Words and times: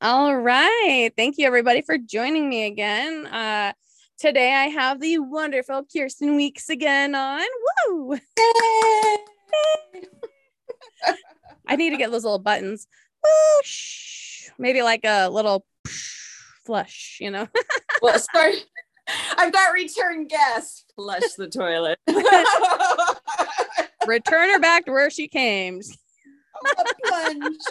All 0.00 0.36
right. 0.36 1.10
Thank 1.16 1.38
you, 1.38 1.46
everybody, 1.46 1.82
for 1.82 1.98
joining 1.98 2.48
me 2.48 2.66
again. 2.66 3.26
Uh, 3.26 3.72
today, 4.18 4.54
I 4.54 4.66
have 4.66 5.00
the 5.00 5.18
wonderful 5.18 5.84
Kearsten 5.92 6.36
Weeks 6.36 6.70
again 6.70 7.14
on. 7.14 7.44
Woo! 7.88 8.18
I 11.66 11.76
need 11.76 11.90
to 11.90 11.96
get 11.96 12.10
those 12.10 12.24
little 12.24 12.38
buttons. 12.38 12.86
Whoosh. 13.24 14.48
Maybe 14.58 14.82
like 14.82 15.04
a 15.04 15.28
little 15.28 15.64
flush, 16.64 17.18
you 17.20 17.30
know? 17.30 17.48
well, 18.02 18.18
sorry. 18.18 18.54
I've 19.36 19.52
got 19.52 19.72
return 19.72 20.26
guest. 20.26 20.92
Flush 20.94 21.34
the 21.36 21.48
toilet. 21.48 21.98
Return 24.06 24.50
her 24.50 24.60
back 24.60 24.86
to 24.86 24.92
where 24.92 25.10
she 25.10 25.28
came. 25.28 25.80
A 26.64 26.84
plunge. 27.06 27.56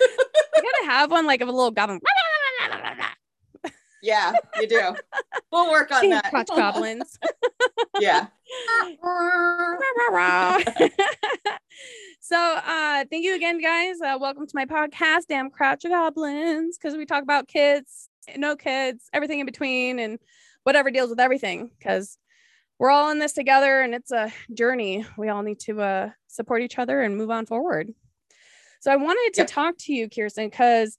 You 0.00 0.62
gotta 0.62 0.90
have 0.90 1.10
one 1.10 1.26
like 1.26 1.42
of 1.42 1.48
a 1.48 1.52
little 1.52 1.70
goblin. 1.70 2.00
Yeah, 4.02 4.32
you 4.58 4.66
do. 4.66 4.94
We'll 5.52 5.70
work 5.70 5.90
on 5.92 6.08
that. 6.10 6.30
Crotch 6.30 6.48
goblins. 6.48 7.18
Yeah. 8.00 8.28
so 12.20 12.36
uh 12.36 13.04
thank 13.10 13.24
you 13.24 13.34
again 13.34 13.60
guys 13.60 13.96
uh 14.00 14.16
welcome 14.18 14.46
to 14.46 14.52
my 14.54 14.64
podcast 14.64 15.26
damn 15.28 15.50
crotch 15.50 15.82
goblins 15.84 16.78
because 16.78 16.96
we 16.96 17.04
talk 17.04 17.22
about 17.22 17.46
kids 17.46 18.08
no 18.36 18.56
kids 18.56 19.08
everything 19.12 19.40
in 19.40 19.46
between 19.46 19.98
and 19.98 20.18
whatever 20.64 20.90
deals 20.90 21.10
with 21.10 21.20
everything 21.20 21.70
because 21.78 22.16
we're 22.78 22.90
all 22.90 23.10
in 23.10 23.18
this 23.18 23.32
together 23.34 23.80
and 23.82 23.94
it's 23.94 24.10
a 24.12 24.32
journey 24.54 25.04
we 25.18 25.28
all 25.28 25.42
need 25.42 25.60
to 25.60 25.80
uh 25.80 26.10
support 26.26 26.62
each 26.62 26.78
other 26.78 27.02
and 27.02 27.16
move 27.16 27.30
on 27.30 27.44
forward 27.46 27.92
so 28.80 28.90
i 28.90 28.96
wanted 28.96 29.32
to 29.34 29.42
Yep. 29.42 29.46
talk 29.46 29.74
to 29.78 29.92
you 29.92 30.08
kearsten 30.08 30.48
because 30.48 30.98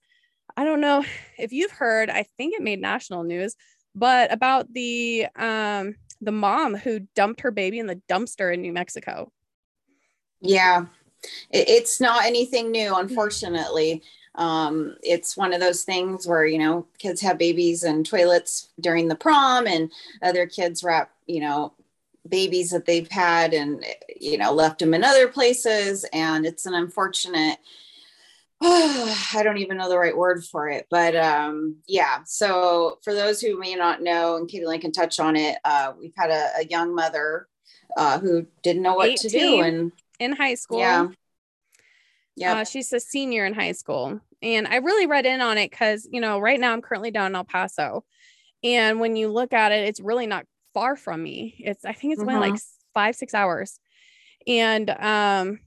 i 0.56 0.64
don't 0.64 0.82
know 0.82 1.04
if 1.38 1.52
you've 1.52 1.72
heard 1.72 2.10
i 2.10 2.24
think 2.38 2.54
it 2.54 2.62
made 2.64 2.80
national 2.82 3.24
news 3.24 3.56
but 3.94 4.32
about 4.34 4.72
the 4.74 5.28
um 5.36 5.96
the 6.22 6.32
mom 6.32 6.76
who 6.76 7.00
dumped 7.16 7.42
her 7.42 7.52
baby 7.52 7.80
in 7.80 7.88
the 7.88 8.00
dumpster 8.08 8.54
in 8.54 8.62
New 8.62 8.72
Mexico. 8.72 9.32
Yeah. 10.40 10.86
It's 11.50 12.00
not 12.00 12.26
anything 12.26 12.72
new, 12.72 12.96
unfortunately. 12.96 14.04
Um, 14.36 14.96
it's 15.04 15.36
one 15.36 15.52
of 15.52 15.60
those 15.60 15.84
things 15.84 16.28
where, 16.28 16.46
you 16.46 16.60
know, 16.60 16.88
kids 17.00 17.22
have 17.22 17.38
babies 17.40 17.84
and 17.84 18.06
toilets 18.06 18.70
during 18.80 19.08
the 19.08 19.16
prom 19.16 19.68
and 19.68 19.92
other 20.22 20.46
kids 20.46 20.84
wrap, 20.84 21.12
you 21.26 21.42
know, 21.42 21.74
babies 22.28 22.70
that 22.70 22.86
they've 22.86 23.10
had 23.10 23.54
and, 23.54 23.84
you 24.20 24.38
know, 24.38 24.54
left 24.54 24.80
them 24.80 24.94
in 24.94 25.04
other 25.04 25.28
places. 25.28 26.06
And 26.14 26.46
it's 26.46 26.66
an 26.66 26.74
unfortunate, 26.74 27.58
I 28.62 29.42
don't 29.44 29.58
even 29.58 29.78
know 29.78 29.90
the 29.90 29.98
right 29.98 30.16
word 30.16 30.46
for 30.46 30.70
it, 30.70 30.86
but 30.92 31.16
um, 31.16 31.78
yeah. 31.88 32.20
So 32.26 33.00
for 33.04 33.14
those 33.14 33.42
who 33.42 33.58
may 33.58 33.76
not 33.76 34.04
know, 34.04 34.38
and 34.38 34.48
Katie 34.48 34.66
Lynn 34.68 34.82
can 34.82 34.92
touch 34.92 35.20
on 35.20 35.36
it, 35.36 35.58
uh, 35.66 35.94
we've 36.00 36.14
had 36.16 36.30
a, 36.30 36.60
a 36.60 36.66
young 36.66 36.94
mother 36.94 37.48
uh, 37.98 38.20
who 38.20 38.46
didn't 38.62 38.84
know 38.84 38.94
what 38.96 39.18
to 39.18 39.30
do, 39.30 39.38
18. 39.38 39.64
and 39.64 39.92
In 40.20 40.32
high 40.34 40.54
school. 40.54 40.80
yeah, 40.80 41.08
yeah, 42.36 42.60
Uh, 42.60 42.64
she's 42.64 42.94
a 42.94 43.00
senior 43.00 43.46
in 43.46 43.54
high 43.54 43.72
school. 43.72 44.20
And 44.44 44.68
I 44.68 44.78
really 44.78 45.08
read 45.08 45.26
in 45.26 45.42
on 45.42 45.58
it 45.58 45.70
because, 45.70 46.08
you 46.12 46.22
know, 46.22 46.40
right 46.40 46.60
now 46.60 46.74
I'm 46.74 46.82
currently 46.82 47.12
down 47.12 47.32
in 47.32 47.36
El 47.36 47.44
Paso. 47.44 48.04
And 48.64 49.00
when 49.00 49.16
you 49.16 49.30
look 49.30 49.54
at 49.54 49.72
it, 49.72 49.88
it's 49.88 50.00
really 50.00 50.28
not 50.28 50.46
far 50.74 50.96
from 50.96 51.22
me. 51.24 51.56
It's, 51.60 51.86
I 51.86 51.94
think 51.94 52.14
it's 52.14 52.24
been 52.24 52.40
like 52.40 52.54
five, 52.94 53.16
six 53.16 53.34
hours. 53.34 53.80
And, 54.48 54.90
um, 54.90 55.60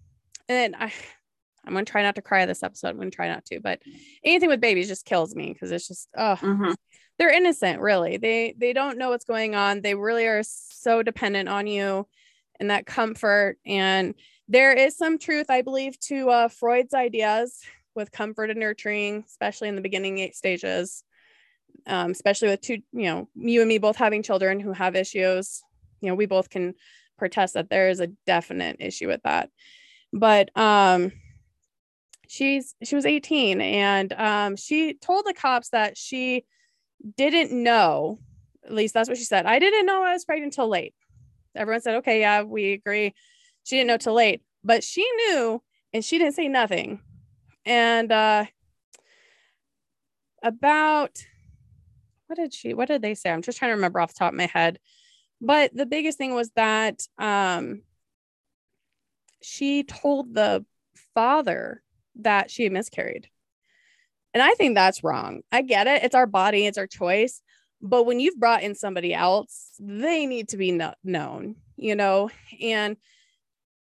and 0.48 0.76
I, 0.76 0.92
I'm 1.66 1.72
going 1.72 1.86
to 1.86 1.90
try 1.90 2.02
not 2.02 2.16
to 2.16 2.22
cry 2.22 2.44
this 2.44 2.62
episode. 2.62 2.88
I'm 2.88 3.00
to 3.00 3.10
try 3.10 3.28
not 3.28 3.46
to, 3.46 3.58
but 3.58 3.80
anything 4.22 4.50
with 4.50 4.60
babies 4.60 4.86
just 4.86 5.06
kills 5.06 5.34
me 5.34 5.50
because 5.52 5.72
it's 5.72 5.88
just, 5.88 6.08
oh, 6.16 6.36
Mhm. 6.42 6.74
they're 7.18 7.32
innocent 7.32 7.80
really 7.80 8.16
they 8.16 8.54
they 8.58 8.72
don't 8.72 8.98
know 8.98 9.10
what's 9.10 9.24
going 9.24 9.54
on 9.54 9.80
they 9.82 9.94
really 9.94 10.26
are 10.26 10.42
so 10.42 11.00
dependent 11.00 11.48
on 11.48 11.66
you 11.68 12.06
and 12.58 12.70
that 12.70 12.86
comfort 12.86 13.56
and 13.64 14.14
there 14.48 14.72
is 14.72 14.96
some 14.96 15.16
truth 15.16 15.46
i 15.48 15.62
believe 15.62 15.98
to 16.00 16.28
uh, 16.28 16.48
freud's 16.48 16.92
ideas 16.92 17.60
with 17.94 18.10
comfort 18.10 18.50
and 18.50 18.58
nurturing 18.58 19.22
especially 19.28 19.68
in 19.68 19.76
the 19.76 19.80
beginning 19.80 20.18
eight 20.18 20.34
stages 20.34 21.04
um, 21.86 22.10
especially 22.10 22.48
with 22.48 22.60
two 22.60 22.78
you 22.92 23.04
know 23.04 23.28
you 23.34 23.60
and 23.60 23.68
me 23.68 23.78
both 23.78 23.96
having 23.96 24.22
children 24.22 24.60
who 24.60 24.72
have 24.72 24.96
issues 24.96 25.62
you 26.00 26.08
know 26.08 26.14
we 26.14 26.26
both 26.26 26.50
can 26.50 26.74
protest 27.16 27.54
that 27.54 27.70
there 27.70 27.88
is 27.88 28.00
a 28.00 28.08
definite 28.26 28.76
issue 28.80 29.06
with 29.06 29.22
that. 29.22 29.50
But 30.12 30.56
um 30.56 31.12
she's 32.28 32.74
she 32.82 32.94
was 32.94 33.06
18 33.06 33.60
and 33.60 34.12
um 34.14 34.56
she 34.56 34.94
told 34.94 35.26
the 35.26 35.34
cops 35.34 35.70
that 35.70 35.96
she 35.96 36.44
didn't 37.16 37.50
know 37.52 38.18
at 38.64 38.72
least 38.72 38.94
that's 38.94 39.10
what 39.10 39.18
she 39.18 39.24
said 39.24 39.44
i 39.44 39.58
didn't 39.58 39.84
know 39.84 40.02
i 40.02 40.12
was 40.12 40.24
pregnant 40.24 40.52
until 40.52 40.68
late. 40.68 40.94
Everyone 41.54 41.82
said 41.82 41.96
okay 41.96 42.20
yeah 42.20 42.42
we 42.42 42.72
agree. 42.72 43.14
She 43.64 43.76
didn't 43.76 43.88
know 43.88 43.96
till 43.98 44.14
late 44.14 44.42
but 44.62 44.82
she 44.82 45.06
knew 45.16 45.62
and 45.92 46.04
she 46.04 46.18
didn't 46.18 46.34
say 46.34 46.48
nothing. 46.48 47.00
And 47.64 48.10
uh 48.10 48.46
about 50.42 51.24
what 52.34 52.42
did 52.42 52.54
she 52.54 52.74
what 52.74 52.88
did 52.88 53.02
they 53.02 53.14
say 53.14 53.30
i'm 53.30 53.42
just 53.42 53.58
trying 53.58 53.70
to 53.70 53.76
remember 53.76 54.00
off 54.00 54.12
the 54.12 54.18
top 54.18 54.32
of 54.32 54.38
my 54.38 54.46
head 54.46 54.78
but 55.40 55.74
the 55.74 55.86
biggest 55.86 56.18
thing 56.18 56.34
was 56.34 56.50
that 56.56 57.06
um 57.18 57.82
she 59.42 59.84
told 59.84 60.34
the 60.34 60.64
father 61.14 61.82
that 62.16 62.50
she 62.50 62.68
miscarried 62.68 63.28
and 64.34 64.42
I 64.42 64.52
think 64.54 64.74
that's 64.74 65.04
wrong. 65.04 65.42
I 65.52 65.62
get 65.62 65.86
it. 65.86 66.02
It's 66.02 66.14
our 66.16 66.26
body, 66.26 66.66
it's 66.66 66.76
our 66.76 66.88
choice. 66.88 67.40
But 67.80 68.04
when 68.04 68.18
you've 68.18 68.38
brought 68.38 68.64
in 68.64 68.74
somebody 68.74 69.14
else, 69.14 69.70
they 69.78 70.26
need 70.26 70.48
to 70.48 70.56
be 70.56 70.72
kno- 70.72 70.94
known, 71.04 71.54
you 71.76 71.94
know? 71.94 72.30
And, 72.60 72.96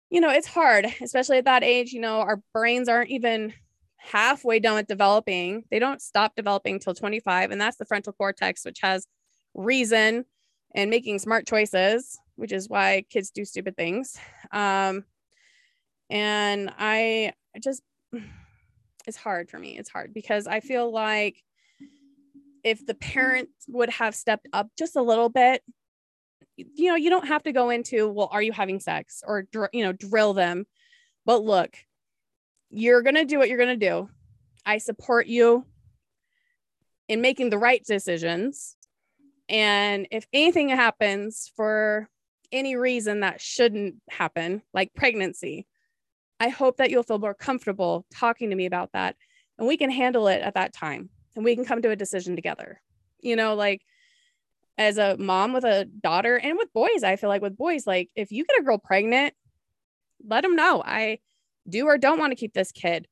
you 0.10 0.22
know, 0.22 0.32
it's 0.32 0.48
hard, 0.48 0.88
especially 1.02 1.38
at 1.38 1.46
that 1.46 1.64
age. 1.64 1.92
You 1.92 2.02
know, 2.02 2.22
our 2.22 2.42
brains 2.52 2.90
aren't 2.90 3.12
even 3.12 3.54
halfway 4.00 4.60
done 4.60 4.76
with 4.76 4.88
developing. 4.88 5.64
They 5.70 5.80
don't 5.80 6.02
stop 6.02 6.36
developing 6.36 6.80
till 6.80 6.94
25. 6.94 7.52
And 7.52 7.62
that's 7.62 7.78
the 7.78 7.86
frontal 7.86 8.14
cortex, 8.14 8.66
which 8.66 8.80
has 8.82 9.06
reason 9.54 10.26
and 10.74 10.90
making 10.90 11.20
smart 11.20 11.46
choices, 11.46 12.18
which 12.36 12.52
is 12.52 12.70
why 12.70 13.06
kids 13.10 13.32
do 13.32 13.46
stupid 13.46 13.76
things. 13.76 14.18
Um, 14.52 15.04
and 16.10 16.72
I 16.78 17.34
just, 17.62 17.82
it's 19.06 19.18
hard 19.18 19.50
for 19.50 19.60
me. 19.60 19.78
It's 19.78 19.90
hard 19.90 20.14
because 20.14 20.48
I 20.48 20.60
feel 20.60 20.92
like 20.92 21.44
if 22.64 22.86
the 22.86 22.96
parent 22.96 23.50
would 23.68 23.90
have 23.90 24.16
stepped 24.16 24.48
up 24.54 24.70
just 24.78 24.96
a 24.96 25.02
little 25.02 25.30
bit, 25.30 25.62
you 26.56 26.90
know, 26.90 26.96
you 26.96 27.10
don't 27.10 27.28
have 27.28 27.44
to 27.44 27.52
go 27.52 27.70
into, 27.70 28.10
well, 28.10 28.30
are 28.32 28.42
you 28.42 28.52
having 28.52 28.80
sex 28.80 29.24
or, 29.26 29.48
you 29.72 29.84
know, 29.84 29.94
drill 29.94 30.34
them. 30.34 30.66
But 31.26 31.44
look, 31.44 31.76
you're 32.70 33.02
going 33.02 33.16
to 33.16 33.26
do 33.26 33.38
what 33.38 33.50
you're 33.50 33.58
going 33.58 33.80
to 33.80 33.88
do. 33.88 34.10
I 34.66 34.78
support 34.78 35.28
you 35.28 35.66
in 37.08 37.22
making 37.22 37.50
the 37.50 37.58
right 37.58 37.84
decisions. 37.84 38.76
And 39.48 40.08
if 40.12 40.28
anything 40.32 40.70
happens 40.70 41.52
for 41.56 42.08
any 42.52 42.76
reason 42.76 43.22
that 43.22 43.42
shouldn't 43.42 43.96
happen, 44.10 44.62
like 44.74 44.94
pregnancy, 44.94 45.66
I 46.40 46.50
hope 46.50 46.78
that 46.78 46.90
you'll 46.90 47.04
feel 47.04 47.20
more 47.20 47.34
comfortable 47.34 48.06
talking 48.14 48.52
to 48.52 48.56
me 48.56 48.66
about 48.66 48.92
that 48.94 49.16
and 49.58 49.68
we 49.68 49.78
can 49.78 49.92
handle 49.92 50.28
it 50.28 50.42
at 50.42 50.54
that 50.54 50.74
time 50.74 51.10
and 51.36 51.44
we 51.44 51.56
can 51.56 51.66
come 51.66 51.82
to 51.82 51.92
a 51.92 51.96
decision 51.96 52.36
together. 52.36 52.82
You 53.20 53.36
know, 53.36 53.56
like 53.56 53.82
as 54.78 54.98
a 54.98 55.18
mom 55.18 55.52
with 55.52 55.66
a 55.66 55.86
daughter 55.86 56.38
and 56.38 56.58
with 56.58 56.72
boys, 56.72 57.04
I 57.04 57.18
feel 57.18 57.30
like 57.30 57.42
with 57.42 57.58
boys, 57.58 57.86
like 57.86 58.10
if 58.16 58.32
you 58.32 58.46
get 58.46 58.60
a 58.60 58.64
girl 58.64 58.78
pregnant, 58.78 59.34
let 60.26 60.42
them 60.42 60.56
know 60.56 60.82
I 60.86 61.20
do 61.70 61.86
or 61.86 61.98
don't 61.98 62.20
want 62.20 62.32
to 62.32 62.36
keep 62.36 62.54
this 62.54 62.72
kid. 62.72 63.08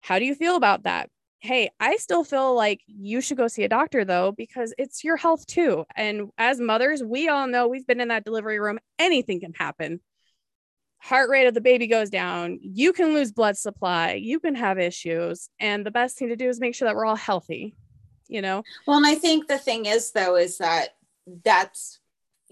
How 0.00 0.18
do 0.18 0.24
you 0.24 0.34
feel 0.34 0.56
about 0.56 0.84
that? 0.84 1.10
Hey, 1.40 1.70
I 1.80 1.96
still 1.96 2.22
feel 2.22 2.54
like 2.54 2.80
you 2.86 3.20
should 3.20 3.36
go 3.36 3.48
see 3.48 3.64
a 3.64 3.68
doctor 3.68 4.04
though, 4.04 4.32
because 4.32 4.72
it's 4.78 5.02
your 5.02 5.16
health 5.16 5.46
too. 5.46 5.84
And 5.96 6.30
as 6.38 6.60
mothers, 6.60 7.02
we 7.02 7.28
all 7.28 7.48
know 7.48 7.66
we've 7.66 7.86
been 7.86 8.00
in 8.00 8.08
that 8.08 8.24
delivery 8.24 8.60
room, 8.60 8.78
anything 8.98 9.40
can 9.40 9.52
happen 9.54 10.00
heart 11.02 11.28
rate 11.28 11.48
of 11.48 11.54
the 11.54 11.60
baby 11.60 11.88
goes 11.88 12.10
down, 12.10 12.60
you 12.62 12.92
can 12.92 13.12
lose 13.12 13.32
blood 13.32 13.56
supply, 13.56 14.12
you 14.12 14.38
can 14.38 14.54
have 14.54 14.78
issues. 14.78 15.48
And 15.58 15.84
the 15.84 15.90
best 15.90 16.16
thing 16.16 16.28
to 16.28 16.36
do 16.36 16.48
is 16.48 16.60
make 16.60 16.76
sure 16.76 16.86
that 16.86 16.94
we're 16.94 17.04
all 17.04 17.16
healthy, 17.16 17.74
you 18.28 18.40
know? 18.40 18.62
Well, 18.86 18.98
and 18.98 19.06
I 19.06 19.16
think 19.16 19.48
the 19.48 19.58
thing 19.58 19.86
is, 19.86 20.12
though, 20.12 20.36
is 20.36 20.58
that 20.58 20.90
that's 21.44 21.98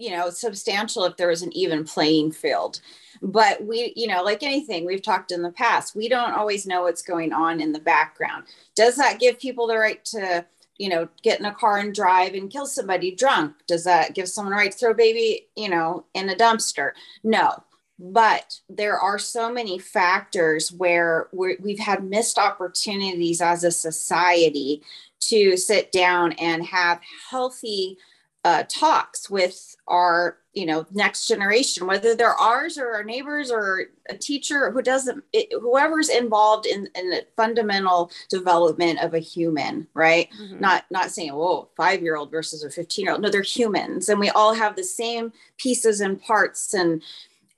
you 0.01 0.09
know 0.09 0.29
substantial 0.31 1.05
if 1.05 1.15
there 1.15 1.27
was 1.27 1.43
an 1.43 1.55
even 1.55 1.83
playing 1.83 2.31
field. 2.31 2.81
But 3.21 3.63
we 3.63 3.93
you 3.95 4.07
know 4.07 4.23
like 4.23 4.41
anything 4.41 4.85
we've 4.85 5.03
talked 5.03 5.31
in 5.31 5.43
the 5.43 5.51
past 5.51 5.95
we 5.95 6.09
don't 6.09 6.33
always 6.33 6.65
know 6.65 6.83
what's 6.83 7.03
going 7.03 7.31
on 7.31 7.61
in 7.61 7.71
the 7.71 7.79
background. 7.79 8.45
Does 8.75 8.95
that 8.95 9.19
give 9.19 9.39
people 9.39 9.67
the 9.67 9.77
right 9.77 10.03
to 10.05 10.45
you 10.77 10.89
know 10.89 11.07
get 11.21 11.39
in 11.39 11.45
a 11.45 11.53
car 11.53 11.77
and 11.77 11.93
drive 11.93 12.33
and 12.33 12.49
kill 12.49 12.65
somebody 12.65 13.13
drunk? 13.13 13.53
Does 13.67 13.83
that 13.83 14.15
give 14.15 14.27
someone 14.27 14.53
a 14.53 14.57
right 14.57 14.71
to 14.71 14.77
throw 14.77 14.91
a 14.91 14.95
baby 14.95 15.47
you 15.55 15.69
know 15.69 16.05
in 16.15 16.29
a 16.29 16.35
dumpster? 16.35 16.91
No. 17.23 17.63
But 18.03 18.59
there 18.67 18.97
are 18.97 19.19
so 19.19 19.53
many 19.53 19.77
factors 19.77 20.71
where 20.71 21.27
we 21.31 21.57
we've 21.61 21.77
had 21.77 22.03
missed 22.03 22.39
opportunities 22.39 23.41
as 23.41 23.63
a 23.63 23.69
society 23.69 24.81
to 25.19 25.55
sit 25.55 25.91
down 25.91 26.31
and 26.33 26.65
have 26.65 26.99
healthy 27.29 27.99
uh, 28.43 28.63
talks 28.67 29.29
with 29.29 29.75
our 29.87 30.37
you 30.53 30.65
know 30.65 30.85
next 30.91 31.27
generation 31.27 31.85
whether 31.85 32.15
they're 32.15 32.33
ours 32.33 32.77
or 32.77 32.93
our 32.93 33.03
neighbors 33.03 33.51
or 33.51 33.85
a 34.09 34.17
teacher 34.17 34.71
who 34.71 34.81
doesn't 34.81 35.23
it, 35.31 35.47
whoever's 35.61 36.09
involved 36.09 36.65
in, 36.65 36.89
in 36.95 37.09
the 37.09 37.25
fundamental 37.37 38.11
development 38.29 38.99
of 38.99 39.13
a 39.13 39.19
human 39.19 39.87
right? 39.93 40.29
Mm-hmm. 40.41 40.59
not 40.59 40.85
not 40.89 41.11
saying 41.11 41.33
whoa 41.33 41.69
five 41.77 42.01
year 42.01 42.15
old 42.15 42.31
versus 42.31 42.63
a 42.63 42.69
15 42.69 43.05
year 43.05 43.13
old 43.13 43.21
no 43.21 43.29
they're 43.29 43.43
humans 43.43 44.09
and 44.09 44.19
we 44.19 44.29
all 44.29 44.53
have 44.53 44.75
the 44.75 44.83
same 44.83 45.31
pieces 45.57 46.01
and 46.01 46.21
parts 46.21 46.73
and 46.73 47.01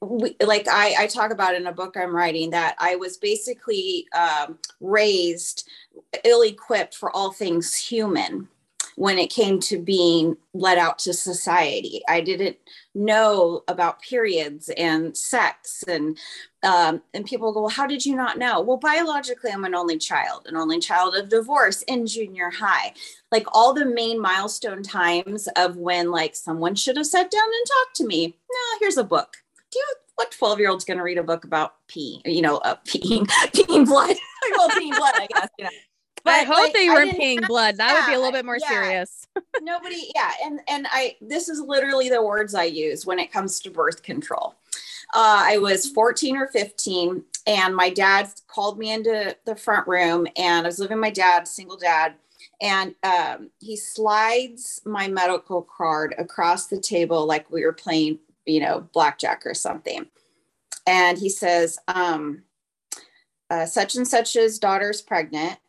we, 0.02 0.36
like 0.42 0.68
I, 0.68 0.96
I 1.00 1.08
talk 1.08 1.32
about 1.32 1.56
in 1.56 1.66
a 1.66 1.72
book 1.72 1.96
i'm 1.96 2.14
writing 2.14 2.50
that 2.50 2.76
i 2.78 2.98
was 2.98 3.16
basically 3.16 4.06
um, 4.14 4.60
raised 4.82 5.68
ill-equipped 6.26 6.94
for 6.94 7.10
all 7.16 7.32
things 7.32 7.74
human 7.74 8.50
when 8.96 9.18
it 9.18 9.30
came 9.30 9.60
to 9.60 9.78
being 9.78 10.38
let 10.54 10.78
out 10.78 11.00
to 11.00 11.14
society. 11.14 12.02
I 12.08 12.22
didn't 12.22 12.58
know 12.94 13.64
about 13.68 14.02
periods 14.02 14.70
and 14.78 15.16
sex 15.18 15.84
and 15.88 16.18
um, 16.64 17.02
and 17.14 17.26
people 17.26 17.52
go, 17.52 17.62
well, 17.62 17.70
how 17.70 17.86
did 17.86 18.06
you 18.06 18.16
not 18.16 18.38
know? 18.38 18.62
Well, 18.62 18.78
biologically, 18.78 19.52
I'm 19.52 19.66
an 19.66 19.76
only 19.76 19.98
child, 19.98 20.48
an 20.48 20.56
only 20.56 20.80
child 20.80 21.14
of 21.14 21.28
divorce 21.28 21.82
in 21.84 22.08
junior 22.08 22.50
high. 22.50 22.94
Like 23.34 23.46
all 23.52 23.74
the 23.74 23.86
main 23.86 24.22
milestone 24.22 24.82
times 24.82 25.50
of 25.58 25.76
when 25.76 26.10
like 26.10 26.36
someone 26.36 26.76
should 26.76 26.96
have 26.96 27.08
sat 27.08 27.30
down 27.30 27.44
and 27.44 27.68
talked 27.68 27.96
to 27.98 28.06
me. 28.06 28.28
No, 28.28 28.80
here's 28.80 28.98
a 28.98 29.04
book. 29.04 29.36
Do 29.72 29.80
you 29.80 29.86
what 30.16 30.32
12 30.32 30.60
year 30.60 30.70
old's 30.70 30.86
going 30.86 30.98
to 30.98 31.04
read 31.04 31.18
a 31.18 31.24
book 31.24 31.44
about 31.44 31.74
pee, 31.88 32.22
you 32.26 32.42
know, 32.42 32.58
uh, 32.58 32.76
peeing, 32.86 33.26
peeing 33.28 33.86
blood? 33.86 34.16
well, 34.58 34.70
peeing 34.70 34.96
blood, 34.96 35.16
I 35.16 35.28
guess, 35.34 35.50
you 35.58 35.66
know. 35.66 35.72
But 36.24 36.36
I 36.36 36.44
hope 36.44 36.58
like, 36.58 36.74
they 36.74 36.90
were 36.90 37.06
peeing 37.06 37.46
blood. 37.48 37.78
That 37.78 37.96
would 37.96 38.10
be 38.10 38.16
a 38.16 38.18
little 38.18 38.32
bit 38.32 38.46
more 38.46 38.58
yeah. 38.60 38.68
serious. 38.70 39.28
Nobody, 39.62 40.12
yeah, 40.16 40.32
and 40.44 40.62
and 40.70 40.88
I 40.90 41.18
this 41.22 41.50
is 41.50 41.60
literally 41.60 42.10
the 42.10 42.24
words 42.24 42.56
I 42.56 42.64
use 42.64 43.06
when 43.06 43.20
it 43.20 43.32
comes 43.32 43.60
to 43.62 43.70
birth 43.70 44.04
control. 44.04 44.56
Uh, 45.14 45.44
I 45.46 45.58
was 45.58 45.90
14 45.90 46.38
or 46.38 46.48
15, 46.48 47.24
and 47.46 47.76
my 47.76 47.90
dad 47.90 48.30
called 48.48 48.80
me 48.80 48.92
into 48.92 49.36
the 49.46 49.56
front 49.56 49.88
room, 49.88 50.28
and 50.38 50.66
I 50.66 50.70
was 50.70 50.80
living 50.80 50.98
with 50.98 51.02
my 51.02 51.12
dad, 51.12 51.48
single 51.48 51.78
dad, 51.78 52.16
and 52.62 52.96
um, 53.04 53.52
he 53.60 53.76
slides 53.76 54.82
my 54.86 55.08
medical 55.08 55.62
card 55.62 56.16
across 56.18 56.68
the 56.68 56.80
table 56.80 57.26
like 57.26 57.52
we 57.52 57.66
were 57.66 57.74
playing, 57.74 58.20
you 58.46 58.62
know, 58.62 58.88
blackjack 58.94 59.46
or 59.46 59.54
something, 59.54 60.06
and 60.88 61.18
he 61.18 61.30
says, 61.30 61.78
um, 61.90 62.44
uh, 63.50 63.66
"Such 63.66 63.96
and 63.96 64.08
such's 64.08 64.58
daughter's 64.58 65.02
pregnant." 65.02 65.60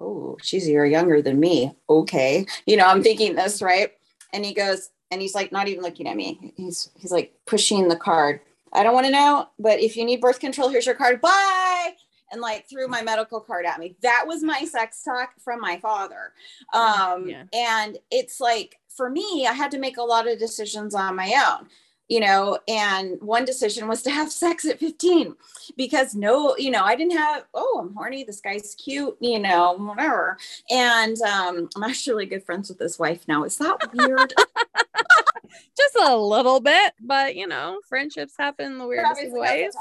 Oh, 0.00 0.36
she's 0.42 0.66
a 0.66 0.70
year 0.70 0.86
younger 0.86 1.22
than 1.22 1.40
me. 1.40 1.74
Okay. 1.88 2.46
You 2.66 2.76
know, 2.76 2.86
I'm 2.86 3.02
thinking 3.02 3.34
this, 3.34 3.62
right? 3.62 3.92
And 4.32 4.44
he 4.44 4.52
goes, 4.52 4.90
and 5.10 5.22
he's 5.22 5.34
like 5.34 5.52
not 5.52 5.68
even 5.68 5.82
looking 5.82 6.08
at 6.08 6.16
me. 6.16 6.52
He's 6.56 6.90
he's 6.96 7.12
like 7.12 7.34
pushing 7.46 7.88
the 7.88 7.96
card. 7.96 8.40
I 8.72 8.82
don't 8.82 8.94
want 8.94 9.06
to 9.06 9.12
know, 9.12 9.48
but 9.58 9.80
if 9.80 9.96
you 9.96 10.04
need 10.04 10.20
birth 10.20 10.40
control, 10.40 10.68
here's 10.68 10.86
your 10.86 10.96
card. 10.96 11.20
Bye. 11.20 11.92
And 12.32 12.40
like 12.40 12.68
threw 12.68 12.88
my 12.88 13.02
medical 13.02 13.40
card 13.40 13.64
at 13.64 13.78
me. 13.78 13.96
That 14.02 14.24
was 14.26 14.42
my 14.42 14.64
sex 14.64 15.04
talk 15.04 15.34
from 15.38 15.60
my 15.60 15.78
father. 15.78 16.32
Um, 16.72 17.28
yeah. 17.28 17.44
and 17.52 17.98
it's 18.10 18.40
like 18.40 18.80
for 18.88 19.08
me, 19.08 19.46
I 19.48 19.52
had 19.52 19.70
to 19.70 19.78
make 19.78 19.98
a 19.98 20.02
lot 20.02 20.28
of 20.28 20.38
decisions 20.38 20.94
on 20.94 21.14
my 21.14 21.32
own 21.46 21.68
you 22.08 22.20
know 22.20 22.58
and 22.68 23.20
one 23.20 23.44
decision 23.44 23.88
was 23.88 24.02
to 24.02 24.10
have 24.10 24.30
sex 24.30 24.64
at 24.66 24.78
15 24.78 25.34
because 25.76 26.14
no 26.14 26.54
you 26.56 26.70
know 26.70 26.82
i 26.82 26.94
didn't 26.94 27.16
have 27.16 27.44
oh 27.54 27.80
i'm 27.80 27.94
horny 27.94 28.24
this 28.24 28.40
guy's 28.40 28.74
cute 28.74 29.16
you 29.20 29.38
know 29.38 29.74
whatever. 29.74 30.36
And 30.70 31.20
um 31.22 31.68
i'm 31.76 31.82
actually 31.82 32.26
good 32.26 32.44
friends 32.44 32.68
with 32.68 32.78
his 32.78 32.98
wife 32.98 33.26
now. 33.26 33.44
Is 33.44 33.56
that 33.58 33.76
weird? 33.94 34.32
Just 35.76 35.96
a 36.02 36.16
little 36.16 36.60
bit 36.60 36.92
but 37.00 37.36
you 37.36 37.46
know 37.46 37.80
friendships 37.88 38.34
happen 38.38 38.78
the 38.78 38.86
weirdest 38.86 39.30
ways. 39.30 39.74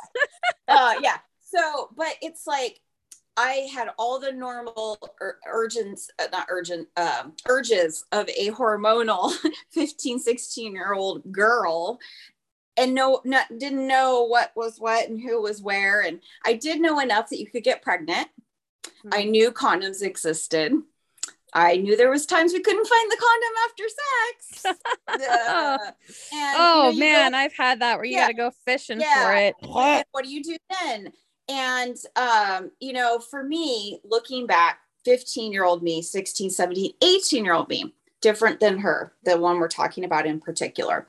uh 0.67 0.95
yeah. 1.01 1.17
So 1.41 1.89
but 1.95 2.15
it's 2.21 2.47
like 2.47 2.79
I 3.35 3.67
had 3.73 3.89
all 3.97 4.19
the 4.19 4.31
normal 4.31 4.97
ur- 5.21 5.39
urgents, 5.51 6.09
uh, 6.19 6.27
not 6.31 6.47
urgent, 6.49 6.87
um, 6.97 7.33
urges 7.47 8.05
of 8.11 8.29
a 8.29 8.51
hormonal 8.51 9.33
15, 9.71 10.19
16 10.19 10.73
year 10.73 10.93
old 10.93 11.31
girl 11.31 11.99
and 12.77 12.93
no, 12.93 13.21
not, 13.23 13.45
didn't 13.57 13.87
know 13.87 14.23
what 14.23 14.51
was 14.55 14.79
what 14.79 15.07
and 15.07 15.21
who 15.21 15.41
was 15.41 15.61
where. 15.61 16.01
And 16.01 16.19
I 16.45 16.53
did 16.53 16.81
know 16.81 16.99
enough 16.99 17.29
that 17.29 17.39
you 17.39 17.47
could 17.47 17.63
get 17.63 17.81
pregnant. 17.81 18.27
Mm-hmm. 18.85 19.09
I 19.13 19.23
knew 19.23 19.51
condoms 19.51 20.01
existed. 20.01 20.73
I 21.55 21.77
knew 21.77 21.95
there 21.95 22.09
was 22.09 22.25
times 22.25 22.51
we 22.51 22.61
couldn't 22.61 22.87
find 22.87 23.11
the 23.11 23.21
condom 23.21 23.53
after 23.65 23.83
sex. 23.89 24.77
uh, 25.07 25.91
oh 26.33 26.89
you 26.89 26.99
know, 26.99 26.99
man, 26.99 27.31
go, 27.33 27.37
I've 27.37 27.53
had 27.53 27.81
that 27.81 27.97
where 27.97 28.05
you 28.05 28.13
yeah, 28.13 28.23
got 28.23 28.27
to 28.29 28.33
go 28.33 28.51
fishing 28.65 28.99
yeah. 28.99 29.23
for 29.23 29.35
it. 29.35 29.55
What? 29.59 30.07
what 30.11 30.23
do 30.23 30.31
you 30.31 30.41
do 30.41 30.57
then? 30.81 31.13
And, 31.49 31.97
um, 32.15 32.71
you 32.79 32.93
know, 32.93 33.19
for 33.19 33.43
me, 33.43 33.99
looking 34.03 34.47
back, 34.47 34.79
15 35.05 35.51
year 35.51 35.65
old 35.65 35.83
me, 35.83 36.01
16, 36.01 36.49
17, 36.49 36.93
18 37.01 37.43
year 37.43 37.53
old 37.53 37.69
me, 37.69 37.93
different 38.21 38.59
than 38.59 38.79
her, 38.79 39.13
the 39.23 39.37
one 39.37 39.59
we're 39.59 39.67
talking 39.67 40.05
about 40.05 40.25
in 40.25 40.39
particular. 40.39 41.07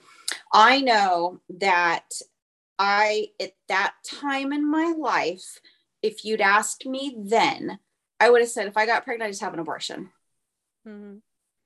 I 0.52 0.80
know 0.80 1.40
that 1.60 2.10
I, 2.78 3.28
at 3.40 3.52
that 3.68 3.94
time 4.04 4.52
in 4.52 4.68
my 4.68 4.94
life, 4.98 5.60
if 6.02 6.24
you'd 6.24 6.40
asked 6.40 6.86
me 6.86 7.16
then, 7.16 7.78
I 8.20 8.30
would 8.30 8.40
have 8.40 8.50
said, 8.50 8.66
if 8.66 8.76
I 8.76 8.84
got 8.84 9.04
pregnant, 9.04 9.28
I 9.28 9.30
just 9.30 9.42
have 9.42 9.54
an 9.54 9.60
abortion. 9.60 10.10
Mm-hmm. 10.86 11.18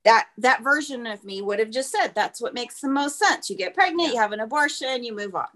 That 0.05 0.27
that 0.37 0.63
version 0.63 1.05
of 1.07 1.25
me 1.25 1.41
would 1.41 1.59
have 1.59 1.71
just 1.71 1.91
said, 1.91 2.13
that's 2.15 2.39
what 2.39 2.53
makes 2.53 2.79
the 2.79 2.89
most 2.89 3.19
sense. 3.19 3.49
You 3.49 3.57
get 3.57 3.73
pregnant, 3.73 4.09
yeah. 4.09 4.13
you 4.13 4.19
have 4.19 4.31
an 4.31 4.39
abortion, 4.39 5.03
you 5.03 5.13
move 5.13 5.35
on. 5.35 5.47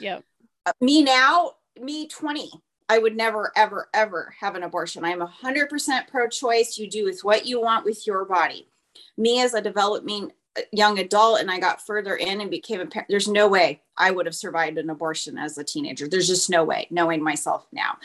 Yep. 0.00 0.24
Uh, 0.64 0.72
me 0.80 1.02
now, 1.02 1.52
me 1.80 2.06
20 2.06 2.50
i 2.88 2.98
would 2.98 3.16
never 3.16 3.52
ever 3.56 3.88
ever 3.94 4.34
have 4.38 4.54
an 4.54 4.62
abortion. 4.62 5.04
I'm 5.04 5.20
100% 5.20 6.08
pro-choice. 6.08 6.76
You 6.78 6.90
do 6.90 7.04
with 7.04 7.20
what 7.22 7.46
you 7.46 7.60
want 7.60 7.84
with 7.84 8.06
your 8.06 8.24
body. 8.24 8.68
Me 9.16 9.40
as 9.40 9.54
a 9.54 9.62
developing 9.62 10.32
uh, 10.58 10.62
young 10.72 10.98
adult 10.98 11.40
and 11.40 11.50
i 11.50 11.60
got 11.60 11.86
further 11.86 12.16
in 12.16 12.40
and 12.40 12.50
became 12.50 12.80
a 12.80 12.86
parent 12.86 13.08
there's 13.08 13.28
no 13.28 13.46
way 13.46 13.80
i 13.96 14.10
would 14.10 14.26
have 14.26 14.34
survived 14.34 14.78
an 14.78 14.90
abortion 14.90 15.38
as 15.38 15.56
a 15.56 15.64
teenager. 15.64 16.08
There's 16.08 16.28
just 16.28 16.50
no 16.50 16.64
way 16.64 16.88
knowing 16.90 17.22
myself 17.22 17.66
now. 17.72 17.98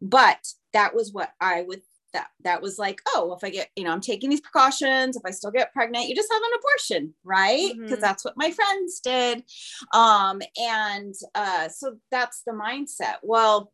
But 0.00 0.52
that 0.72 0.94
was 0.94 1.12
what 1.12 1.34
i 1.40 1.62
would 1.62 1.82
that 2.12 2.28
that 2.42 2.62
was 2.62 2.78
like 2.78 3.00
oh 3.08 3.34
if 3.36 3.44
i 3.44 3.50
get 3.50 3.68
you 3.76 3.84
know 3.84 3.92
i'm 3.92 4.00
taking 4.00 4.30
these 4.30 4.40
precautions 4.40 5.16
if 5.16 5.22
i 5.24 5.30
still 5.30 5.50
get 5.50 5.72
pregnant 5.72 6.08
you 6.08 6.14
just 6.14 6.32
have 6.32 6.42
an 6.42 6.58
abortion 6.58 7.14
right? 7.24 7.72
Because 7.74 7.92
mm-hmm. 7.92 8.00
that's 8.00 8.24
what 8.24 8.36
my 8.36 8.50
friends 8.50 9.00
did. 9.00 9.44
Um 9.92 10.42
and 10.60 11.14
uh 11.34 11.68
so 11.68 11.96
that's 12.10 12.42
the 12.46 12.52
mindset. 12.52 13.16
Well 13.22 13.72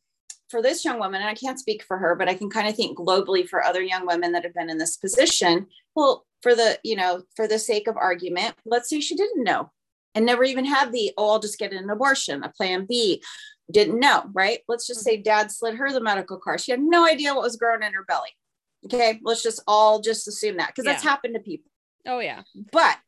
for 0.48 0.62
this 0.62 0.84
young 0.84 1.00
woman 1.00 1.20
and 1.20 1.28
i 1.28 1.34
can't 1.34 1.58
speak 1.58 1.82
for 1.82 1.98
her 1.98 2.14
but 2.14 2.28
i 2.28 2.34
can 2.34 2.48
kind 2.48 2.68
of 2.68 2.76
think 2.76 2.96
globally 2.96 3.48
for 3.48 3.64
other 3.64 3.82
young 3.82 4.06
women 4.06 4.30
that 4.30 4.44
have 4.44 4.54
been 4.54 4.70
in 4.70 4.78
this 4.78 4.96
position 4.96 5.66
well 5.96 6.24
for 6.40 6.54
the 6.54 6.78
you 6.84 6.94
know 6.94 7.20
for 7.34 7.48
the 7.48 7.58
sake 7.58 7.88
of 7.88 7.96
argument 7.96 8.54
let's 8.64 8.88
say 8.88 9.00
she 9.00 9.16
didn't 9.16 9.42
know 9.42 9.72
and 10.14 10.24
never 10.24 10.44
even 10.44 10.64
had 10.64 10.92
the 10.92 11.12
oh 11.18 11.32
i'll 11.32 11.40
just 11.40 11.58
get 11.58 11.72
an 11.72 11.90
abortion 11.90 12.44
a 12.44 12.48
plan 12.50 12.86
b 12.86 13.20
didn't 13.70 13.98
know, 13.98 14.24
right? 14.32 14.60
Let's 14.68 14.86
just 14.86 15.00
mm-hmm. 15.00 15.16
say 15.16 15.22
dad 15.22 15.50
slid 15.50 15.76
her 15.76 15.92
the 15.92 16.00
medical 16.00 16.38
car. 16.38 16.58
She 16.58 16.70
had 16.70 16.80
no 16.80 17.06
idea 17.06 17.34
what 17.34 17.42
was 17.42 17.56
growing 17.56 17.82
in 17.82 17.92
her 17.92 18.04
belly. 18.04 18.30
Okay. 18.84 19.20
Let's 19.22 19.42
just 19.42 19.62
all 19.66 20.00
just 20.00 20.28
assume 20.28 20.58
that 20.58 20.68
because 20.68 20.84
yeah. 20.84 20.92
that's 20.92 21.04
happened 21.04 21.34
to 21.34 21.40
people. 21.40 21.70
Oh, 22.06 22.20
yeah. 22.20 22.42
But, 22.70 22.98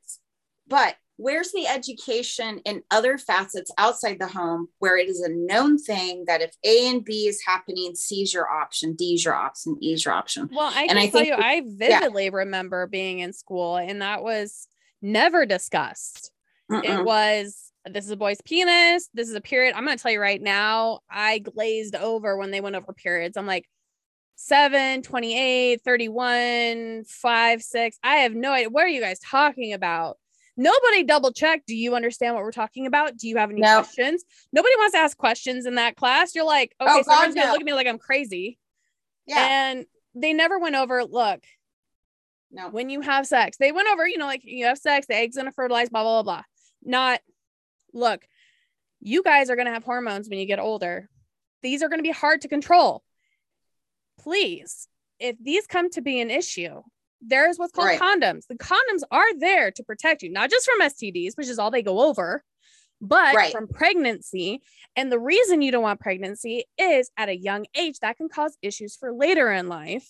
but 0.66 0.96
where's 1.16 1.52
the 1.52 1.66
education 1.66 2.60
in 2.64 2.82
other 2.90 3.18
facets 3.18 3.70
outside 3.78 4.18
the 4.18 4.26
home 4.26 4.68
where 4.78 4.96
it 4.96 5.08
is 5.08 5.20
a 5.20 5.28
known 5.28 5.78
thing 5.78 6.24
that 6.26 6.42
if 6.42 6.52
A 6.64 6.88
and 6.88 7.04
B 7.04 7.28
is 7.28 7.40
happening, 7.46 7.94
C 7.94 8.22
is 8.22 8.34
your 8.34 8.48
option, 8.48 8.94
D 8.94 9.14
is 9.14 9.24
your 9.24 9.34
option, 9.34 9.76
E 9.80 9.92
is 9.92 10.04
your 10.04 10.14
option. 10.14 10.48
Well, 10.52 10.72
I 10.74 10.88
can 10.88 10.98
and 10.98 11.12
tell 11.12 11.20
I 11.20 11.24
you, 11.24 11.34
I 11.34 11.62
vividly 11.64 12.24
yeah. 12.24 12.30
remember 12.32 12.88
being 12.88 13.20
in 13.20 13.32
school 13.32 13.76
and 13.76 14.02
that 14.02 14.22
was 14.22 14.66
never 15.00 15.46
discussed. 15.46 16.32
Mm-mm. 16.70 16.84
It 16.84 17.04
was 17.04 17.67
this 17.86 18.04
is 18.04 18.10
a 18.10 18.16
boy's 18.16 18.40
penis. 18.40 19.08
This 19.14 19.28
is 19.28 19.34
a 19.34 19.40
period. 19.40 19.74
I'm 19.74 19.84
going 19.84 19.96
to 19.96 20.02
tell 20.02 20.12
you 20.12 20.20
right 20.20 20.40
now, 20.40 21.00
I 21.10 21.38
glazed 21.38 21.94
over 21.94 22.36
when 22.36 22.50
they 22.50 22.60
went 22.60 22.76
over 22.76 22.92
periods. 22.92 23.36
I'm 23.36 23.46
like, 23.46 23.68
7, 24.36 25.02
28, 25.02 25.82
31, 25.82 27.04
5, 27.04 27.62
6. 27.62 27.98
I 28.04 28.16
have 28.18 28.34
no 28.34 28.52
idea. 28.52 28.70
What 28.70 28.84
are 28.84 28.88
you 28.88 29.00
guys 29.00 29.18
talking 29.18 29.72
about? 29.72 30.16
Nobody 30.56 31.04
double 31.04 31.32
check. 31.32 31.62
Do 31.66 31.74
you 31.74 31.94
understand 31.94 32.34
what 32.34 32.44
we're 32.44 32.52
talking 32.52 32.86
about? 32.86 33.16
Do 33.16 33.28
you 33.28 33.36
have 33.36 33.50
any 33.50 33.60
no. 33.60 33.80
questions? 33.80 34.24
Nobody 34.52 34.74
wants 34.76 34.92
to 34.94 34.98
ask 34.98 35.16
questions 35.16 35.66
in 35.66 35.76
that 35.76 35.96
class. 35.96 36.34
You're 36.34 36.44
like, 36.44 36.74
oh, 36.78 36.86
okay, 36.86 36.98
oh, 37.00 37.02
someone's 37.02 37.34
no. 37.34 37.42
gonna 37.42 37.52
look 37.52 37.60
at 37.60 37.66
me 37.66 37.74
like 37.74 37.86
I'm 37.86 37.98
crazy. 37.98 38.58
Yeah. 39.26 39.46
And 39.70 39.86
they 40.14 40.32
never 40.32 40.58
went 40.58 40.74
over, 40.74 41.04
look, 41.04 41.40
no, 42.50 42.70
when 42.70 42.90
you 42.90 43.00
have 43.00 43.26
sex, 43.26 43.56
they 43.56 43.72
went 43.72 43.88
over, 43.88 44.06
you 44.06 44.18
know, 44.18 44.26
like 44.26 44.42
you 44.44 44.64
have 44.66 44.78
sex, 44.78 45.06
the 45.06 45.14
egg's 45.14 45.36
gonna 45.36 45.52
fertilize, 45.52 45.90
blah, 45.90 46.02
blah, 46.02 46.22
blah, 46.22 46.34
blah. 46.34 46.42
Not 46.82 47.20
look, 47.98 48.26
you 49.00 49.22
guys 49.22 49.50
are 49.50 49.56
going 49.56 49.66
to 49.66 49.72
have 49.72 49.84
hormones 49.84 50.28
when 50.28 50.38
you 50.38 50.46
get 50.46 50.58
older. 50.58 51.08
These 51.62 51.82
are 51.82 51.88
going 51.88 51.98
to 51.98 52.04
be 52.04 52.10
hard 52.10 52.42
to 52.42 52.48
control. 52.48 53.02
Please, 54.20 54.88
if 55.18 55.36
these 55.42 55.66
come 55.66 55.90
to 55.90 56.00
be 56.00 56.20
an 56.20 56.30
issue, 56.30 56.82
there's 57.20 57.58
what's 57.58 57.72
called 57.72 57.88
right. 57.88 58.00
condoms. 58.00 58.46
The 58.48 58.56
condoms 58.56 59.02
are 59.10 59.38
there 59.38 59.70
to 59.72 59.82
protect 59.82 60.22
you, 60.22 60.30
not 60.30 60.50
just 60.50 60.66
from 60.66 60.80
STDs, 60.80 61.36
which 61.36 61.48
is 61.48 61.58
all 61.58 61.70
they 61.70 61.82
go 61.82 62.00
over, 62.00 62.42
but 63.00 63.34
right. 63.34 63.52
from 63.52 63.68
pregnancy. 63.68 64.62
And 64.96 65.10
the 65.10 65.18
reason 65.18 65.62
you 65.62 65.72
don't 65.72 65.82
want 65.82 66.00
pregnancy 66.00 66.64
is 66.76 67.10
at 67.16 67.28
a 67.28 67.36
young 67.36 67.66
age 67.76 67.98
that 68.00 68.16
can 68.16 68.28
cause 68.28 68.56
issues 68.62 68.96
for 68.96 69.12
later 69.12 69.50
in 69.52 69.68
life. 69.68 70.08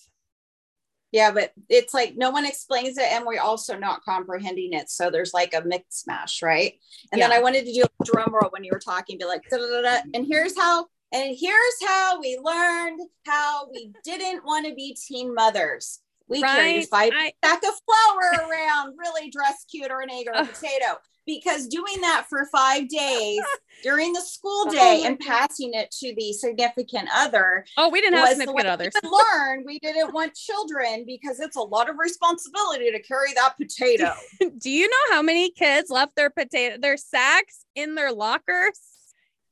Yeah, 1.11 1.31
but 1.31 1.53
it's 1.69 1.93
like 1.93 2.15
no 2.15 2.29
one 2.29 2.45
explains 2.45 2.97
it, 2.97 3.11
and 3.11 3.25
we're 3.25 3.41
also 3.41 3.77
not 3.77 4.03
comprehending 4.03 4.73
it. 4.73 4.89
So 4.89 5.09
there's 5.09 5.33
like 5.33 5.53
a 5.53 5.63
mix 5.65 6.01
smash, 6.01 6.43
right? 6.43 6.73
And 7.11 7.19
yeah. 7.19 7.27
then 7.27 7.37
I 7.37 7.41
wanted 7.41 7.65
to 7.65 7.73
do 7.73 7.83
a 7.83 8.05
drum 8.05 8.31
roll 8.31 8.51
when 8.51 8.63
you 8.63 8.71
were 8.71 8.79
talking, 8.79 9.17
be 9.17 9.25
like, 9.25 9.43
and 9.51 10.25
here's 10.27 10.55
how, 10.57 10.85
and 11.11 11.35
here's 11.35 11.87
how 11.87 12.19
we 12.19 12.39
learned 12.43 13.01
how 13.25 13.69
we 13.71 13.91
didn't 14.03 14.45
want 14.45 14.67
to 14.67 14.75
be 14.75 14.95
teen 14.95 15.33
mothers. 15.33 15.99
We 16.27 16.43
right? 16.43 16.55
carried 16.55 16.83
a 16.83 16.87
five 16.87 17.11
I... 17.15 17.31
sack 17.43 17.63
of 17.63 17.73
flour 17.85 18.47
around, 18.47 18.95
really 18.97 19.31
dressed 19.31 19.67
cute 19.71 19.89
or 19.89 20.01
an 20.01 20.11
egg 20.11 20.27
or 20.27 20.33
a 20.33 20.45
potato 20.45 20.99
because 21.25 21.67
doing 21.67 22.01
that 22.01 22.25
for 22.29 22.47
five 22.51 22.87
days 22.89 23.39
during 23.83 24.13
the 24.13 24.21
school 24.21 24.65
oh 24.67 24.71
day 24.71 25.03
and 25.05 25.19
passing 25.19 25.73
it 25.73 25.91
to 25.91 26.13
the 26.15 26.33
significant 26.33 27.07
other. 27.13 27.65
Oh, 27.77 27.89
we 27.89 28.01
didn't 28.01 28.17
have 28.17 28.29
significant 28.29 28.67
others. 28.67 28.93
We 29.01 29.09
learned 29.09 29.63
we 29.65 29.79
didn't 29.79 30.13
want 30.13 30.33
children 30.35 31.03
because 31.05 31.39
it's 31.39 31.55
a 31.55 31.61
lot 31.61 31.89
of 31.89 31.97
responsibility 31.97 32.91
to 32.91 32.99
carry 33.01 33.33
that 33.33 33.55
potato. 33.57 34.13
Do 34.59 34.69
you 34.69 34.87
know 34.87 35.15
how 35.15 35.21
many 35.21 35.51
kids 35.51 35.89
left 35.89 36.15
their 36.15 36.29
potato, 36.29 36.77
their 36.79 36.97
sacks 36.97 37.65
in 37.75 37.95
their 37.95 38.11
lockers? 38.11 38.79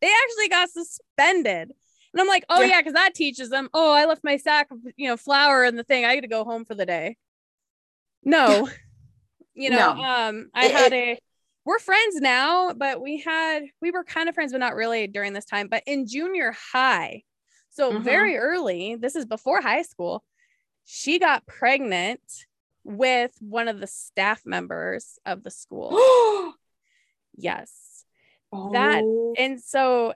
They 0.01 0.07
actually 0.07 0.49
got 0.49 0.69
suspended. 0.69 1.71
And 2.13 2.21
I'm 2.21 2.27
like, 2.27 2.45
oh 2.49 2.61
yeah, 2.61 2.79
because 2.79 2.93
yeah, 2.95 3.03
that 3.03 3.13
teaches 3.13 3.49
them. 3.49 3.69
Oh, 3.73 3.93
I 3.93 4.05
left 4.05 4.23
my 4.23 4.37
sack 4.37 4.71
of 4.71 4.79
you 4.95 5.07
know 5.07 5.17
flour 5.17 5.63
in 5.63 5.75
the 5.75 5.83
thing. 5.83 6.05
I 6.05 6.15
got 6.15 6.21
to 6.21 6.27
go 6.27 6.43
home 6.43 6.65
for 6.65 6.73
the 6.73 6.85
day. 6.85 7.17
No, 8.23 8.67
you 9.53 9.69
know, 9.69 9.93
no. 9.93 10.03
um, 10.03 10.49
I 10.53 10.65
it, 10.65 10.71
had 10.71 10.93
a 10.93 11.19
we're 11.67 11.79
friends 11.79 12.15
now, 12.21 12.71
but 12.71 13.01
we 13.01 13.19
had 13.19 13.63
we 13.81 13.91
were 13.91 14.05
kind 14.05 14.29
of 14.29 14.35
friends, 14.35 14.53
but 14.53 14.59
not 14.59 14.73
really 14.73 15.05
during 15.05 15.33
this 15.33 15.43
time. 15.43 15.67
But 15.67 15.83
in 15.85 16.07
junior 16.07 16.55
high, 16.71 17.23
so 17.69 17.91
mm-hmm. 17.91 18.03
very 18.03 18.37
early, 18.37 18.95
this 18.95 19.17
is 19.17 19.25
before 19.25 19.59
high 19.61 19.81
school, 19.81 20.23
she 20.85 21.19
got 21.19 21.45
pregnant 21.45 22.21
with 22.85 23.31
one 23.41 23.67
of 23.67 23.81
the 23.81 23.87
staff 23.87 24.43
members 24.45 25.19
of 25.25 25.43
the 25.43 25.51
school. 25.51 25.99
yes. 27.35 28.05
Oh. 28.53 28.71
That 28.71 29.03
and 29.37 29.61
so 29.61 30.13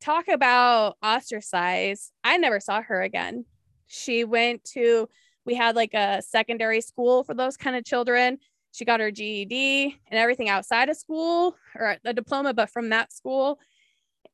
talk 0.00 0.28
about 0.28 0.98
ostracized. 1.02 2.12
I 2.22 2.36
never 2.36 2.60
saw 2.60 2.80
her 2.80 3.02
again. 3.02 3.44
She 3.88 4.22
went 4.22 4.62
to 4.74 5.08
we 5.44 5.56
had 5.56 5.74
like 5.74 5.94
a 5.94 6.22
secondary 6.22 6.80
school 6.80 7.24
for 7.24 7.34
those 7.34 7.56
kind 7.56 7.74
of 7.74 7.84
children 7.84 8.38
she 8.76 8.84
got 8.84 9.00
her 9.00 9.10
GED 9.10 9.98
and 10.10 10.20
everything 10.20 10.50
outside 10.50 10.90
of 10.90 10.98
school 10.98 11.56
or 11.74 11.96
a 12.04 12.12
diploma, 12.12 12.52
but 12.52 12.68
from 12.68 12.90
that 12.90 13.10
school. 13.10 13.58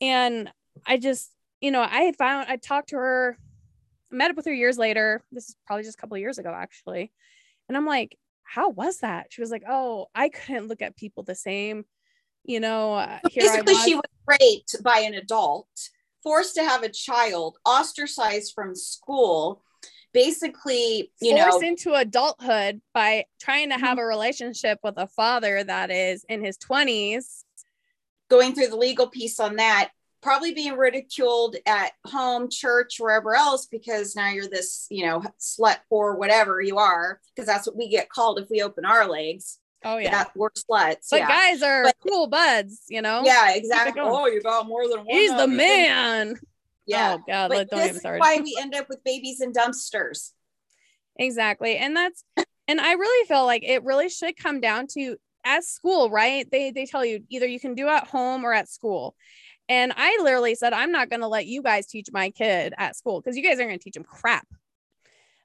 And 0.00 0.50
I 0.84 0.96
just, 0.96 1.30
you 1.60 1.70
know, 1.70 1.80
I 1.80 2.10
found, 2.18 2.48
I 2.48 2.56
talked 2.56 2.88
to 2.88 2.96
her, 2.96 3.38
met 4.10 4.32
up 4.32 4.36
with 4.36 4.46
her 4.46 4.52
years 4.52 4.78
later. 4.78 5.22
This 5.30 5.50
is 5.50 5.56
probably 5.64 5.84
just 5.84 5.96
a 5.96 6.00
couple 6.00 6.16
of 6.16 6.20
years 6.20 6.38
ago, 6.38 6.52
actually. 6.52 7.12
And 7.68 7.76
I'm 7.76 7.86
like, 7.86 8.18
how 8.42 8.70
was 8.70 8.98
that? 8.98 9.28
She 9.30 9.40
was 9.40 9.52
like, 9.52 9.62
oh, 9.68 10.08
I 10.12 10.28
couldn't 10.28 10.66
look 10.66 10.82
at 10.82 10.96
people 10.96 11.22
the 11.22 11.36
same. 11.36 11.84
You 12.42 12.58
know, 12.58 12.94
uh, 12.94 13.20
basically, 13.22 13.74
was. 13.74 13.84
she 13.84 13.94
was 13.94 14.02
raped 14.26 14.82
by 14.82 15.04
an 15.06 15.14
adult, 15.14 15.68
forced 16.20 16.56
to 16.56 16.64
have 16.64 16.82
a 16.82 16.88
child, 16.88 17.58
ostracized 17.64 18.54
from 18.56 18.74
school 18.74 19.62
basically, 20.12 21.10
you 21.20 21.36
Forced 21.36 21.60
know, 21.60 21.68
into 21.68 21.94
adulthood 21.94 22.80
by 22.94 23.24
trying 23.40 23.70
to 23.70 23.76
have 23.76 23.98
mm-hmm. 23.98 24.00
a 24.00 24.04
relationship 24.04 24.78
with 24.82 24.94
a 24.96 25.06
father 25.06 25.62
that 25.64 25.90
is 25.90 26.24
in 26.28 26.44
his 26.44 26.58
20s. 26.58 27.44
Going 28.28 28.54
through 28.54 28.68
the 28.68 28.76
legal 28.76 29.08
piece 29.08 29.38
on 29.40 29.56
that, 29.56 29.90
probably 30.22 30.54
being 30.54 30.74
ridiculed 30.74 31.56
at 31.66 31.92
home, 32.06 32.48
church, 32.50 32.96
wherever 32.98 33.34
else, 33.34 33.66
because 33.66 34.16
now 34.16 34.30
you're 34.30 34.48
this, 34.48 34.86
you 34.88 35.04
know, 35.04 35.22
slut 35.40 35.78
for 35.88 36.16
whatever 36.16 36.60
you 36.60 36.78
are, 36.78 37.20
because 37.34 37.46
that's 37.46 37.66
what 37.66 37.76
we 37.76 37.88
get 37.88 38.08
called 38.08 38.38
if 38.38 38.48
we 38.48 38.62
open 38.62 38.84
our 38.84 39.08
legs. 39.08 39.58
Oh 39.84 39.96
yeah, 39.96 40.12
that, 40.12 40.30
we're 40.36 40.50
sluts. 40.50 41.08
But 41.10 41.20
yeah. 41.20 41.28
guys 41.28 41.62
are 41.62 41.82
but, 41.82 41.96
cool 42.06 42.28
buds, 42.28 42.82
you 42.88 43.02
know. 43.02 43.22
Yeah, 43.24 43.54
exactly. 43.54 44.00
Oh, 44.00 44.26
you 44.26 44.40
got 44.40 44.68
more 44.68 44.86
than 44.88 44.98
one. 44.98 45.08
He's 45.08 45.34
the 45.34 45.48
man. 45.48 46.38
Yeah. 46.86 47.16
Oh 47.18 47.24
God, 47.26 47.48
but 47.48 47.70
this 47.70 47.96
is 47.96 48.02
why 48.04 48.40
we 48.42 48.56
end 48.60 48.74
up 48.74 48.88
with 48.88 49.04
babies 49.04 49.40
in 49.40 49.52
dumpsters. 49.52 50.30
Exactly. 51.16 51.76
And 51.76 51.96
that's 51.96 52.24
and 52.68 52.80
I 52.80 52.92
really 52.92 53.26
feel 53.26 53.44
like 53.44 53.64
it 53.64 53.84
really 53.84 54.08
should 54.08 54.36
come 54.36 54.60
down 54.60 54.86
to 54.94 55.16
as 55.44 55.68
school, 55.68 56.10
right? 56.10 56.46
They 56.50 56.70
they 56.70 56.86
tell 56.86 57.04
you 57.04 57.24
either 57.28 57.46
you 57.46 57.60
can 57.60 57.74
do 57.74 57.88
at 57.88 58.06
home 58.06 58.44
or 58.44 58.52
at 58.52 58.68
school. 58.68 59.14
And 59.68 59.92
I 59.96 60.18
literally 60.22 60.54
said, 60.54 60.72
I'm 60.72 60.92
not 60.92 61.08
going 61.08 61.20
to 61.20 61.28
let 61.28 61.46
you 61.46 61.62
guys 61.62 61.86
teach 61.86 62.08
my 62.12 62.30
kid 62.30 62.74
at 62.76 62.96
school 62.96 63.20
because 63.20 63.36
you 63.36 63.42
guys 63.42 63.58
are 63.60 63.64
going 63.64 63.78
to 63.78 63.82
teach 63.82 63.96
him 63.96 64.04
crap. 64.04 64.46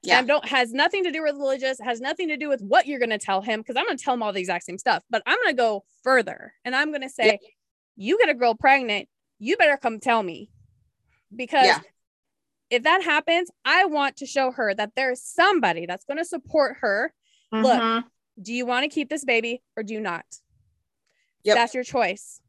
Yeah. 0.02 0.18
And 0.18 0.28
don't 0.28 0.44
has 0.46 0.72
nothing 0.72 1.04
to 1.04 1.10
do 1.10 1.22
with 1.22 1.34
religious, 1.34 1.78
has 1.80 2.00
nothing 2.00 2.28
to 2.28 2.36
do 2.36 2.48
with 2.48 2.60
what 2.60 2.86
you're 2.86 2.98
going 2.98 3.10
to 3.10 3.18
tell 3.18 3.40
him 3.40 3.60
because 3.60 3.76
I'm 3.76 3.84
going 3.84 3.96
to 3.96 4.02
tell 4.02 4.14
him 4.14 4.22
all 4.22 4.32
the 4.32 4.40
exact 4.40 4.64
same 4.64 4.78
stuff. 4.78 5.02
But 5.10 5.22
I'm 5.26 5.36
going 5.36 5.56
to 5.56 5.60
go 5.60 5.84
further 6.02 6.52
and 6.64 6.74
I'm 6.74 6.90
going 6.90 7.02
to 7.02 7.08
say, 7.08 7.26
yeah. 7.42 7.48
you 7.96 8.18
get 8.18 8.28
a 8.28 8.34
girl 8.34 8.54
pregnant, 8.54 9.08
you 9.38 9.56
better 9.56 9.76
come 9.76 9.98
tell 9.98 10.22
me 10.22 10.50
because 11.34 11.66
yeah. 11.66 11.80
if 12.70 12.82
that 12.84 13.02
happens, 13.02 13.50
I 13.64 13.86
want 13.86 14.16
to 14.18 14.26
show 14.26 14.50
her 14.52 14.74
that 14.74 14.92
there's 14.96 15.22
somebody 15.22 15.86
that's 15.86 16.04
going 16.04 16.18
to 16.18 16.24
support 16.24 16.76
her. 16.80 17.12
Mm-hmm. 17.52 17.64
Look, 17.64 18.04
do 18.40 18.52
you 18.52 18.66
want 18.66 18.84
to 18.84 18.94
keep 18.94 19.08
this 19.08 19.24
baby 19.24 19.62
or 19.76 19.82
do 19.82 19.94
you 19.94 20.00
not? 20.00 20.24
Yep. 21.44 21.56
That's 21.56 21.74
your 21.74 21.84
choice. 21.84 22.40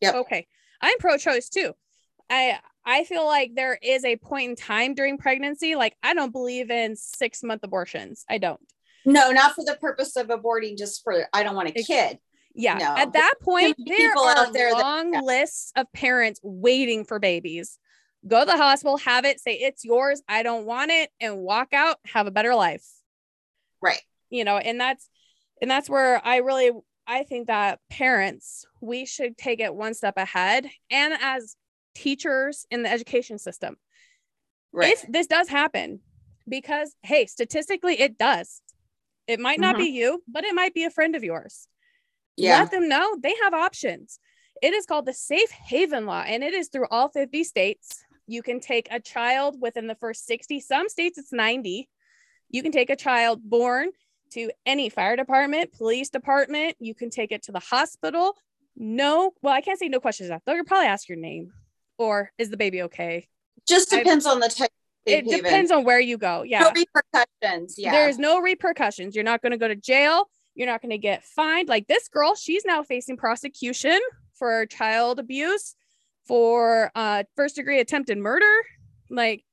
Yep. 0.00 0.14
Okay. 0.14 0.46
I'm 0.80 0.98
pro 0.98 1.16
choice 1.16 1.48
too. 1.48 1.72
I 2.28 2.58
I 2.84 3.04
feel 3.04 3.24
like 3.26 3.52
there 3.54 3.78
is 3.82 4.04
a 4.04 4.16
point 4.16 4.50
in 4.50 4.56
time 4.56 4.94
during 4.94 5.18
pregnancy. 5.18 5.74
Like 5.74 5.96
I 6.02 6.14
don't 6.14 6.32
believe 6.32 6.70
in 6.70 6.96
six 6.96 7.42
month 7.42 7.62
abortions. 7.64 8.24
I 8.28 8.38
don't. 8.38 8.60
No, 9.04 9.30
not 9.30 9.54
for 9.54 9.64
the 9.64 9.76
purpose 9.80 10.16
of 10.16 10.28
aborting, 10.28 10.76
just 10.76 11.02
for 11.02 11.26
I 11.32 11.42
don't 11.42 11.54
want 11.54 11.68
a 11.68 11.82
kid. 11.82 12.18
Yeah. 12.54 12.78
No. 12.78 12.94
At 12.96 13.12
that 13.12 13.34
point, 13.40 13.76
there 13.86 14.16
are 14.16 14.52
there 14.52 14.72
long 14.72 15.12
that, 15.12 15.18
yeah. 15.18 15.26
lists 15.26 15.72
of 15.76 15.90
parents 15.92 16.40
waiting 16.42 17.04
for 17.04 17.18
babies 17.18 17.78
go 18.26 18.40
to 18.40 18.46
the 18.46 18.56
hospital, 18.56 18.96
have 18.98 19.24
it, 19.24 19.40
say 19.40 19.54
it's 19.54 19.84
yours, 19.84 20.22
I 20.28 20.42
don't 20.42 20.66
want 20.66 20.90
it, 20.90 21.10
and 21.20 21.38
walk 21.38 21.72
out, 21.72 21.98
have 22.06 22.26
a 22.26 22.30
better 22.30 22.54
life. 22.54 22.84
Right. 23.80 24.00
You 24.30 24.44
know, 24.44 24.56
and 24.56 24.80
that's 24.80 25.08
and 25.60 25.70
that's 25.70 25.88
where 25.88 26.20
I 26.24 26.38
really 26.38 26.72
I 27.06 27.22
think 27.22 27.46
that 27.46 27.78
parents, 27.88 28.66
we 28.80 29.06
should 29.06 29.38
take 29.38 29.60
it 29.60 29.74
one 29.74 29.94
step 29.94 30.16
ahead. 30.16 30.66
And 30.90 31.14
as 31.20 31.56
teachers 31.94 32.66
in 32.70 32.82
the 32.82 32.90
education 32.90 33.38
system, 33.38 33.76
right. 34.72 34.92
if 34.92 35.04
this 35.08 35.26
does 35.26 35.48
happen, 35.48 36.00
because 36.48 36.94
hey, 37.02 37.26
statistically 37.26 38.00
it 38.00 38.18
does. 38.18 38.60
It 39.26 39.40
might 39.40 39.60
not 39.60 39.74
mm-hmm. 39.74 39.84
be 39.84 39.90
you, 39.90 40.22
but 40.28 40.44
it 40.44 40.54
might 40.54 40.74
be 40.74 40.84
a 40.84 40.90
friend 40.90 41.16
of 41.16 41.24
yours. 41.24 41.68
Yeah. 42.36 42.60
Let 42.60 42.70
them 42.70 42.88
know 42.88 43.16
they 43.20 43.34
have 43.42 43.54
options. 43.54 44.20
It 44.62 44.72
is 44.72 44.86
called 44.86 45.06
the 45.06 45.12
Safe 45.12 45.50
Haven 45.50 46.06
Law, 46.06 46.22
and 46.22 46.42
it 46.42 46.54
is 46.54 46.68
through 46.68 46.86
all 46.90 47.08
50 47.08 47.44
states. 47.44 48.04
You 48.26 48.42
can 48.42 48.60
take 48.60 48.88
a 48.90 49.00
child 49.00 49.56
within 49.60 49.86
the 49.86 49.94
first 49.94 50.26
60, 50.26 50.60
some 50.60 50.88
states 50.88 51.18
it's 51.18 51.32
90. 51.32 51.88
You 52.50 52.62
can 52.62 52.72
take 52.72 52.90
a 52.90 52.96
child 52.96 53.40
born 53.42 53.90
to 54.32 54.50
any 54.64 54.88
fire 54.88 55.16
department, 55.16 55.72
police 55.72 56.08
department. 56.08 56.76
You 56.80 56.94
can 56.94 57.10
take 57.10 57.32
it 57.32 57.44
to 57.44 57.52
the 57.52 57.60
hospital. 57.60 58.36
No, 58.76 59.32
well, 59.42 59.54
I 59.54 59.60
can't 59.60 59.78
say 59.78 59.88
no 59.88 60.00
questions 60.00 60.30
asked. 60.30 60.44
They'll 60.44 60.62
probably 60.64 60.88
ask 60.88 61.08
your 61.08 61.18
name 61.18 61.52
or 61.98 62.30
is 62.38 62.50
the 62.50 62.56
baby 62.56 62.82
okay? 62.82 63.28
Just 63.66 63.90
depends 63.90 64.26
I, 64.26 64.32
on 64.32 64.40
the 64.40 64.48
type. 64.48 64.70
It 65.06 65.24
haven. 65.24 65.44
depends 65.44 65.70
on 65.70 65.84
where 65.84 66.00
you 66.00 66.18
go. 66.18 66.42
Yeah. 66.42 66.60
No 66.60 66.72
repercussions. 66.72 67.76
Yeah. 67.78 67.92
There's 67.92 68.18
no 68.18 68.40
repercussions. 68.40 69.14
You're 69.14 69.24
not 69.24 69.40
going 69.40 69.52
to 69.52 69.58
go 69.58 69.68
to 69.68 69.76
jail. 69.76 70.28
You're 70.54 70.66
not 70.66 70.82
going 70.82 70.90
to 70.90 70.98
get 70.98 71.22
fined. 71.24 71.68
Like 71.68 71.86
this 71.86 72.08
girl, 72.08 72.34
she's 72.34 72.64
now 72.64 72.82
facing 72.82 73.16
prosecution 73.16 74.00
for 74.34 74.66
child 74.66 75.20
abuse 75.20 75.76
for 76.26 76.90
uh 76.94 77.24
first 77.36 77.56
degree 77.56 77.80
attempted 77.80 78.18
murder? 78.18 78.52
Like 79.10 79.44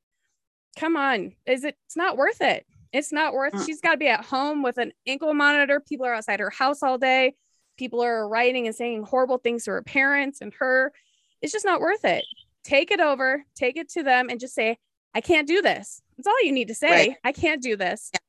come 0.77 0.97
on. 0.97 1.33
Is 1.45 1.63
it 1.63 1.77
it's 1.85 1.97
not 1.97 2.17
worth 2.17 2.41
it. 2.41 2.65
It's 2.91 3.11
not 3.11 3.33
worth 3.33 3.53
mm. 3.53 3.65
she's 3.65 3.81
got 3.81 3.91
to 3.91 3.97
be 3.97 4.07
at 4.07 4.23
home 4.23 4.61
with 4.61 4.77
an 4.77 4.91
ankle 5.07 5.33
monitor. 5.33 5.79
People 5.79 6.05
are 6.05 6.13
outside 6.13 6.39
her 6.39 6.51
house 6.51 6.83
all 6.83 6.97
day. 6.97 7.33
People 7.77 8.03
are 8.03 8.27
writing 8.27 8.67
and 8.67 8.75
saying 8.75 9.03
horrible 9.03 9.39
things 9.39 9.65
to 9.65 9.71
her 9.71 9.81
parents 9.81 10.41
and 10.41 10.53
her. 10.59 10.93
It's 11.41 11.51
just 11.51 11.65
not 11.65 11.81
worth 11.81 12.05
it. 12.05 12.23
Take 12.63 12.91
it 12.91 12.99
over. 12.99 13.43
Take 13.55 13.77
it 13.77 13.89
to 13.89 14.03
them 14.03 14.29
and 14.29 14.39
just 14.39 14.53
say 14.53 14.77
i 15.15 15.21
can't 15.21 15.47
do 15.47 15.61
this. 15.61 16.01
That's 16.17 16.27
all 16.27 16.43
you 16.43 16.51
need 16.51 16.69
to 16.69 16.75
say. 16.75 16.89
Right. 16.89 17.15
i 17.23 17.31
can't 17.31 17.61
do 17.61 17.75
this. 17.75 18.11
Yeah. 18.13 18.19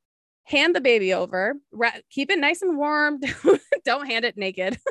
hand 0.45 0.75
the 0.75 0.81
baby 0.81 1.13
over. 1.15 1.55
Ra- 1.73 1.91
keep 2.11 2.31
it 2.31 2.39
nice 2.39 2.63
and 2.63 2.77
warm. 2.77 3.21
Don't 3.85 4.07
hand 4.07 4.25
it 4.25 4.37
naked. 4.37 4.79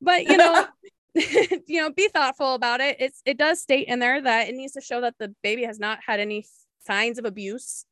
But 0.00 0.26
you 0.28 0.36
know 0.36 0.64
you 1.66 1.80
know, 1.80 1.90
be 1.90 2.08
thoughtful 2.08 2.54
about 2.54 2.80
it. 2.80 2.96
It's 3.00 3.22
it 3.24 3.38
does 3.38 3.60
state 3.60 3.88
in 3.88 3.98
there 3.98 4.20
that 4.20 4.48
it 4.48 4.54
needs 4.54 4.72
to 4.74 4.80
show 4.80 5.00
that 5.00 5.14
the 5.18 5.34
baby 5.42 5.64
has 5.64 5.78
not 5.78 5.98
had 6.06 6.20
any 6.20 6.46
signs 6.86 7.18
of 7.18 7.24
abuse. 7.24 7.84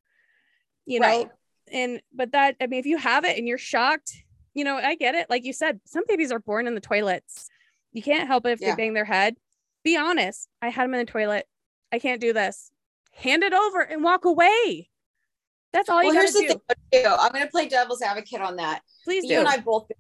You 0.85 1.01
know, 1.01 1.07
right. 1.07 1.29
and 1.73 2.01
but 2.13 2.33
that 2.33 2.57
I 2.61 2.67
mean, 2.67 2.81
if 2.81 2.87
you 2.87 2.99
have 2.99 3.25
it 3.25 3.37
and 3.37 3.49
you're 3.49 3.59
shocked, 3.59 4.13
you 4.55 4.65
know, 4.65 4.77
I 4.77 4.95
get 4.95 5.15
it. 5.15 5.29
Like 5.29 5.45
you 5.45 5.53
said, 5.53 5.81
some 5.87 6.05
babies 6.07 6.31
are 6.31 6.39
born 6.39 6.67
in 6.67 6.75
the 6.75 6.81
toilets. 6.81 7.49
You 7.93 8.03
can't 8.03 8.27
help 8.27 8.47
it 8.47 8.51
if 8.53 8.61
yeah. 8.61 8.71
they 8.71 8.83
bang 8.83 8.95
their 8.95 9.05
head. 9.05 9.37
Be 9.83 9.97
honest. 9.97 10.49
I 10.63 10.69
had 10.69 10.85
them 10.85 10.95
in 10.95 11.05
the 11.05 11.11
toilet. 11.11 11.47
I 11.93 11.99
can't 11.99 12.21
do 12.21 12.33
this. 12.33 12.71
Hand 13.13 13.43
it 13.43 13.53
over 13.53 13.81
and 13.81 14.05
walk 14.05 14.25
away. 14.25 14.89
That's 15.73 15.89
all 15.89 15.97
well, 15.97 16.07
you 16.07 16.15
got 16.15 16.27
to 16.27 16.33
do. 16.33 16.61
Thing, 16.93 17.07
I'm 17.07 17.33
going 17.33 17.45
to 17.45 17.51
play 17.51 17.69
devil's 17.69 18.03
advocate 18.03 18.41
on 18.41 18.57
that. 18.57 18.83
Please 19.05 19.25
you 19.25 19.29
do. 19.29 19.35
You 19.35 19.41
and 19.41 19.49
I 19.49 19.59
both 19.59 19.91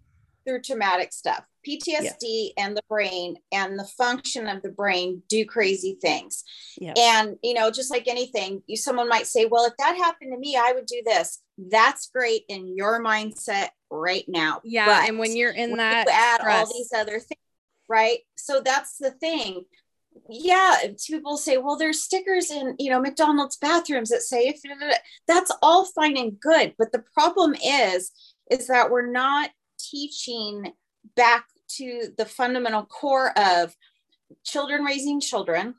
through 0.46 0.62
traumatic 0.62 1.12
stuff. 1.12 1.44
PTSD 1.66 2.12
yeah. 2.22 2.64
and 2.64 2.76
the 2.76 2.82
brain 2.88 3.36
and 3.52 3.78
the 3.78 3.88
function 3.98 4.46
of 4.46 4.62
the 4.62 4.70
brain 4.70 5.22
do 5.28 5.44
crazy 5.44 5.98
things. 6.00 6.44
Yeah. 6.78 6.94
And 6.96 7.36
you 7.42 7.54
know, 7.54 7.70
just 7.70 7.90
like 7.90 8.08
anything, 8.08 8.62
you 8.66 8.76
someone 8.76 9.08
might 9.08 9.26
say, 9.26 9.46
"Well, 9.46 9.66
if 9.66 9.74
that 9.78 9.96
happened 9.96 10.32
to 10.32 10.38
me, 10.38 10.56
I 10.56 10.72
would 10.72 10.86
do 10.86 11.02
this." 11.04 11.40
That's 11.58 12.08
great 12.08 12.44
in 12.48 12.76
your 12.76 13.02
mindset 13.02 13.68
right 13.90 14.24
now. 14.28 14.60
Yeah, 14.64 14.86
but 14.86 15.08
and 15.08 15.18
when 15.18 15.36
you're 15.36 15.52
in 15.52 15.70
when 15.70 15.78
that, 15.78 16.08
add 16.08 16.40
stress. 16.40 16.66
all 16.68 16.72
these 16.72 16.92
other 16.94 17.18
things, 17.18 17.40
right? 17.88 18.18
So 18.36 18.60
that's 18.60 18.98
the 18.98 19.10
thing. 19.10 19.64
Yeah, 20.28 20.76
people 21.06 21.36
say, 21.36 21.56
"Well, 21.58 21.76
there's 21.76 22.02
stickers 22.02 22.50
in 22.50 22.76
you 22.78 22.90
know 22.90 23.00
McDonald's 23.00 23.56
bathrooms 23.56 24.10
that 24.10 24.22
say 24.22 24.46
if 24.46 24.60
that's 25.26 25.52
all 25.62 25.84
fine 25.84 26.16
and 26.16 26.38
good," 26.38 26.74
but 26.78 26.92
the 26.92 27.04
problem 27.14 27.54
is, 27.54 28.12
is 28.50 28.68
that 28.68 28.90
we're 28.90 29.10
not 29.10 29.50
teaching 29.78 30.72
back 31.14 31.46
to 31.68 32.08
the 32.16 32.26
fundamental 32.26 32.84
core 32.84 33.32
of 33.38 33.74
children 34.44 34.84
raising 34.84 35.20
children, 35.20 35.74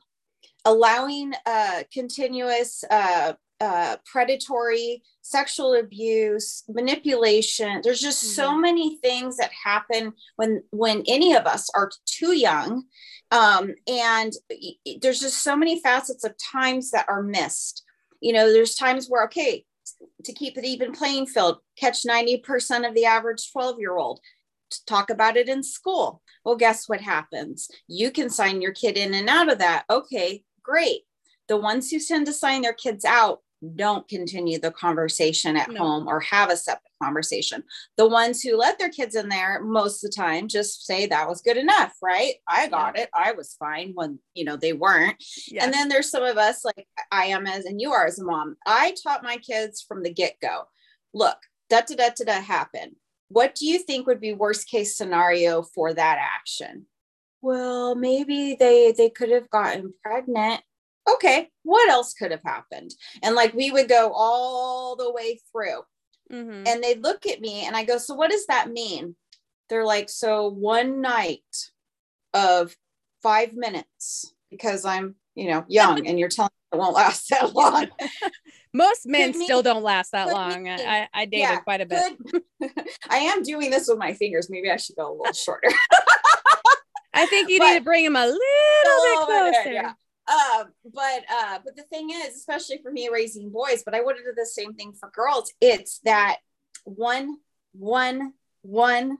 allowing 0.64 1.32
uh, 1.46 1.82
continuous 1.92 2.84
uh, 2.90 3.34
uh, 3.60 3.96
predatory 4.04 5.02
sexual 5.22 5.74
abuse 5.74 6.64
manipulation. 6.68 7.80
There's 7.82 8.00
just 8.00 8.24
mm-hmm. 8.24 8.34
so 8.34 8.56
many 8.56 8.96
things 8.98 9.36
that 9.36 9.50
happen 9.64 10.12
when 10.36 10.62
when 10.70 11.02
any 11.08 11.34
of 11.34 11.46
us 11.46 11.68
are 11.74 11.90
too 12.06 12.36
young 12.36 12.84
um, 13.30 13.74
and 13.86 14.32
there's 15.02 15.20
just 15.20 15.42
so 15.42 15.56
many 15.56 15.80
facets 15.80 16.24
of 16.24 16.34
times 16.38 16.90
that 16.92 17.06
are 17.08 17.22
missed. 17.22 17.84
You 18.20 18.32
know 18.32 18.52
there's 18.52 18.74
times 18.74 19.08
where 19.08 19.24
okay 19.24 19.64
to 20.24 20.32
keep 20.32 20.58
it 20.58 20.64
even 20.64 20.92
playing 20.92 21.26
field 21.26 21.58
catch 21.78 22.04
90% 22.04 22.86
of 22.86 22.94
the 22.94 23.06
average 23.06 23.50
12 23.52 23.78
year 23.78 23.96
old 23.96 24.20
talk 24.86 25.10
about 25.10 25.36
it 25.36 25.48
in 25.48 25.62
school. 25.62 26.22
Well, 26.44 26.56
guess 26.56 26.88
what 26.88 27.00
happens? 27.00 27.68
You 27.86 28.10
can 28.10 28.30
sign 28.30 28.62
your 28.62 28.72
kid 28.72 28.96
in 28.96 29.14
and 29.14 29.28
out 29.28 29.50
of 29.50 29.58
that. 29.58 29.84
Okay, 29.90 30.44
great. 30.62 31.02
The 31.48 31.56
ones 31.56 31.90
who 31.90 31.98
tend 31.98 32.26
to 32.26 32.32
sign 32.32 32.62
their 32.62 32.72
kids 32.72 33.04
out 33.04 33.40
don't 33.74 34.06
continue 34.08 34.58
the 34.58 34.70
conversation 34.70 35.56
at 35.56 35.70
no. 35.70 35.78
home 35.80 36.08
or 36.08 36.20
have 36.20 36.50
a 36.50 36.56
separate 36.56 36.92
conversation. 37.02 37.64
The 37.96 38.06
ones 38.06 38.40
who 38.40 38.56
let 38.56 38.78
their 38.78 38.88
kids 38.88 39.16
in 39.16 39.28
there 39.28 39.60
most 39.62 40.04
of 40.04 40.10
the 40.10 40.16
time 40.16 40.46
just 40.46 40.86
say 40.86 41.06
that 41.06 41.28
was 41.28 41.42
good 41.42 41.56
enough, 41.56 41.94
right? 42.02 42.34
I 42.46 42.68
got 42.68 42.96
yeah. 42.96 43.04
it. 43.04 43.10
I 43.14 43.32
was 43.32 43.54
fine 43.54 43.92
when, 43.94 44.20
you 44.34 44.44
know, 44.44 44.56
they 44.56 44.72
weren't. 44.72 45.16
Yeah. 45.48 45.64
And 45.64 45.72
then 45.72 45.88
there's 45.88 46.10
some 46.10 46.22
of 46.22 46.38
us 46.38 46.64
like 46.64 46.86
I 47.10 47.26
am 47.26 47.46
as 47.46 47.64
and 47.64 47.80
you 47.80 47.92
are 47.92 48.06
as 48.06 48.18
a 48.18 48.24
mom. 48.24 48.56
I 48.66 48.94
taught 49.02 49.24
my 49.24 49.38
kids 49.38 49.84
from 49.86 50.02
the 50.02 50.12
get-go. 50.12 50.68
Look, 51.12 51.38
da 51.68 51.80
da 51.80 51.96
da 51.96 52.10
da 52.16 52.24
da 52.24 52.40
happen 52.40 52.96
what 53.28 53.54
do 53.54 53.66
you 53.66 53.78
think 53.78 54.06
would 54.06 54.20
be 54.20 54.32
worst 54.32 54.68
case 54.68 54.96
scenario 54.96 55.62
for 55.62 55.92
that 55.94 56.18
action? 56.20 56.86
Well 57.40 57.94
maybe 57.94 58.56
they 58.58 58.92
they 58.92 59.10
could 59.10 59.30
have 59.30 59.50
gotten 59.50 59.94
pregnant. 60.02 60.62
Okay 61.10 61.48
what 61.62 61.90
else 61.90 62.14
could 62.14 62.30
have 62.30 62.42
happened? 62.44 62.94
And 63.22 63.34
like 63.34 63.54
we 63.54 63.70
would 63.70 63.88
go 63.88 64.12
all 64.14 64.96
the 64.96 65.12
way 65.12 65.40
through. 65.52 65.82
Mm-hmm. 66.30 66.64
and 66.66 66.84
they 66.84 66.94
look 66.94 67.24
at 67.24 67.40
me 67.40 67.64
and 67.64 67.74
i 67.74 67.84
go 67.84 67.96
so 67.96 68.12
what 68.12 68.30
does 68.30 68.44
that 68.48 68.70
mean? 68.70 69.16
They're 69.70 69.86
like 69.86 70.10
so 70.10 70.48
one 70.48 71.00
night 71.00 71.40
of 72.34 72.76
five 73.22 73.54
minutes 73.54 74.34
because 74.50 74.84
i'm 74.84 75.14
you 75.34 75.48
know 75.48 75.64
young 75.68 76.06
and 76.06 76.18
you're 76.18 76.28
telling 76.28 76.50
me 76.72 76.76
it 76.76 76.80
won't 76.80 76.94
last 76.94 77.28
that 77.30 77.54
long 77.54 77.86
most 78.72 79.06
men 79.06 79.32
could 79.32 79.42
still 79.42 79.62
don't 79.62 79.82
last 79.82 80.12
that 80.12 80.28
long. 80.28 80.68
I, 80.68 81.08
I 81.12 81.24
dated 81.24 81.40
yeah, 81.40 81.60
quite 81.60 81.80
a 81.80 81.86
bit. 81.86 82.16
I 83.10 83.16
am 83.18 83.42
doing 83.42 83.70
this 83.70 83.88
with 83.88 83.98
my 83.98 84.14
fingers. 84.14 84.48
Maybe 84.50 84.70
I 84.70 84.76
should 84.76 84.96
go 84.96 85.10
a 85.10 85.14
little 85.16 85.32
shorter. 85.32 85.68
I 87.14 87.26
think 87.26 87.48
you 87.48 87.58
but, 87.58 87.72
need 87.72 87.78
to 87.78 87.84
bring 87.84 88.04
him 88.04 88.16
a 88.16 88.26
little 88.26 89.26
bit 89.26 89.26
closer. 89.26 89.72
yeah. 89.72 89.92
Um, 90.28 90.66
but 90.84 91.24
uh, 91.32 91.58
but 91.64 91.74
the 91.74 91.84
thing 91.84 92.10
is, 92.10 92.36
especially 92.36 92.80
for 92.82 92.92
me 92.92 93.08
raising 93.10 93.50
boys, 93.50 93.82
but 93.82 93.94
I 93.94 94.02
would 94.02 94.16
have 94.16 94.24
done 94.24 94.34
the 94.36 94.46
same 94.46 94.74
thing 94.74 94.92
for 94.92 95.10
girls. 95.10 95.52
It's 95.60 96.00
that 96.04 96.36
one, 96.84 97.38
one, 97.72 98.34
one, 98.62 99.18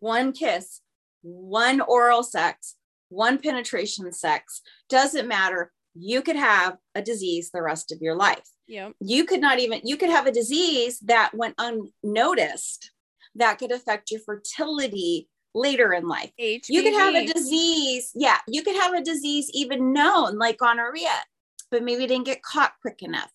one 0.00 0.32
kiss, 0.32 0.80
one 1.22 1.82
oral 1.82 2.22
sex, 2.22 2.76
one 3.10 3.38
penetration 3.38 4.10
sex. 4.12 4.62
Doesn't 4.88 5.28
matter. 5.28 5.72
You 5.98 6.22
could 6.22 6.36
have 6.36 6.76
a 6.94 7.02
disease 7.02 7.50
the 7.50 7.62
rest 7.62 7.92
of 7.92 8.00
your 8.00 8.14
life. 8.14 8.44
Yeah. 8.66 8.90
You 9.00 9.24
could 9.24 9.40
not 9.40 9.58
even, 9.58 9.80
you 9.84 9.96
could 9.96 10.10
have 10.10 10.26
a 10.26 10.32
disease 10.32 10.98
that 11.00 11.34
went 11.34 11.54
unnoticed 11.58 12.90
that 13.36 13.58
could 13.58 13.72
affect 13.72 14.10
your 14.10 14.20
fertility 14.20 15.28
later 15.54 15.92
in 15.92 16.08
life. 16.08 16.30
HPV. 16.40 16.68
You 16.68 16.82
could 16.82 16.94
have 16.94 17.14
a 17.14 17.32
disease. 17.32 18.10
Yeah. 18.14 18.38
You 18.48 18.62
could 18.62 18.76
have 18.76 18.94
a 18.94 19.02
disease 19.02 19.50
even 19.54 19.92
known 19.92 20.38
like 20.38 20.58
gonorrhea, 20.58 21.22
but 21.70 21.82
maybe 21.82 22.06
didn't 22.06 22.26
get 22.26 22.42
caught 22.42 22.72
quick 22.80 23.02
enough. 23.02 23.30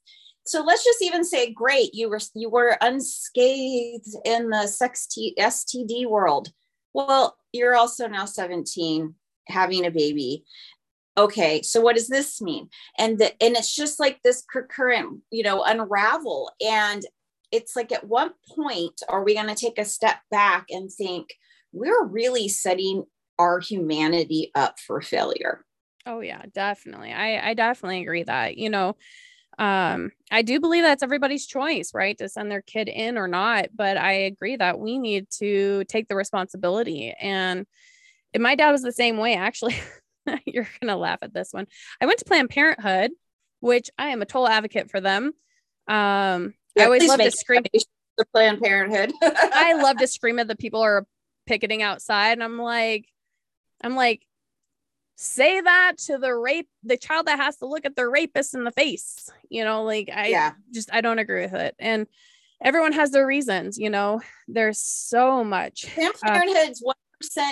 So 0.45 0.63
let's 0.63 0.84
just 0.84 1.02
even 1.04 1.24
say, 1.24 1.54
great, 1.54 1.93
you 1.93 2.10
were 2.10 2.19
you 2.34 2.50
were 2.50 2.78
unscathed 2.82 4.15
in 4.26 4.50
the 4.50 4.67
sex 4.67 5.08
t- 5.08 5.36
STD 5.39 6.08
world. 6.08 6.52
Well, 6.93 7.38
you're 7.54 7.76
also 7.76 8.08
now 8.08 8.26
17, 8.26 9.13
having 9.47 9.86
a 9.86 9.91
baby 9.91 10.43
okay 11.17 11.62
so 11.62 11.82
what 11.82 11.95
does 11.95 12.08
this 12.08 12.41
mean? 12.41 12.69
And 12.97 13.19
the, 13.19 13.32
and 13.43 13.56
it's 13.56 13.76
just 13.76 14.00
like 14.00 14.21
this 14.24 14.43
current 14.69 15.21
you 15.32 15.43
know 15.43 15.63
unravel. 15.63 16.52
And 16.65 17.04
it's 17.52 17.76
like 17.76 17.91
at 17.91 18.08
what 18.08 18.34
point 18.56 19.02
are 19.10 19.24
we 19.24 19.36
going 19.36 19.47
to 19.47 19.56
take 19.56 19.78
a 19.78 19.86
step 19.86 20.17
back 20.30 20.67
and 20.69 20.91
think 20.91 21.36
we're 21.74 22.06
really 22.06 22.47
setting 22.47 23.04
our 23.38 23.60
humanity 23.60 24.52
up 24.56 24.80
for 24.80 25.02
failure? 25.02 25.65
Oh 26.06 26.21
yeah 26.21 26.43
definitely. 26.54 27.12
I 27.12 27.50
i 27.50 27.54
definitely 27.54 28.02
agree 28.02 28.24
that 28.24 28.58
you 28.58 28.69
know 28.69 28.95
um 29.60 30.12
i 30.32 30.41
do 30.41 30.62
believe 30.62 30.82
that's 30.82 31.04
everybody's 31.04 31.45
choice 31.45 31.91
right 31.93 32.17
to 32.17 32.30
send 32.30 32.50
their 32.50 32.62
kid 32.62 32.88
in 32.88 33.17
or 33.17 33.28
not. 33.28 33.67
But 33.76 33.97
i 33.97 34.13
agree 34.13 34.56
that 34.56 34.80
we 34.80 34.97
need 34.97 35.30
to 35.39 35.84
take 35.86 36.08
the 36.08 36.15
responsibility. 36.15 37.13
And 37.19 37.65
my 38.38 38.56
dad 38.56 38.71
was 38.71 38.82
the 38.82 38.91
same 38.91 39.17
way 39.17 39.36
actually 39.36 39.76
You're 40.46 40.68
gonna 40.82 40.98
laugh 40.98 41.20
at 41.22 41.34
this 41.34 41.54
one. 41.54 41.68
I 42.00 42.06
went 42.06 42.20
to 42.20 42.26
Planned 42.26 42.50
Parenthood, 42.50 43.12
which 43.60 43.90
I 43.98 44.08
am 44.08 44.22
a 44.22 44.26
total 44.26 44.48
advocate 44.48 44.90
for 44.90 45.02
them. 45.02 45.34
Um, 45.88 46.54
yeah, 46.76 46.84
I 46.84 46.86
always 46.86 47.08
love 47.08 47.20
to 47.20 47.32
scream 47.32 47.64
the 47.74 48.26
Planned 48.34 48.62
Parenthood. 48.62 49.12
I 49.22 49.74
love 49.74 49.98
to 49.98 50.08
scream 50.08 50.40
at 50.40 50.48
the 50.48 50.56
people 50.56 50.82
are 50.82 51.06
picketing 51.46 51.82
outside, 51.82 52.34
and 52.34 52.44
I'm 52.44 52.58
like, 52.58 53.08
I'm 53.84 53.96
like, 53.96 54.26
say 55.16 55.60
that 55.60 55.94
to 56.06 56.18
the 56.18 56.34
rape, 56.34 56.70
the 56.84 56.98
child 56.98 57.28
that 57.28 57.40
has 57.40 57.58
to 57.58 57.68
look 57.68 57.86
at 57.86 57.96
the 57.96 58.08
rapist 58.08 58.54
in 58.54 58.64
the 58.64 58.72
face. 58.72 59.30
You 59.50 59.64
know, 59.64 59.84
like 59.84 60.10
I 60.14 60.28
yeah. 60.28 60.52
just 60.74 60.94
I 60.94 61.02
don't 61.02 61.20
agree 61.20 61.44
with 61.44 61.54
it, 61.54 61.76
and 61.80 62.08
everyone 62.62 62.94
has 62.94 63.12
their 63.12 63.26
reasons. 63.26 63.78
You 63.78 63.90
know, 63.90 64.22
there's 64.48 64.80
so 64.80 65.44
much. 65.44 65.86
Planned 65.94 66.16
Parenthood's 66.22 66.82
uh, 66.82 66.86
one 66.86 66.96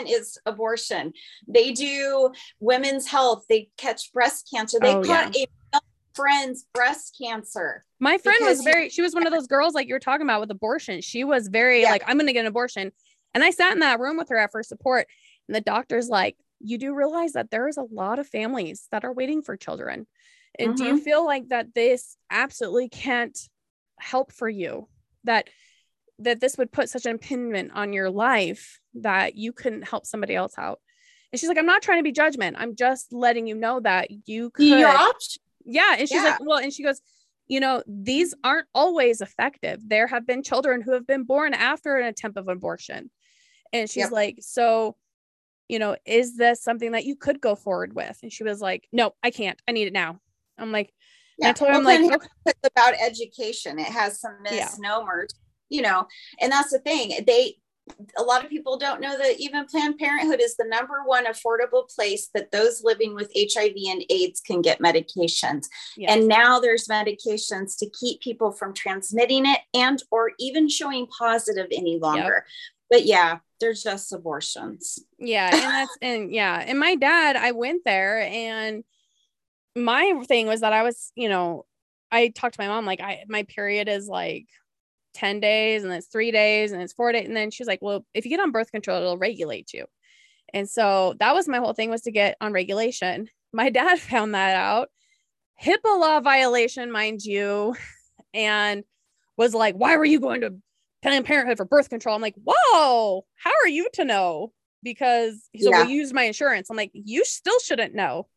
is 0.08 0.38
abortion. 0.45 1.13
They 1.47 1.71
do 1.71 2.32
women's 2.60 3.08
health. 3.08 3.45
They 3.49 3.69
catch 3.77 4.12
breast 4.13 4.49
cancer. 4.53 4.79
They 4.82 4.95
oh, 4.95 5.03
caught 5.03 5.38
yeah. 5.38 5.45
a 5.73 5.79
friend's 6.13 6.65
breast 6.73 7.15
cancer. 7.21 7.86
My 7.99 8.17
friend 8.17 8.39
was 8.41 8.62
very. 8.62 8.89
She 8.89 9.01
was 9.01 9.13
one 9.13 9.27
of 9.27 9.34
those 9.34 9.47
girls 9.47 9.73
like 9.73 9.88
you're 9.88 9.99
talking 9.99 10.25
about 10.25 10.41
with 10.41 10.51
abortion. 10.51 11.01
She 11.01 11.23
was 11.23 11.47
very 11.47 11.82
yeah. 11.82 11.91
like, 11.91 12.03
I'm 12.08 12.17
going 12.17 12.27
to 12.27 12.34
get 12.34 12.41
an 12.41 12.47
abortion. 12.47 12.91
And 13.34 13.43
I 13.43 13.51
sat 13.51 13.73
in 13.73 13.79
that 13.79 13.99
room 13.99 14.17
with 14.17 14.29
her 14.29 14.38
at 14.38 14.51
for 14.51 14.63
support, 14.63 15.08
and 15.47 15.55
the 15.55 15.62
doctor's 15.62 16.10
like, 16.10 16.36
you 16.60 16.77
do 16.77 16.93
realize 16.93 17.34
that 17.34 17.51
there 17.51 17.67
is 17.67 17.77
a 17.77 17.84
lot 17.84 18.19
of 18.19 18.27
families 18.27 18.88
that 18.91 19.05
are 19.05 19.13
waiting 19.13 19.41
for 19.41 19.55
children. 19.55 20.08
And 20.58 20.69
mm-hmm. 20.69 20.75
do 20.75 20.84
you 20.84 20.93
mm-hmm. 20.95 21.03
feel 21.03 21.25
like 21.25 21.49
that 21.49 21.73
this 21.73 22.17
absolutely 22.29 22.89
can't 22.89 23.38
help 23.99 24.32
for 24.32 24.49
you? 24.49 24.88
That 25.25 25.49
that 26.19 26.39
this 26.39 26.58
would 26.58 26.71
put 26.71 26.89
such 26.89 27.05
an 27.05 27.12
impediment 27.12 27.71
on 27.73 27.93
your 27.93 28.10
life 28.10 28.79
that 28.95 29.36
you 29.36 29.53
couldn't 29.53 29.88
help 29.88 30.05
somebody 30.05 30.36
else 30.36 30.53
out. 30.58 30.79
And 31.32 31.39
she's 31.39 31.47
like, 31.47 31.58
I'm 31.58 31.65
not 31.65 31.82
trying 31.82 31.99
to 31.99 32.03
be 32.03 32.12
judgment. 32.12 32.58
I'm 32.60 32.75
just 32.75 33.13
letting 33.13 33.47
you 33.47 33.55
know 33.55 33.79
that 33.82 34.10
you 34.27 34.49
could. 34.49 34.65
Your 34.65 34.89
option. 34.89 35.41
Yeah. 35.65 35.95
And 35.97 36.10
she's 36.10 36.23
yeah. 36.23 36.32
like, 36.32 36.39
well, 36.41 36.58
and 36.58 36.73
she 36.73 36.84
goes, 36.84 37.01
you 37.47 37.60
know, 37.60 37.84
these 37.88 38.34
aren't 38.43 38.67
always 38.73 39.21
effective. 39.21 39.79
There 39.88 40.08
have 40.08 40.25
been 40.25 40.43
children 40.43 40.82
who 40.82 40.93
have 40.93 41.05
been 41.05 41.23
born 41.23 41.53
after 41.53 41.97
an 41.97 42.08
attempt 42.08 42.38
of 42.38 42.47
abortion. 42.47 43.12
And 43.71 43.89
she's 43.89 44.03
yep. 44.03 44.12
like, 44.12 44.38
so 44.41 44.95
you 45.69 45.77
know, 45.77 45.95
is 46.03 46.36
this 46.36 46.62
something 46.62 46.91
that 46.91 47.05
you 47.05 47.15
could 47.15 47.39
go 47.39 47.55
forward 47.55 47.93
with? 47.93 48.17
And 48.23 48.34
she 48.34 48.43
was 48.43 48.60
like, 48.60 48.88
no, 48.91 49.13
I 49.23 49.29
can't. 49.29 49.62
I 49.67 49.71
need 49.71 49.88
it 49.88 49.93
now. 49.93 50.19
I'm 50.58 50.71
like, 50.71 50.91
yeah. 51.38 51.49
I 51.49 51.53
told 51.53 51.69
her, 51.69 51.77
I'm 51.77 51.84
like, 51.84 52.01
okay. 52.01 52.27
it's 52.47 52.60
about 52.65 52.95
education. 52.99 53.79
It 53.79 53.86
has 53.86 54.19
some 54.19 54.41
misnomers, 54.41 55.29
yeah. 55.32 55.45
You 55.69 55.82
know, 55.82 56.08
and 56.41 56.51
that's 56.51 56.71
the 56.71 56.79
thing. 56.79 57.13
They, 57.25 57.55
a 58.17 58.23
lot 58.23 58.43
of 58.43 58.49
people 58.49 58.77
don't 58.77 59.01
know 59.01 59.17
that 59.17 59.39
even 59.39 59.65
Planned 59.65 59.97
Parenthood 59.97 60.39
is 60.41 60.55
the 60.55 60.67
number 60.67 61.01
one 61.05 61.25
affordable 61.25 61.89
place 61.93 62.29
that 62.34 62.51
those 62.51 62.84
living 62.84 63.15
with 63.15 63.32
HIV 63.36 63.73
and 63.88 64.03
AIDS 64.10 64.41
can 64.41 64.62
get 64.62 64.79
medications. 64.79 65.65
Yes. 65.97 66.12
And 66.12 66.27
now 66.27 66.60
there's 66.60 66.88
medications 66.88 67.77
to 67.79 67.89
keep 67.89 68.21
people 68.21 68.51
from 68.51 68.73
transmitting 68.73 69.45
it 69.45 69.60
and 69.73 70.01
or 70.12 70.32
even 70.39 70.69
showing 70.69 71.08
positive 71.08 71.67
any 71.71 71.97
longer. 71.99 72.21
Yep. 72.21 72.45
But 72.91 73.05
yeah, 73.05 73.39
there's 73.60 73.84
just 73.84 74.13
abortions. 74.13 74.99
Yeah, 75.17 75.49
and 75.51 75.62
that's 75.62 75.97
and 76.01 76.34
yeah, 76.34 76.63
and 76.65 76.79
my 76.79 76.95
dad, 76.95 77.36
I 77.36 77.51
went 77.51 77.84
there 77.86 78.21
and 78.21 78.84
my 79.75 80.23
thing 80.27 80.47
was 80.47 80.62
that 80.62 80.73
I 80.73 80.84
was, 80.84 81.12
you 81.15 81.29
know, 81.29 81.65
I 82.12 82.29
talked 82.29 82.55
to 82.55 82.62
my 82.62 82.67
mom 82.67 82.86
like 82.86 83.01
I 83.01 83.23
my 83.27 83.43
period 83.43 83.88
is 83.88 84.08
like 84.08 84.47
10 85.19 85.41
days 85.41 85.84
and 85.84 85.91
it's 85.91 86.08
three 86.08 86.32
days 86.32 86.71
and 86.71 86.82
it's 86.82 86.93
four 86.93 87.12
days. 87.12 87.27
And 87.27 87.36
then 87.36 87.51
she's 87.51 87.67
like, 87.67 87.79
well, 87.82 88.05
if 88.13 88.23
you 88.25 88.32
get 88.32 88.39
on 88.39 88.51
birth 88.51 88.71
control, 88.71 89.01
it'll 89.01 89.17
regulate 89.17 89.73
you. 89.73 89.86
And 90.53 90.67
so 90.67 91.13
that 91.19 91.34
was 91.34 91.47
my 91.47 91.58
whole 91.58 91.73
thing 91.73 91.89
was 91.89 92.01
to 92.03 92.12
get 92.12 92.38
on 92.41 92.53
regulation. 92.53 93.29
My 93.53 93.69
dad 93.69 93.99
found 93.99 94.36
that 94.36 94.55
out. 94.55 94.89
HIPAA 95.62 95.99
law 95.99 96.19
violation, 96.21 96.91
mind 96.91 97.21
you, 97.23 97.75
and 98.34 98.84
was 99.36 99.53
like, 99.53 99.75
why 99.75 99.97
were 99.97 100.05
you 100.05 100.19
going 100.19 100.41
to 100.41 100.55
Planned 101.01 101.25
Parenthood 101.25 101.58
for 101.58 101.65
birth 101.65 101.89
control? 101.89 102.15
I'm 102.15 102.21
like, 102.21 102.36
whoa, 102.45 103.25
how 103.36 103.51
are 103.63 103.67
you 103.67 103.89
to 103.93 104.05
know? 104.05 104.53
Because 104.84 105.49
so 105.60 105.69
yeah. 105.71 105.86
we 105.86 105.93
use 105.93 106.13
my 106.13 106.23
insurance. 106.23 106.69
I'm 106.69 106.77
like, 106.77 106.91
you 106.93 107.25
still 107.25 107.60
shouldn't 107.60 107.93
know. 107.93 108.27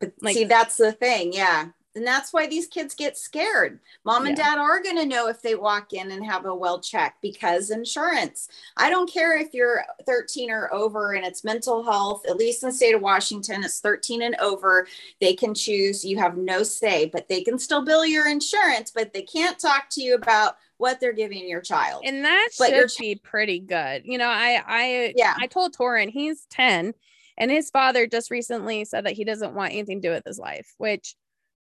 But 0.00 0.12
like, 0.20 0.34
see, 0.34 0.44
that's 0.44 0.76
the 0.76 0.92
thing. 0.92 1.32
Yeah. 1.32 1.66
And 1.98 2.06
that's 2.06 2.32
why 2.32 2.46
these 2.46 2.68
kids 2.68 2.94
get 2.94 3.18
scared. 3.18 3.80
Mom 4.04 4.26
and 4.26 4.38
yeah. 4.38 4.54
dad 4.54 4.58
are 4.58 4.80
going 4.80 4.96
to 4.96 5.04
know 5.04 5.26
if 5.26 5.42
they 5.42 5.56
walk 5.56 5.92
in 5.92 6.12
and 6.12 6.24
have 6.24 6.46
a 6.46 6.54
well 6.54 6.80
check 6.80 7.16
because 7.20 7.70
insurance. 7.70 8.48
I 8.76 8.88
don't 8.88 9.12
care 9.12 9.36
if 9.36 9.52
you're 9.52 9.84
13 10.06 10.48
or 10.48 10.72
over 10.72 11.14
and 11.14 11.26
it's 11.26 11.42
mental 11.42 11.82
health, 11.82 12.22
at 12.28 12.36
least 12.36 12.62
in 12.62 12.68
the 12.68 12.74
state 12.74 12.94
of 12.94 13.02
Washington, 13.02 13.64
it's 13.64 13.80
13 13.80 14.22
and 14.22 14.36
over. 14.36 14.86
They 15.20 15.34
can 15.34 15.54
choose, 15.54 16.04
you 16.04 16.18
have 16.18 16.36
no 16.36 16.62
say, 16.62 17.06
but 17.06 17.28
they 17.28 17.42
can 17.42 17.58
still 17.58 17.84
bill 17.84 18.06
your 18.06 18.28
insurance, 18.28 18.92
but 18.92 19.12
they 19.12 19.22
can't 19.22 19.58
talk 19.58 19.88
to 19.90 20.00
you 20.00 20.14
about 20.14 20.56
what 20.76 21.00
they're 21.00 21.12
giving 21.12 21.48
your 21.48 21.60
child. 21.60 22.04
And 22.06 22.24
that 22.24 22.50
but 22.58 22.70
should 22.70 22.90
ch- 22.90 22.98
be 22.98 23.14
pretty 23.16 23.58
good. 23.58 24.02
You 24.04 24.18
know, 24.18 24.28
I 24.28 24.62
I 24.64 25.12
yeah, 25.16 25.34
I 25.36 25.48
told 25.48 25.76
Torin 25.76 26.10
he's 26.10 26.46
10 26.50 26.94
and 27.38 27.50
his 27.50 27.70
father 27.70 28.06
just 28.06 28.30
recently 28.30 28.84
said 28.84 29.06
that 29.06 29.12
he 29.12 29.24
doesn't 29.24 29.54
want 29.54 29.72
anything 29.72 30.02
to 30.02 30.08
do 30.08 30.12
with 30.12 30.24
his 30.24 30.38
life, 30.38 30.74
which 30.76 31.14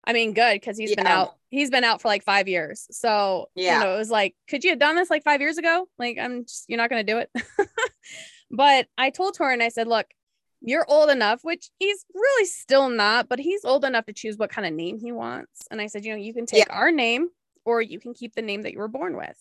I 0.04 0.12
mean, 0.12 0.32
good 0.32 0.54
because 0.54 0.78
he's 0.78 0.90
yeah. 0.90 0.96
been 0.96 1.06
out. 1.06 1.36
He's 1.50 1.70
been 1.70 1.84
out 1.84 2.00
for 2.02 2.08
like 2.08 2.24
five 2.24 2.48
years. 2.48 2.86
So 2.90 3.48
yeah, 3.54 3.78
you 3.78 3.84
know, 3.84 3.94
it 3.94 3.98
was 3.98 4.10
like, 4.10 4.34
could 4.48 4.64
you 4.64 4.70
have 4.70 4.78
done 4.78 4.96
this 4.96 5.10
like 5.10 5.24
five 5.24 5.40
years 5.40 5.58
ago? 5.58 5.88
Like, 5.98 6.18
I'm 6.18 6.44
just, 6.44 6.64
you're 6.68 6.78
not 6.78 6.90
going 6.90 7.04
to 7.04 7.12
do 7.12 7.18
it. 7.18 7.30
but 8.50 8.86
I 8.96 9.10
told 9.10 9.36
Torin, 9.36 9.54
and 9.54 9.62
I 9.62 9.68
said, 9.68 9.86
look, 9.86 10.06
you're 10.60 10.86
old 10.88 11.10
enough, 11.10 11.44
which 11.44 11.70
he's 11.78 12.04
really 12.14 12.46
still 12.46 12.88
not, 12.88 13.28
but 13.28 13.38
he's 13.38 13.64
old 13.64 13.84
enough 13.84 14.06
to 14.06 14.12
choose 14.12 14.36
what 14.36 14.50
kind 14.50 14.66
of 14.66 14.72
name 14.72 14.98
he 14.98 15.12
wants. 15.12 15.66
And 15.70 15.80
I 15.80 15.86
said, 15.86 16.04
you 16.04 16.12
know, 16.12 16.18
you 16.18 16.34
can 16.34 16.46
take 16.46 16.66
yeah. 16.66 16.74
our 16.74 16.90
name 16.90 17.28
or 17.64 17.80
you 17.80 18.00
can 18.00 18.14
keep 18.14 18.34
the 18.34 18.42
name 18.42 18.62
that 18.62 18.72
you 18.72 18.78
were 18.78 18.88
born 18.88 19.16
with. 19.16 19.38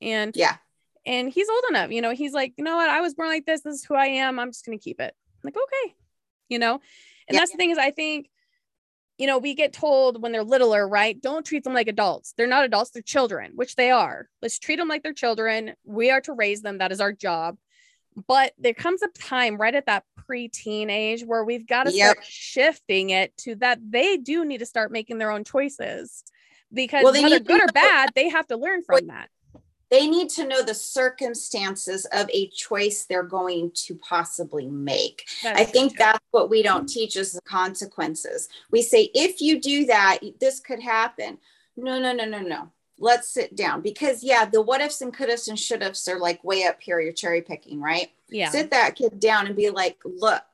And 0.00 0.34
yeah, 0.34 0.56
and 1.06 1.28
he's 1.28 1.48
old 1.48 1.64
enough, 1.70 1.90
you 1.90 2.00
know, 2.00 2.12
he's 2.12 2.32
like, 2.32 2.54
you 2.56 2.64
know 2.64 2.76
what, 2.76 2.88
I 2.88 3.00
was 3.00 3.14
born 3.14 3.28
like 3.28 3.46
this. 3.46 3.62
This 3.62 3.76
is 3.76 3.84
who 3.84 3.94
I 3.94 4.06
am. 4.06 4.38
I'm 4.38 4.50
just 4.50 4.64
going 4.66 4.78
to 4.78 4.82
keep 4.82 5.00
it. 5.00 5.14
I'm 5.14 5.48
like, 5.48 5.56
okay, 5.56 5.94
you 6.48 6.58
know, 6.58 6.74
and 6.74 7.34
yeah. 7.34 7.38
that's 7.40 7.52
the 7.52 7.56
thing 7.56 7.70
is, 7.70 7.78
I 7.78 7.90
think 7.90 8.28
you 9.22 9.28
know, 9.28 9.38
we 9.38 9.54
get 9.54 9.72
told 9.72 10.20
when 10.20 10.32
they're 10.32 10.42
littler, 10.42 10.88
right? 10.88 11.22
Don't 11.22 11.46
treat 11.46 11.62
them 11.62 11.74
like 11.74 11.86
adults. 11.86 12.34
They're 12.36 12.48
not 12.48 12.64
adults, 12.64 12.90
they're 12.90 13.02
children, 13.02 13.52
which 13.54 13.76
they 13.76 13.92
are. 13.92 14.28
Let's 14.42 14.58
treat 14.58 14.80
them 14.80 14.88
like 14.88 15.04
they're 15.04 15.12
children. 15.12 15.74
We 15.84 16.10
are 16.10 16.20
to 16.22 16.32
raise 16.32 16.60
them. 16.60 16.78
That 16.78 16.90
is 16.90 17.00
our 17.00 17.12
job. 17.12 17.56
But 18.26 18.52
there 18.58 18.74
comes 18.74 19.00
a 19.00 19.06
time 19.16 19.58
right 19.58 19.76
at 19.76 19.86
that 19.86 20.02
pre-teen 20.26 20.90
age 20.90 21.22
where 21.22 21.44
we've 21.44 21.68
got 21.68 21.84
to 21.84 21.92
yep. 21.92 22.16
start 22.16 22.26
shifting 22.26 23.10
it 23.10 23.32
to 23.36 23.54
that 23.56 23.78
they 23.88 24.16
do 24.16 24.44
need 24.44 24.58
to 24.58 24.66
start 24.66 24.90
making 24.90 25.18
their 25.18 25.30
own 25.30 25.44
choices 25.44 26.24
because 26.72 27.04
well, 27.04 27.12
whether 27.12 27.38
good 27.38 27.62
or 27.62 27.68
bad, 27.72 28.10
they 28.16 28.28
have 28.28 28.48
to 28.48 28.56
learn 28.56 28.82
from 28.82 29.06
that 29.06 29.28
they 29.92 30.08
need 30.08 30.30
to 30.30 30.46
know 30.46 30.62
the 30.62 30.74
circumstances 30.74 32.06
of 32.12 32.28
a 32.30 32.48
choice 32.48 33.04
they're 33.04 33.22
going 33.22 33.70
to 33.74 33.94
possibly 33.96 34.66
make. 34.66 35.28
That's 35.42 35.60
I 35.60 35.64
think 35.64 35.92
true. 35.92 35.98
that's 35.98 36.24
what 36.30 36.48
we 36.48 36.62
don't 36.62 36.86
mm-hmm. 36.86 37.00
teach 37.00 37.14
is 37.14 37.32
the 37.32 37.42
consequences. 37.42 38.48
We 38.70 38.80
say, 38.80 39.10
if 39.14 39.42
you 39.42 39.60
do 39.60 39.84
that, 39.86 40.20
this 40.40 40.60
could 40.60 40.80
happen. 40.80 41.36
No, 41.76 42.00
no, 42.00 42.14
no, 42.14 42.24
no, 42.24 42.40
no. 42.40 42.70
Let's 42.98 43.28
sit 43.28 43.54
down 43.54 43.82
because, 43.82 44.24
yeah, 44.24 44.46
the 44.46 44.62
what 44.62 44.80
ifs 44.80 45.02
and 45.02 45.12
could 45.12 45.28
ifs 45.28 45.48
and 45.48 45.58
should 45.58 45.82
ifs 45.82 46.08
are 46.08 46.18
like 46.18 46.42
way 46.42 46.64
up 46.64 46.80
here. 46.80 46.98
You're 46.98 47.12
cherry 47.12 47.42
picking, 47.42 47.78
right? 47.78 48.10
Yeah. 48.30 48.48
Sit 48.48 48.70
that 48.70 48.96
kid 48.96 49.20
down 49.20 49.46
and 49.46 49.54
be 49.54 49.68
like, 49.68 49.98
look, 50.06 50.44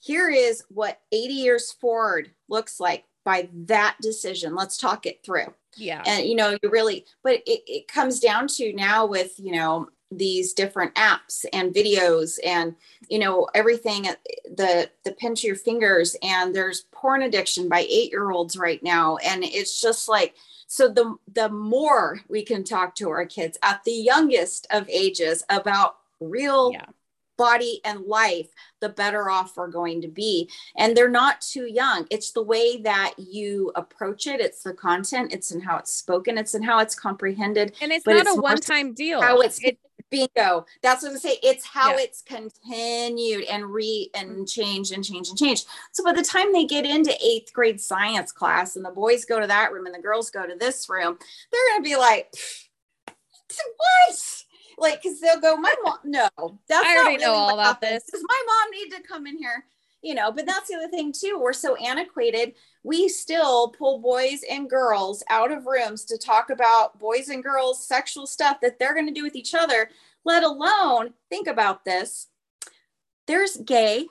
here 0.00 0.30
is 0.30 0.64
what 0.70 0.98
80 1.12 1.34
years 1.34 1.72
forward 1.72 2.30
looks 2.48 2.80
like 2.80 3.04
by 3.22 3.50
that 3.66 3.96
decision. 4.00 4.54
Let's 4.54 4.78
talk 4.78 5.04
it 5.04 5.22
through 5.22 5.52
yeah. 5.76 6.02
And 6.06 6.26
you 6.26 6.34
know 6.34 6.56
you 6.62 6.70
really 6.70 7.04
but 7.22 7.34
it, 7.46 7.62
it 7.66 7.88
comes 7.88 8.20
down 8.20 8.48
to 8.48 8.72
now 8.72 9.06
with 9.06 9.38
you 9.38 9.52
know 9.52 9.88
these 10.10 10.54
different 10.54 10.94
apps 10.94 11.44
and 11.52 11.74
videos 11.74 12.38
and 12.44 12.74
you 13.08 13.18
know 13.18 13.46
everything 13.54 14.08
uh, 14.08 14.14
the 14.56 14.90
the 15.04 15.12
pinch 15.12 15.40
of 15.40 15.44
your 15.44 15.56
fingers 15.56 16.16
and 16.22 16.54
there's 16.54 16.86
porn 16.92 17.22
addiction 17.22 17.68
by 17.68 17.80
eight 17.80 18.10
year 18.10 18.30
olds 18.30 18.56
right 18.56 18.82
now. 18.82 19.16
And 19.18 19.44
it's 19.44 19.80
just 19.80 20.08
like 20.08 20.34
so 20.66 20.88
the 20.88 21.16
the 21.32 21.48
more 21.48 22.20
we 22.28 22.42
can 22.42 22.64
talk 22.64 22.94
to 22.96 23.10
our 23.10 23.26
kids 23.26 23.58
at 23.62 23.82
the 23.84 23.92
youngest 23.92 24.66
of 24.70 24.88
ages 24.88 25.44
about 25.50 25.96
real 26.20 26.72
yeah 26.72 26.86
body 27.38 27.80
and 27.84 28.02
life, 28.02 28.48
the 28.80 28.90
better 28.90 29.30
off 29.30 29.56
we're 29.56 29.68
going 29.68 30.02
to 30.02 30.08
be. 30.08 30.50
And 30.76 30.94
they're 30.94 31.08
not 31.08 31.40
too 31.40 31.66
young. 31.66 32.06
It's 32.10 32.32
the 32.32 32.42
way 32.42 32.82
that 32.82 33.14
you 33.16 33.72
approach 33.76 34.26
it, 34.26 34.40
it's 34.40 34.62
the 34.62 34.74
content, 34.74 35.32
it's 35.32 35.50
in 35.50 35.60
how 35.60 35.78
it's 35.78 35.92
spoken, 35.92 36.36
it's 36.36 36.54
in 36.54 36.62
how 36.62 36.80
it's 36.80 36.94
comprehended. 36.94 37.74
And 37.80 37.92
it's 37.92 38.06
not 38.06 38.16
it's 38.16 38.36
a 38.36 38.40
one 38.40 38.58
time 38.58 38.92
deal. 38.92 39.22
How 39.22 39.40
it's 39.40 39.62
it, 39.64 39.78
bingo. 40.10 40.66
That's 40.82 41.02
what 41.02 41.12
I 41.12 41.16
say. 41.16 41.38
It's 41.42 41.66
how 41.66 41.92
yeah. 41.92 42.04
it's 42.04 42.22
continued 42.22 43.44
and 43.44 43.66
re 43.66 44.10
and 44.14 44.30
mm-hmm. 44.30 44.44
change 44.44 44.90
and 44.90 45.04
change 45.04 45.28
and 45.28 45.38
change. 45.38 45.64
So 45.92 46.04
by 46.04 46.12
the 46.12 46.22
time 46.22 46.52
they 46.52 46.64
get 46.64 46.84
into 46.84 47.14
eighth 47.24 47.52
grade 47.52 47.80
science 47.80 48.32
class 48.32 48.76
and 48.76 48.84
the 48.84 48.90
boys 48.90 49.24
go 49.24 49.40
to 49.40 49.46
that 49.46 49.72
room 49.72 49.86
and 49.86 49.94
the 49.94 50.02
girls 50.02 50.30
go 50.30 50.46
to 50.46 50.56
this 50.56 50.88
room, 50.88 51.18
they're 51.52 51.68
going 51.72 51.82
to 51.82 51.88
be 51.88 51.96
like, 51.96 52.32
what? 53.76 54.44
Like 54.80 55.02
because 55.02 55.20
they'll 55.20 55.40
go 55.40 55.56
my 55.56 55.74
mom 55.84 55.98
no 56.04 56.28
that's 56.68 56.86
i 56.86 56.96
already 56.96 57.16
really 57.16 57.24
know 57.24 57.32
all 57.32 57.54
about 57.54 57.80
this 57.80 58.04
does 58.10 58.22
my 58.28 58.42
mom 58.46 58.70
need 58.70 58.90
to 58.90 59.02
come 59.02 59.26
in 59.26 59.36
here 59.36 59.64
you 60.02 60.14
know 60.14 60.30
but 60.30 60.46
that's 60.46 60.68
the 60.68 60.76
other 60.76 60.88
thing 60.88 61.12
too 61.12 61.38
we're 61.40 61.52
so 61.52 61.74
antiquated 61.76 62.54
we 62.82 63.08
still 63.08 63.68
pull 63.68 63.98
boys 63.98 64.40
and 64.50 64.70
girls 64.70 65.22
out 65.28 65.50
of 65.50 65.66
rooms 65.66 66.04
to 66.04 66.16
talk 66.16 66.50
about 66.50 66.98
boys 66.98 67.28
and 67.28 67.42
girls 67.42 67.86
sexual 67.86 68.26
stuff 68.26 68.58
that 68.60 68.78
they're 68.78 68.94
going 68.94 69.06
to 69.06 69.12
do 69.12 69.22
with 69.24 69.36
each 69.36 69.54
other 69.54 69.90
let 70.24 70.42
alone 70.42 71.12
think 71.30 71.46
about 71.46 71.84
this 71.84 72.28
there's 73.26 73.56
gay 73.58 74.06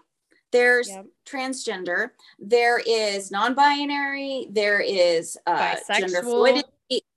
there's 0.51 0.89
yep. 0.89 1.06
transgender 1.25 2.12
there 2.39 2.80
is 2.80 3.32
non-binary 3.32 4.47
there 4.51 4.80
is 4.80 5.38
uh, 5.45 5.75
gender 5.97 6.21
fluidity 6.21 6.67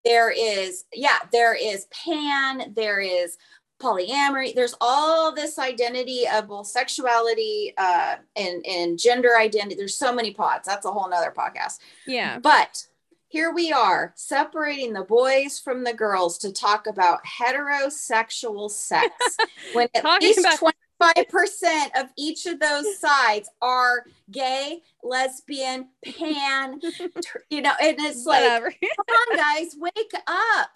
there 0.05 0.31
is 0.31 0.85
yeah 0.93 1.19
there 1.33 1.55
is 1.55 1.87
pan 1.87 2.73
there 2.75 3.01
is 3.01 3.37
polyamory 3.81 4.55
there's 4.55 4.75
all 4.81 5.35
this 5.35 5.59
identity 5.59 6.25
of 6.33 6.49
both 6.49 6.67
sexuality 6.67 7.73
uh, 7.79 8.17
and 8.37 8.65
and 8.67 8.99
gender 8.99 9.37
identity 9.39 9.75
there's 9.75 9.97
so 9.97 10.13
many 10.13 10.33
pods 10.33 10.67
that's 10.67 10.85
a 10.87 10.91
whole 10.91 11.09
nother 11.09 11.33
podcast. 11.37 11.79
Yeah. 12.07 12.39
But 12.39 12.87
here 13.29 13.53
we 13.55 13.73
are 13.73 14.13
separating 14.17 14.93
the 14.93 15.05
boys 15.05 15.59
from 15.59 15.85
the 15.85 15.95
girls 15.95 16.37
to 16.39 16.53
talk 16.53 16.87
about 16.87 17.21
heterosexual 17.25 18.71
sex. 18.71 19.15
When 19.73 19.89
at 19.95 20.03
Talking 20.03 20.29
least 20.29 20.41
about- 20.41 20.59
5% 20.59 20.73
of 21.01 22.09
each 22.17 22.47
of 22.47 22.61
those 22.61 22.99
sides 23.01 23.49
are 23.61 24.05
gay, 24.31 24.83
lesbian, 25.03 25.89
pan, 26.05 26.81
you 27.51 27.63
know, 27.63 27.73
and 27.83 27.97
it's 28.01 28.25
like, 28.25 28.43
Whatever. 28.43 28.71
come 29.07 29.17
on, 29.17 29.37
guys, 29.37 29.77
wake 29.79 30.13
up. 30.27 30.71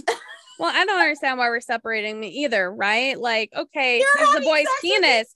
well, 0.58 0.72
I 0.74 0.84
don't 0.84 1.00
understand 1.00 1.38
why 1.38 1.48
we're 1.48 1.60
separating 1.60 2.20
me 2.20 2.28
either, 2.28 2.72
right? 2.72 3.18
Like, 3.18 3.50
okay, 3.56 4.02
the 4.34 4.40
boy's 4.40 4.66
penis. 4.80 5.34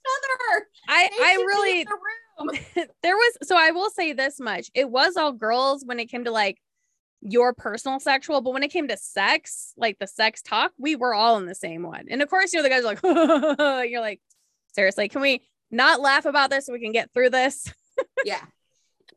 I, 0.87 1.09
I 1.11 1.43
really, 1.45 1.83
the 1.83 2.87
there 3.03 3.15
was, 3.15 3.37
so 3.43 3.57
I 3.57 3.71
will 3.71 3.89
say 3.89 4.13
this 4.13 4.39
much 4.39 4.71
it 4.73 4.89
was 4.89 5.17
all 5.17 5.33
girls 5.33 5.83
when 5.85 5.99
it 5.99 6.05
came 6.05 6.23
to 6.23 6.31
like 6.31 6.57
your 7.21 7.53
personal 7.53 7.99
sexual, 7.99 8.39
but 8.41 8.53
when 8.53 8.63
it 8.63 8.69
came 8.69 8.87
to 8.87 8.95
sex, 8.95 9.73
like 9.75 9.99
the 9.99 10.07
sex 10.07 10.41
talk, 10.41 10.71
we 10.77 10.95
were 10.95 11.13
all 11.13 11.37
in 11.37 11.45
the 11.45 11.55
same 11.55 11.83
one. 11.83 12.05
And 12.09 12.21
of 12.21 12.29
course, 12.29 12.53
you 12.53 12.59
know, 12.59 12.63
the 12.63 12.69
guys 12.69 12.85
are 12.85 13.81
like, 13.81 13.89
you're 13.89 13.99
like, 13.99 14.21
seriously, 14.73 15.09
can 15.09 15.21
we 15.21 15.41
not 15.71 16.01
laugh 16.01 16.25
about 16.25 16.49
this 16.49 16.65
so 16.65 16.73
we 16.73 16.79
can 16.79 16.91
get 16.91 17.11
through 17.11 17.29
this. 17.29 17.71
yeah. 18.25 18.41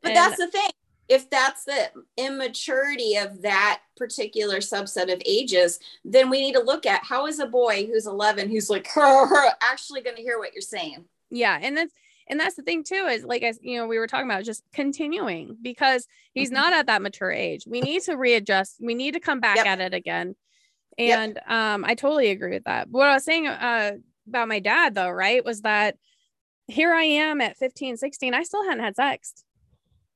But 0.01 0.09
and, 0.09 0.17
that's 0.17 0.37
the 0.37 0.47
thing. 0.47 0.69
If 1.09 1.29
that's 1.29 1.65
the 1.65 1.91
immaturity 2.17 3.17
of 3.17 3.41
that 3.41 3.81
particular 3.97 4.57
subset 4.57 5.11
of 5.11 5.21
ages, 5.25 5.79
then 6.05 6.29
we 6.29 6.41
need 6.41 6.53
to 6.53 6.61
look 6.61 6.85
at 6.85 7.03
how 7.03 7.27
is 7.27 7.39
a 7.39 7.45
boy 7.45 7.85
who's 7.85 8.07
11 8.07 8.49
who's 8.49 8.69
like 8.69 8.87
actually 9.61 10.01
going 10.01 10.15
to 10.15 10.21
hear 10.21 10.39
what 10.39 10.53
you're 10.53 10.61
saying. 10.61 11.05
Yeah, 11.29 11.57
and 11.61 11.75
that's 11.75 11.93
and 12.27 12.39
that's 12.39 12.55
the 12.55 12.61
thing 12.61 12.83
too 12.83 13.07
is 13.09 13.25
like 13.25 13.43
as 13.43 13.59
you 13.61 13.77
know 13.77 13.87
we 13.87 13.99
were 13.99 14.07
talking 14.07 14.29
about 14.29 14.45
just 14.45 14.63
continuing 14.71 15.57
because 15.61 16.07
he's 16.33 16.49
mm-hmm. 16.49 16.55
not 16.55 16.73
at 16.73 16.85
that 16.85 17.01
mature 17.01 17.31
age. 17.31 17.65
We 17.67 17.81
need 17.81 18.03
to 18.03 18.15
readjust. 18.15 18.77
We 18.79 18.93
need 18.93 19.15
to 19.15 19.19
come 19.19 19.39
back 19.39 19.57
yep. 19.57 19.65
at 19.65 19.81
it 19.81 19.93
again. 19.93 20.35
And 20.97 21.35
yep. 21.35 21.49
um, 21.49 21.83
I 21.83 21.95
totally 21.95 22.29
agree 22.29 22.51
with 22.51 22.65
that. 22.65 22.89
But 22.91 22.97
What 22.97 23.07
I 23.07 23.13
was 23.15 23.25
saying 23.25 23.47
uh, 23.47 23.93
about 24.27 24.47
my 24.47 24.59
dad 24.59 24.95
though, 24.95 25.09
right, 25.09 25.43
was 25.43 25.61
that 25.61 25.95
here 26.67 26.93
I 26.93 27.03
am 27.03 27.41
at 27.41 27.57
15, 27.57 27.97
16. 27.97 28.33
I 28.33 28.43
still 28.43 28.63
hadn't 28.63 28.83
had 28.83 28.95
sex. 28.95 29.43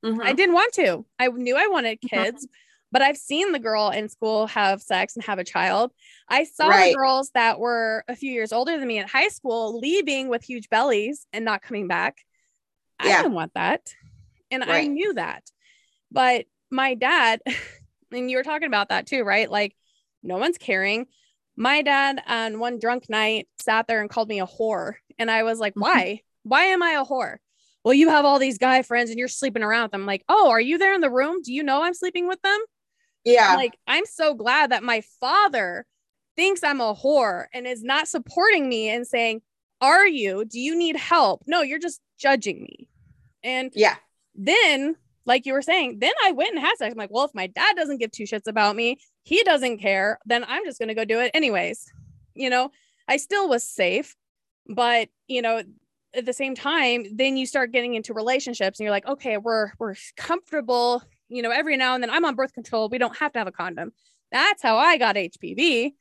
Mm-hmm. 0.06 0.22
I 0.22 0.34
didn't 0.34 0.56
want 0.56 0.74
to. 0.76 1.06
I 1.20 1.28
knew 1.28 1.58
I 1.58 1.68
wanted 1.68 2.00
mm-hmm. 2.00 2.16
kids, 2.16 2.46
mm-hmm. 2.46 2.54
but 2.92 3.02
I've 3.02 3.18
seen 3.18 3.52
the 3.52 3.60
girl 3.60 3.90
in 3.90 4.10
school 4.10 4.48
have 4.48 4.82
sex 4.82 5.16
and 5.16 5.26
have 5.26 5.40
a 5.40 5.44
child. 5.44 5.92
I 6.30 6.44
saw 6.46 6.68
right. 6.68 6.96
girls 6.96 7.32
that 7.34 7.60
were 7.60 8.04
a 8.08 8.16
few 8.16 8.32
years 8.32 8.54
older 8.54 8.78
than 8.78 8.88
me 8.88 9.00
at 9.00 9.10
high 9.10 9.28
school 9.30 9.80
leaving 9.80 10.30
with 10.30 10.44
huge 10.44 10.70
bellies 10.70 11.26
and 11.34 11.44
not 11.44 11.62
coming 11.62 11.88
back. 11.88 12.18
Yeah. 13.04 13.12
I 13.12 13.22
didn't 13.24 13.34
want 13.34 13.54
that. 13.56 13.94
And 14.52 14.66
right. 14.66 14.86
I 14.86 14.88
knew 14.88 15.14
that. 15.16 15.44
But 16.12 16.46
my 16.72 16.96
dad, 16.96 17.42
and 18.12 18.32
you 18.32 18.38
were 18.38 18.44
talking 18.44 18.68
about 18.68 18.90
that 18.90 19.08
too, 19.08 19.24
right? 19.24 19.50
Like, 19.50 19.76
no 20.24 20.38
one's 20.38 20.58
caring. 20.58 21.08
My 21.58 21.82
dad 21.82 22.22
on 22.28 22.60
one 22.60 22.80
drunk 22.80 23.10
night 23.10 23.48
sat 23.60 23.88
there 23.88 24.00
and 24.00 24.10
called 24.10 24.30
me 24.30 24.40
a 24.40 24.46
whore. 24.46 24.94
And 25.18 25.30
I 25.30 25.44
was 25.44 25.60
like, 25.60 25.74
mm-hmm. 25.74 25.82
why? 25.82 26.22
Why 26.44 26.66
am 26.66 26.84
I 26.84 26.92
a 26.92 27.06
whore? 27.06 27.38
Well, 27.84 27.94
you 27.94 28.10
have 28.10 28.26
all 28.26 28.40
these 28.40 28.58
guy 28.58 28.82
friends 28.84 29.10
and 29.10 29.18
you're 29.18 29.28
sleeping 29.28 29.64
around 29.64 29.84
with 29.84 29.92
them. 29.92 30.02
I'm 30.02 30.08
like, 30.08 30.24
oh, 30.30 30.50
are 30.50 30.62
you 30.62 30.78
there 30.78 30.94
in 30.94 31.02
the 31.02 31.10
room? 31.10 31.42
Do 31.42 31.54
you 31.54 31.64
know 31.64 31.84
I'm 31.84 31.94
sleeping 31.94 32.28
with 32.28 32.42
them? 32.42 32.60
Yeah. 33.24 33.56
Like, 33.56 33.78
I'm 33.88 34.06
so 34.06 34.34
glad 34.34 34.72
that 34.72 34.84
my 34.84 35.02
father 35.20 35.86
thinks 36.36 36.64
I'm 36.64 36.82
a 36.82 36.94
whore 36.94 37.46
and 37.54 37.66
is 37.66 37.84
not 37.84 38.08
supporting 38.08 38.70
me 38.70 38.90
and 38.90 39.06
saying, 39.06 39.42
Are 39.82 40.08
you? 40.08 40.46
Do 40.46 40.60
you 40.60 40.78
need 40.78 40.96
help? 40.96 41.44
No, 41.48 41.62
you're 41.62 41.80
just 41.80 42.00
judging 42.18 42.62
me. 42.62 42.88
And 43.44 43.72
yeah, 43.76 43.96
then, 44.36 44.96
like 45.28 45.46
you 45.46 45.54
were 45.54 45.62
saying, 45.62 46.00
then 46.00 46.14
I 46.26 46.32
went 46.32 46.52
and 46.52 46.60
had 46.60 46.78
sex. 46.78 46.92
I'm 46.92 46.98
like, 46.98 47.12
Well, 47.12 47.26
if 47.26 47.36
my 47.36 47.48
dad 47.48 47.76
doesn't 47.76 48.00
give 48.00 48.12
two 48.12 48.24
shits 48.24 48.48
about 48.48 48.76
me, 48.76 48.98
he 49.24 49.44
doesn't 49.44 49.78
care, 49.80 50.20
then 50.26 50.44
I'm 50.48 50.66
just 50.66 50.80
going 50.80 50.90
to 50.90 50.96
go 50.96 51.06
do 51.06 51.20
it 51.20 51.32
anyways. 51.34 51.86
You 52.34 52.50
know, 52.50 52.72
I 53.08 53.18
still 53.18 53.48
was 53.50 53.64
safe, 53.64 54.16
but, 54.68 55.10
you 55.28 55.42
know, 55.42 55.64
at 56.14 56.26
the 56.26 56.34
same 56.34 56.56
time, 56.56 57.06
then 57.14 57.38
you 57.38 57.46
start 57.46 57.72
getting 57.72 57.94
into 57.94 58.14
relationships 58.14 58.80
and 58.80 58.86
you're 58.86 58.92
like, 58.92 59.08
okay, 59.08 59.38
we're 59.38 59.72
we're 59.80 59.96
comfortable, 60.16 61.04
you 61.30 61.42
know, 61.42 61.52
every 61.52 61.78
now 61.78 61.94
and 61.94 62.04
then 62.04 62.10
I'm 62.10 62.26
on 62.26 62.36
birth 62.36 62.54
control. 62.54 62.90
We 62.90 62.98
don't 62.98 63.16
have 63.18 63.34
to 63.34 63.40
have 63.40 63.48
a 63.48 63.52
condom. 63.52 63.92
That's 64.32 64.64
how 64.64 64.78
I 64.78 64.98
got 64.98 65.16
HPV. 65.16 65.92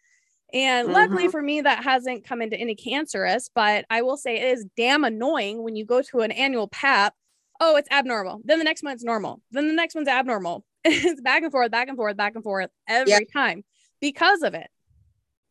And 0.53 0.87
mm-hmm. 0.87 0.95
luckily 0.95 1.29
for 1.29 1.43
me, 1.43 1.61
that 1.61 1.83
hasn't 1.83 2.25
come 2.25 2.41
into 2.41 2.57
any 2.57 2.75
cancerous, 2.75 3.51
but 3.55 3.85
I 3.91 4.03
will 4.03 4.17
say 4.17 4.37
it 4.37 4.57
is 4.57 4.67
damn 4.77 5.05
annoying 5.05 5.63
when 5.63 5.77
you 5.77 5.85
go 5.85 6.03
to 6.03 6.21
an 6.21 6.33
annual 6.33 6.69
PAP. 6.69 7.15
Oh, 7.61 7.77
it's 7.77 7.91
abnormal. 7.91 8.41
Then 8.45 8.59
the 8.59 8.65
next 8.65 8.83
one's 8.83 9.05
normal. 9.05 9.43
Then 9.51 9.69
the 9.69 9.75
next 9.75 9.95
one's 9.95 10.09
abnormal. 10.09 10.65
it's 10.85 11.21
back 11.21 11.43
and 11.43 11.53
forth, 11.53 11.71
back 11.71 11.89
and 11.89 11.97
forth, 11.97 12.17
back 12.17 12.35
and 12.35 12.45
forth 12.45 12.71
every 12.89 13.11
yep. 13.11 13.23
time 13.33 13.65
because 14.01 14.43
of 14.43 14.55
it. 14.55 14.69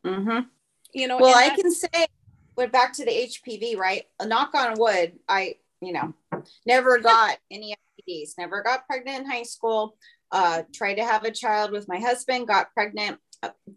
Mm-hmm. 0.05 0.47
You 0.93 1.07
know, 1.07 1.17
well, 1.17 1.35
I 1.35 1.49
can 1.49 1.71
say, 1.71 2.07
went 2.55 2.71
back 2.71 2.93
to 2.93 3.05
the 3.05 3.11
HPV, 3.11 3.77
right? 3.77 4.03
A 4.19 4.25
knock 4.25 4.55
on 4.55 4.75
wood, 4.77 5.13
I, 5.27 5.55
you 5.81 5.91
know, 5.91 6.13
never 6.65 6.99
got 6.99 7.37
any 7.51 7.75
STDs, 8.07 8.37
never 8.37 8.63
got 8.63 8.87
pregnant 8.87 9.25
in 9.25 9.29
high 9.29 9.43
school. 9.43 9.97
Uh, 10.31 10.63
tried 10.73 10.95
to 10.95 11.03
have 11.03 11.23
a 11.23 11.31
child 11.31 11.71
with 11.71 11.87
my 11.87 11.99
husband, 11.99 12.47
got 12.47 12.73
pregnant 12.73 13.19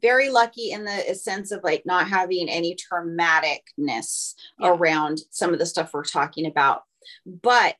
very 0.00 0.30
lucky 0.30 0.70
in 0.70 0.84
the 0.84 1.14
sense 1.14 1.50
of 1.50 1.62
like 1.64 1.84
not 1.84 2.08
having 2.08 2.48
any 2.48 2.76
traumaticness 2.76 4.34
yeah. 4.58 4.68
around 4.68 5.20
some 5.30 5.52
of 5.52 5.58
the 5.58 5.66
stuff 5.66 5.90
we're 5.92 6.04
talking 6.04 6.46
about. 6.46 6.82
But 7.26 7.76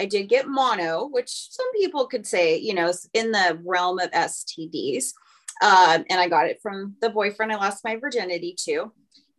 I 0.00 0.06
did 0.06 0.30
get 0.30 0.48
mono, 0.48 1.06
which 1.06 1.28
some 1.50 1.70
people 1.72 2.06
could 2.06 2.26
say, 2.26 2.56
you 2.56 2.72
know, 2.72 2.90
in 3.12 3.32
the 3.32 3.60
realm 3.62 3.98
of 3.98 4.10
STDs. 4.12 5.12
Um, 5.62 6.04
and 6.08 6.18
I 6.18 6.26
got 6.26 6.46
it 6.46 6.58
from 6.62 6.96
the 7.02 7.10
boyfriend 7.10 7.52
I 7.52 7.56
lost 7.56 7.84
my 7.84 7.96
virginity 7.96 8.56
to. 8.64 8.92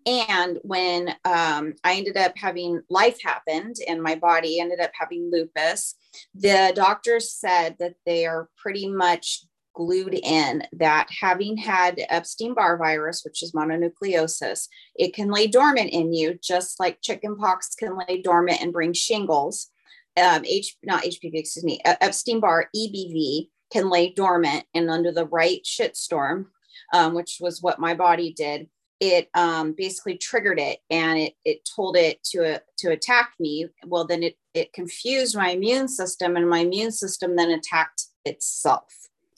And 0.06 0.60
when 0.62 1.10
um, 1.26 1.74
I 1.84 1.96
ended 1.96 2.16
up 2.16 2.34
having 2.36 2.82
life 2.92 3.18
happened 3.24 3.78
and 3.88 4.04
my 4.04 4.16
body 4.16 4.60
ended 4.60 4.80
up 4.80 4.92
having 4.94 5.32
lupus, 5.32 5.96
the 6.36 6.74
doctors 6.76 7.34
said 7.34 7.76
that 7.80 7.96
they 8.06 8.28
are 8.28 8.48
pretty 8.56 8.88
much 8.88 9.46
glued 9.74 10.14
in 10.14 10.64
that 10.74 11.08
having 11.22 11.58
had 11.58 12.02
Epstein 12.10 12.54
Barr 12.54 12.78
virus, 12.78 13.24
which 13.24 13.42
is 13.42 13.54
mononucleosis, 13.54 14.68
it 14.96 15.14
can 15.14 15.32
lay 15.32 15.48
dormant 15.48 15.90
in 15.92 16.14
you, 16.14 16.38
just 16.44 16.80
like 16.80 17.02
chickenpox 17.02 17.74
can 17.76 17.98
lay 17.98 18.22
dormant 18.22 18.62
and 18.62 18.74
bring 18.74 18.94
shingles. 18.94 19.72
Um, 20.18 20.44
H, 20.46 20.76
not 20.84 21.04
HPV, 21.04 21.36
excuse 21.36 21.64
me, 21.64 21.80
Epstein 21.86 22.40
Barr 22.40 22.70
EBV 22.76 23.48
can 23.72 23.90
lay 23.90 24.12
dormant, 24.12 24.66
and 24.74 24.90
under 24.90 25.12
the 25.12 25.26
right 25.28 25.64
shitstorm, 25.64 26.48
um, 26.94 27.14
which 27.14 27.38
was 27.40 27.62
what 27.62 27.80
my 27.80 27.94
body 27.94 28.34
did, 28.34 28.68
it 29.02 29.30
um, 29.34 29.74
basically 29.76 30.16
triggered 30.16 30.60
it 30.60 30.78
and 30.92 31.18
it, 31.18 31.34
it 31.44 31.68
told 31.76 31.98
it 31.98 32.24
to 32.24 32.56
uh, 32.56 32.60
to 32.78 32.92
attack 32.92 33.32
me. 33.40 33.68
Well, 33.86 34.06
then 34.06 34.22
it 34.22 34.38
it 34.54 34.74
confused 34.74 35.36
my 35.36 35.50
immune 35.50 35.88
system, 35.88 36.36
and 36.36 36.48
my 36.48 36.60
immune 36.60 36.92
system 36.92 37.36
then 37.36 37.50
attacked 37.50 38.04
itself. 38.26 38.94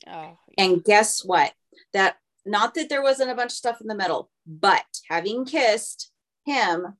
Oh. 0.06 0.38
And 0.58 0.84
guess 0.84 1.24
what? 1.24 1.54
That 1.94 2.18
not 2.46 2.74
that 2.74 2.90
there 2.90 3.02
wasn't 3.02 3.32
a 3.32 3.36
bunch 3.36 3.52
of 3.52 3.58
stuff 3.58 3.80
in 3.80 3.88
the 3.88 3.96
middle, 3.96 4.30
but 4.46 4.86
having 5.10 5.46
kissed 5.46 6.12
him 6.46 6.98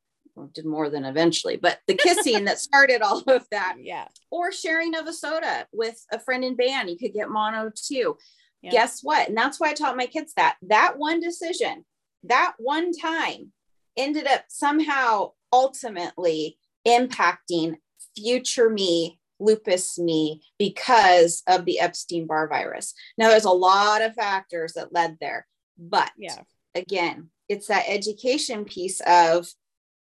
did 0.54 0.66
more 0.66 0.90
than 0.90 1.06
eventually, 1.06 1.58
but 1.58 1.80
the 1.88 1.96
kissing 1.96 2.46
that 2.46 2.60
started 2.60 3.02
all 3.02 3.24
of 3.28 3.46
that. 3.52 3.78
Yeah. 3.80 4.08
Or 4.32 4.52
sharing 4.52 4.96
of 4.96 5.08
a 5.08 5.14
soda 5.14 5.68
with 5.72 6.04
a 6.12 6.20
friend 6.20 6.44
in 6.44 6.56
band, 6.56 6.90
you 6.90 6.98
could 6.98 7.14
get 7.14 7.30
mono 7.30 7.72
too. 7.76 8.18
Yeah. 8.62 8.72
Guess 8.72 9.02
what? 9.04 9.28
And 9.28 9.38
that's 9.38 9.60
why 9.60 9.70
I 9.70 9.74
taught 9.74 9.98
my 9.98 10.06
kids 10.06 10.34
that 10.36 10.56
that 10.64 10.98
one 10.98 11.20
decision, 11.20 11.86
that 12.24 12.54
one 12.58 12.92
time 12.94 13.52
ended 13.98 14.28
up 14.28 14.46
somehow 14.48 15.32
ultimately 15.52 16.58
impacting 16.88 17.76
future 18.16 18.70
me 18.70 19.20
lupus 19.40 20.00
me 20.00 20.42
because 20.58 21.44
of 21.48 21.66
the 21.66 21.80
Epstein 21.80 22.26
Barr 22.26 22.48
virus. 22.48 22.94
Now, 23.18 23.30
there's 23.30 23.46
a 23.46 23.52
lot 23.52 24.02
of 24.02 24.16
factors 24.16 24.74
that 24.74 24.94
led 24.94 25.18
there, 25.20 25.46
but 25.78 26.12
yeah, 26.18 26.40
again, 26.74 27.30
it's 27.50 27.68
that 27.68 27.86
education 27.88 28.64
piece 28.66 29.02
of 29.06 29.48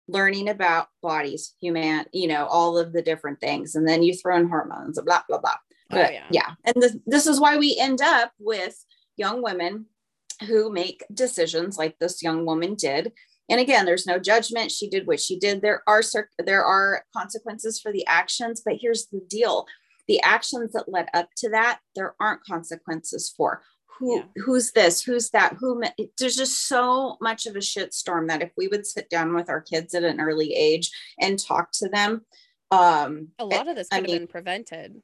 learning 0.08 0.50
about 0.50 0.88
bodies, 1.02 1.56
human, 1.62 2.06
you 2.12 2.28
know, 2.28 2.46
all 2.46 2.78
of 2.78 2.94
the 2.94 3.02
different 3.02 3.40
things, 3.40 3.76
and 3.76 3.88
then 3.88 4.04
you 4.04 4.16
throw 4.16 4.38
in 4.38 4.50
hormones, 4.50 5.00
blah 5.02 5.22
blah 5.28 5.40
blah. 5.40 5.56
Oh, 5.92 5.96
but 5.96 6.10
oh, 6.10 6.14
yeah. 6.14 6.28
yeah, 6.32 6.50
and 6.66 6.82
this, 6.82 6.98
this 7.06 7.28
is 7.28 7.40
why 7.40 7.58
we 7.58 7.78
end 7.80 8.02
up 8.02 8.32
with 8.40 8.84
young 9.18 9.42
women 9.42 9.86
who 10.48 10.72
make 10.72 11.04
decisions 11.14 11.78
like 11.78 11.98
this 12.00 12.24
young 12.24 12.46
woman 12.46 12.76
did. 12.76 13.12
And 13.50 13.60
again 13.60 13.86
there's 13.86 14.08
no 14.08 14.18
judgment. 14.18 14.72
She 14.72 14.90
did 14.90 15.08
what 15.08 15.20
she 15.20 15.38
did. 15.38 15.62
There 15.62 15.84
are 15.88 16.02
there 16.46 16.64
are 16.64 17.04
consequences 17.16 17.80
for 17.80 17.92
the 17.92 18.06
actions. 18.08 18.62
But 18.66 18.78
here's 18.80 19.08
the 19.08 19.22
deal. 19.28 19.68
The 20.08 20.22
actions 20.22 20.74
that 20.74 20.92
led 20.92 21.08
up 21.14 21.30
to 21.38 21.50
that 21.50 21.80
there 21.96 22.16
aren't 22.20 22.44
consequences 22.44 23.34
for 23.36 23.62
who 23.98 24.18
yeah. 24.18 24.24
who's 24.44 24.72
this 24.72 25.02
who's 25.04 25.30
that 25.30 25.56
who 25.60 25.82
there's 26.18 26.36
just 26.36 26.68
so 26.68 27.18
much 27.22 27.46
of 27.46 27.56
a 27.56 27.60
shitstorm 27.60 28.28
that 28.28 28.42
if 28.42 28.52
we 28.58 28.68
would 28.68 28.86
sit 28.86 29.10
down 29.10 29.34
with 29.34 29.50
our 29.50 29.62
kids 29.62 29.94
at 29.94 30.04
an 30.04 30.20
early 30.20 30.54
age 30.54 30.90
and 31.20 31.40
talk 31.40 31.72
to 31.72 31.88
them 31.90 32.22
um 32.72 33.30
a 33.40 33.46
lot 33.46 33.68
of 33.68 33.76
this 33.76 33.88
could 33.90 33.96
I 33.96 33.98
have 33.98 34.06
mean, 34.06 34.18
been 34.20 34.28
prevented 34.28 35.02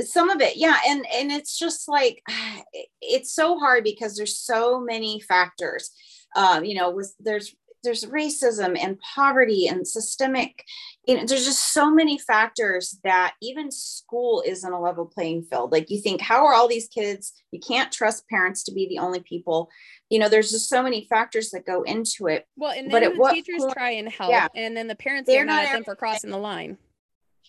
some 0.00 0.30
of 0.30 0.40
it 0.40 0.56
yeah 0.56 0.76
and 0.88 1.04
and 1.12 1.32
it's 1.32 1.58
just 1.58 1.88
like 1.88 2.22
it's 3.02 3.32
so 3.32 3.58
hard 3.58 3.84
because 3.84 4.16
there's 4.16 4.38
so 4.38 4.80
many 4.80 5.20
factors 5.20 5.90
um 6.36 6.64
you 6.64 6.74
know 6.74 6.90
with 6.90 7.14
there's 7.18 7.54
there's 7.84 8.04
racism 8.04 8.76
and 8.78 8.98
poverty 9.00 9.66
and 9.66 9.86
systemic 9.86 10.64
you 11.08 11.16
know 11.16 11.24
there's 11.24 11.46
just 11.46 11.72
so 11.72 11.90
many 11.90 12.18
factors 12.18 12.98
that 13.02 13.32
even 13.40 13.70
school 13.70 14.42
isn't 14.46 14.72
a 14.72 14.78
level 14.78 15.06
playing 15.06 15.42
field. 15.42 15.72
Like 15.72 15.90
you 15.90 16.02
think 16.02 16.20
how 16.20 16.44
are 16.44 16.52
all 16.52 16.68
these 16.68 16.86
kids 16.86 17.32
you 17.50 17.58
can't 17.60 17.90
trust 17.90 18.28
parents 18.28 18.62
to 18.64 18.72
be 18.72 18.86
the 18.88 18.98
only 18.98 19.20
people. 19.20 19.70
You 20.10 20.18
know 20.18 20.28
there's 20.28 20.50
just 20.50 20.68
so 20.68 20.82
many 20.82 21.06
factors 21.08 21.50
that 21.50 21.64
go 21.64 21.82
into 21.82 22.26
it. 22.26 22.46
Well 22.56 22.72
and 22.72 22.92
then 22.92 23.16
but 23.16 23.16
the 23.16 23.34
teachers 23.34 23.62
point, 23.62 23.72
try 23.72 23.90
and 23.92 24.08
help 24.10 24.30
yeah, 24.30 24.48
and 24.54 24.76
then 24.76 24.86
the 24.86 24.94
parents 24.94 25.26
they're 25.26 25.46
not 25.46 25.64
at 25.64 25.72
them 25.72 25.84
for 25.84 25.96
crossing 25.96 26.30
the 26.30 26.36
line. 26.36 26.76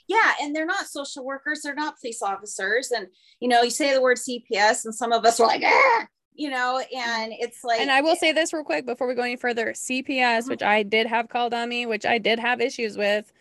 Yeah 0.08 0.32
and 0.42 0.56
they're 0.56 0.66
not 0.66 0.88
social 0.88 1.26
workers 1.26 1.60
they're 1.62 1.76
not 1.76 2.00
police 2.00 2.22
officers. 2.22 2.92
And 2.92 3.08
you 3.42 3.50
know 3.50 3.62
you 3.62 3.72
say 3.72 3.94
the 3.94 4.02
word 4.02 4.18
cps 4.18 4.86
and 4.86 4.96
some 4.96 5.12
of 5.12 5.26
us 5.26 5.42
are 5.42 5.48
like 5.48 5.64
ah 5.66 6.08
you 6.40 6.50
know, 6.50 6.80
and 6.80 7.34
it's 7.34 7.64
like. 7.64 7.82
And 7.82 7.92
I 7.92 8.02
will 8.02 8.16
say 8.16 8.32
this 8.32 8.54
real 8.54 8.64
quick 8.64 8.86
before 8.86 9.08
we 9.08 9.14
go 9.16 9.24
any 9.24 9.36
further 9.36 9.74
CPS, 9.74 10.08
mm-hmm. 10.08 10.50
which 10.50 10.64
I 10.64 10.84
did 10.84 11.06
have 11.08 11.30
called 11.30 11.54
on 11.54 11.70
me, 11.70 11.86
which 11.86 12.06
I 12.06 12.18
did 12.18 12.40
have 12.40 12.62
issues 12.62 12.98
with. 12.98 13.32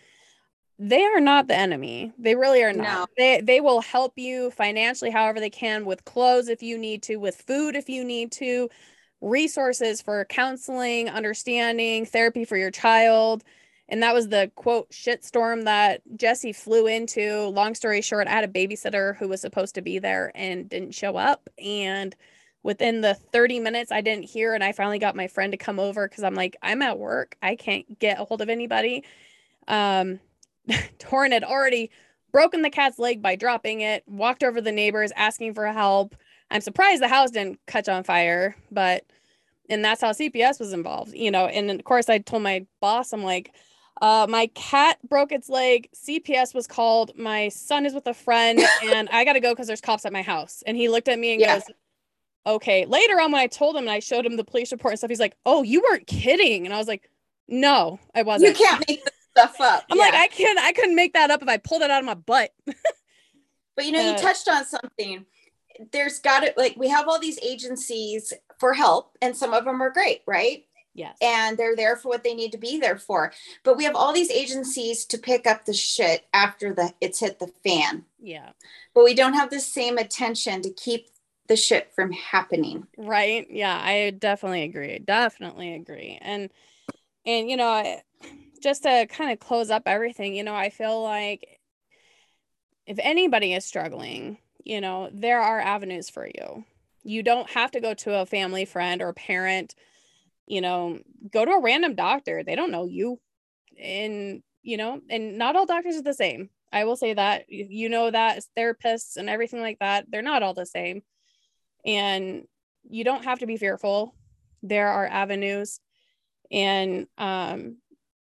they 0.79 1.05
are 1.05 1.21
not 1.21 1.49
the 1.49 1.57
enemy. 1.57 2.13
They 2.19 2.35
really 2.37 2.63
are 2.63 2.73
not. 2.73 2.85
No. 2.85 3.07
They 3.17 3.41
they 3.41 3.61
will 3.61 3.81
help 3.81 4.15
you 4.17 4.51
financially 4.51 5.11
however 5.11 5.41
they 5.41 5.51
can 5.51 5.85
with 5.85 6.05
clothes 6.05 6.49
if 6.49 6.63
you 6.63 6.79
need 6.79 7.03
to, 7.05 7.17
with 7.17 7.37
food 7.37 7.75
if 7.77 7.89
you 7.89 8.05
need 8.05 8.33
to, 8.33 8.69
resources 9.21 10.01
for 10.01 10.25
counseling, 10.27 11.09
understanding, 11.09 12.07
therapy 12.07 12.45
for 12.45 12.57
your 12.57 12.71
child. 12.71 13.43
And 13.89 14.03
that 14.03 14.15
was 14.15 14.29
the 14.29 14.53
quote 14.55 14.91
shitstorm 14.91 15.65
that 15.65 16.03
Jesse 16.17 16.53
flew 16.53 16.87
into. 16.87 17.47
Long 17.49 17.75
story 17.75 18.03
short, 18.03 18.29
I 18.29 18.33
had 18.33 18.45
a 18.45 18.49
babysitter 18.49 19.17
who 19.17 19.29
was 19.29 19.41
supposed 19.41 19.75
to 19.77 19.83
be 19.83 19.99
there 19.99 20.31
and 20.35 20.69
didn't 20.69 20.93
show 20.95 21.17
up. 21.17 21.49
And 21.59 22.15
within 22.63 23.01
the 23.01 23.15
30 23.15 23.61
minutes, 23.61 23.93
I 23.93 24.01
didn't 24.01 24.25
hear. 24.25 24.55
And 24.55 24.63
I 24.65 24.73
finally 24.73 24.99
got 24.99 25.17
my 25.17 25.29
friend 25.29 25.53
to 25.53 25.57
come 25.59 25.79
over 25.79 26.09
because 26.09 26.25
I'm 26.25 26.35
like, 26.35 26.57
I'm 26.63 26.83
at 26.83 26.99
work. 26.99 27.37
I 27.43 27.57
can't 27.57 27.99
get 27.99 28.21
a 28.21 28.25
hold 28.25 28.43
of 28.43 28.49
anybody. 28.49 29.05
Um, 29.67 30.21
Torin 30.99 31.33
had 31.33 31.45
already 31.45 31.91
broken 32.33 32.63
the 32.63 32.71
cat's 32.71 32.99
leg 32.99 33.23
by 33.23 33.37
dropping 33.37 33.81
it, 33.81 34.05
walked 34.07 34.43
over 34.43 34.61
the 34.61 34.73
neighbors 34.73 35.13
asking 35.17 35.55
for 35.55 35.67
help. 35.67 36.15
I'm 36.51 36.61
surprised 36.61 37.03
the 37.03 37.09
house 37.09 37.31
didn't 37.31 37.59
catch 37.67 37.89
on 37.89 38.05
fire, 38.05 38.57
but 38.71 39.05
and 39.71 39.85
that's 39.85 40.01
how 40.01 40.13
CPS 40.13 40.59
was 40.59 40.73
involved, 40.73 41.13
you 41.15 41.31
know. 41.31 41.47
And 41.47 41.71
of 41.71 41.85
course, 41.85 42.09
I 42.09 42.19
told 42.19 42.43
my 42.43 42.67
boss, 42.81 43.13
I'm 43.13 43.23
like, 43.23 43.53
uh, 44.01 44.27
my 44.29 44.47
cat 44.55 44.99
broke 45.07 45.33
its 45.33 45.49
leg. 45.49 45.89
CPS 45.95 46.55
was 46.55 46.67
called. 46.67 47.13
My 47.17 47.49
son 47.49 47.85
is 47.85 47.93
with 47.95 48.07
a 48.07 48.15
friend, 48.15 48.61
and 48.83 49.09
I 49.11 49.25
got 49.25 49.35
to 49.35 49.41
go 49.41 49.53
because 49.53 49.67
there's 49.67 49.81
cops 49.81 50.07
at 50.07 50.13
my 50.13 50.23
house. 50.23 50.63
And 50.67 50.77
he 50.77 50.89
looked 50.89 51.09
at 51.09 51.19
me 51.19 51.33
and 51.33 51.41
Yeah. 51.41 51.55
goes, 51.55 51.65
"Okay." 52.47 52.85
Later 52.87 53.21
on, 53.21 53.33
when 53.33 53.41
I 53.41 53.47
told 53.47 53.77
him 53.77 53.83
and 53.83 53.91
I 53.91 53.99
showed 54.01 54.25
him 54.27 54.37
the 54.37 54.45
police 54.45 54.73
report 54.73 54.93
and 54.93 54.99
stuff, 54.99 55.11
he's 55.11 55.21
like, 55.21 55.37
"Oh, 55.47 55.63
you 55.63 55.83
weren't 55.83 56.07
kidding." 56.07 56.65
And 56.67 56.75
I 56.75 56.79
was 56.79 56.89
like, 56.89 57.11
"No, 57.49 57.99
I 58.15 58.23
wasn't." 58.23 58.59
You 58.59 58.67
can't 58.67 58.85
make 58.89 59.05
this 59.05 59.15
stuff 59.31 59.61
up. 59.61 59.85
I'm 59.91 59.97
Yeah. 59.99 60.05
like, 60.05 60.15
I 60.15 60.27
can't. 60.29 60.59
I 60.59 60.73
couldn't 60.73 60.97
make 60.97 61.13
that 61.15 61.31
up 61.31 61.43
if 61.43 61.49
I 61.49 61.57
pulled 61.59 61.83
it 61.83 61.91
out 61.91 62.01
of 62.01 62.07
my 62.07 62.15
butt. 62.15 62.53
But 63.77 63.87
you 63.87 63.93
know, 63.93 64.01
you 64.01 64.11
Uh, 64.15 64.19
touched 64.19 64.49
on 64.49 64.65
something. 64.67 65.25
There's 65.93 66.19
got 66.19 66.41
to 66.41 66.53
like 66.57 66.75
we 66.77 66.89
have 66.89 67.07
all 67.07 67.21
these 67.21 67.39
agencies 67.41 68.33
for 68.59 68.75
help, 68.75 69.17
and 69.23 69.37
some 69.37 69.55
of 69.55 69.65
them 69.65 69.81
are 69.81 69.91
great, 69.91 70.23
right? 70.27 70.65
Yes. 70.95 71.17
And 71.23 71.57
they're 71.57 71.77
there 71.77 71.95
for 71.95 72.09
what 72.09 72.25
they 72.25 72.35
need 72.35 72.51
to 72.51 72.59
be 72.59 72.81
there 72.81 72.99
for. 72.99 73.33
But 73.63 73.77
we 73.77 73.85
have 73.85 73.95
all 73.95 74.13
these 74.13 74.33
agencies 74.33 75.05
to 75.05 75.19
pick 75.19 75.47
up 75.47 75.65
the 75.65 75.73
shit 75.75 76.27
after 76.35 76.75
the 76.75 76.93
it's 77.01 77.21
hit 77.21 77.39
the 77.39 77.53
fan. 77.65 78.05
yeah. 78.19 78.51
But 78.95 79.05
we 79.05 79.15
don't 79.15 79.35
have 79.35 79.51
the 79.51 79.61
same 79.61 79.97
attention 79.97 80.61
to 80.63 80.71
keep 80.73 81.07
the 81.49 81.57
shit 81.57 81.93
from 81.95 82.13
happening. 82.13 82.87
Right. 82.97 83.47
Yeah, 83.51 83.77
I 83.77 84.11
definitely 84.11 84.63
agree. 84.63 84.99
Definitely 84.99 85.75
agree. 85.75 86.19
And 86.21 86.51
and 87.27 87.51
you 87.51 87.57
know, 87.57 88.01
just 88.63 88.85
to 88.85 89.07
kind 89.07 89.33
of 89.33 89.41
close 89.41 89.71
up 89.71 89.83
everything, 89.87 90.35
you 90.35 90.45
know, 90.45 90.55
I 90.55 90.71
feel 90.71 91.03
like 91.03 91.59
if 92.87 92.99
anybody 93.03 93.55
is 93.55 93.65
struggling, 93.65 94.39
you 94.65 94.81
know, 94.81 95.11
there 95.13 95.41
are 95.41 95.61
avenues 95.61 96.09
for 96.09 96.27
you. 96.27 96.65
You 97.03 97.23
don't 97.23 97.49
have 97.51 97.71
to 97.73 97.81
go 97.81 97.95
to 97.95 98.21
a 98.21 98.27
family 98.27 98.65
friend 98.65 99.01
or 99.01 99.13
parent, 99.13 99.75
you 100.47 100.61
know, 100.61 100.99
go 101.31 101.45
to 101.45 101.53
a 101.53 101.63
random 101.63 101.95
doctor. 101.95 102.43
They 102.43 102.55
don't 102.55 102.71
know 102.71 102.87
you. 102.87 103.21
And 103.81 104.43
you 104.63 104.77
know, 104.77 105.01
and 105.09 105.39
not 105.39 105.57
all 105.57 105.67
doctors 105.67 105.97
are 105.97 106.03
the 106.03 106.13
same. 106.13 106.51
I 106.73 106.85
will 106.85 106.97
say 106.97 107.15
that. 107.15 107.49
You 107.49 107.89
know 107.89 108.11
that 108.11 108.43
therapists 108.57 109.17
and 109.17 109.31
everything 109.31 109.61
like 109.61 109.79
that, 109.79 110.07
they're 110.11 110.21
not 110.21 110.43
all 110.43 110.55
the 110.55 110.67
same. 110.67 111.03
And 111.89 112.47
you 112.89 113.03
don't 113.03 113.25
have 113.25 113.41
to 113.41 113.47
be 113.47 113.57
fearful. 113.57 114.15
There 114.63 114.89
are 114.89 115.07
avenues. 115.07 115.81
And 116.51 117.07
um 117.19 117.77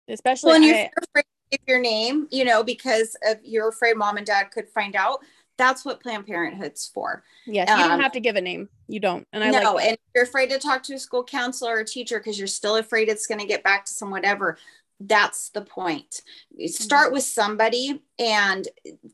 especially 0.08 0.48
Well, 0.48 0.56
and 0.56 0.64
you're 0.64 0.76
I- 0.76 0.90
afraid 1.02 1.24
to 1.24 1.58
give 1.58 1.68
your 1.68 1.80
name, 1.80 2.28
you 2.30 2.44
know, 2.44 2.62
because 2.62 3.16
of 3.26 3.38
you're 3.42 3.68
afraid 3.68 3.96
mom 3.96 4.16
and 4.16 4.26
dad 4.26 4.50
could 4.50 4.68
find 4.68 4.96
out. 4.96 5.20
That's 5.58 5.84
what 5.86 6.02
Planned 6.02 6.26
Parenthood's 6.26 6.90
for. 6.92 7.24
yes, 7.46 7.68
you 7.68 7.82
um, 7.82 7.88
don't 7.88 8.00
have 8.00 8.12
to 8.12 8.20
give 8.20 8.36
a 8.36 8.40
name. 8.42 8.68
You 8.88 9.00
don't. 9.00 9.26
And 9.32 9.42
I 9.42 9.50
no, 9.50 9.74
like 9.74 9.86
and 9.86 9.98
you're 10.14 10.24
afraid 10.24 10.50
to 10.50 10.58
talk 10.58 10.82
to 10.84 10.94
a 10.94 10.98
school 10.98 11.24
counselor 11.24 11.76
or 11.76 11.80
a 11.80 11.84
teacher 11.84 12.18
because 12.18 12.38
you're 12.38 12.46
still 12.46 12.76
afraid 12.76 13.08
it's 13.08 13.26
going 13.26 13.40
to 13.40 13.46
get 13.46 13.64
back 13.64 13.86
to 13.86 13.92
some 13.92 14.10
whatever. 14.10 14.58
That's 14.98 15.50
the 15.50 15.60
point. 15.62 16.22
Mm-hmm. 16.54 16.68
start 16.68 17.12
with 17.12 17.22
somebody 17.22 18.02
and 18.18 18.66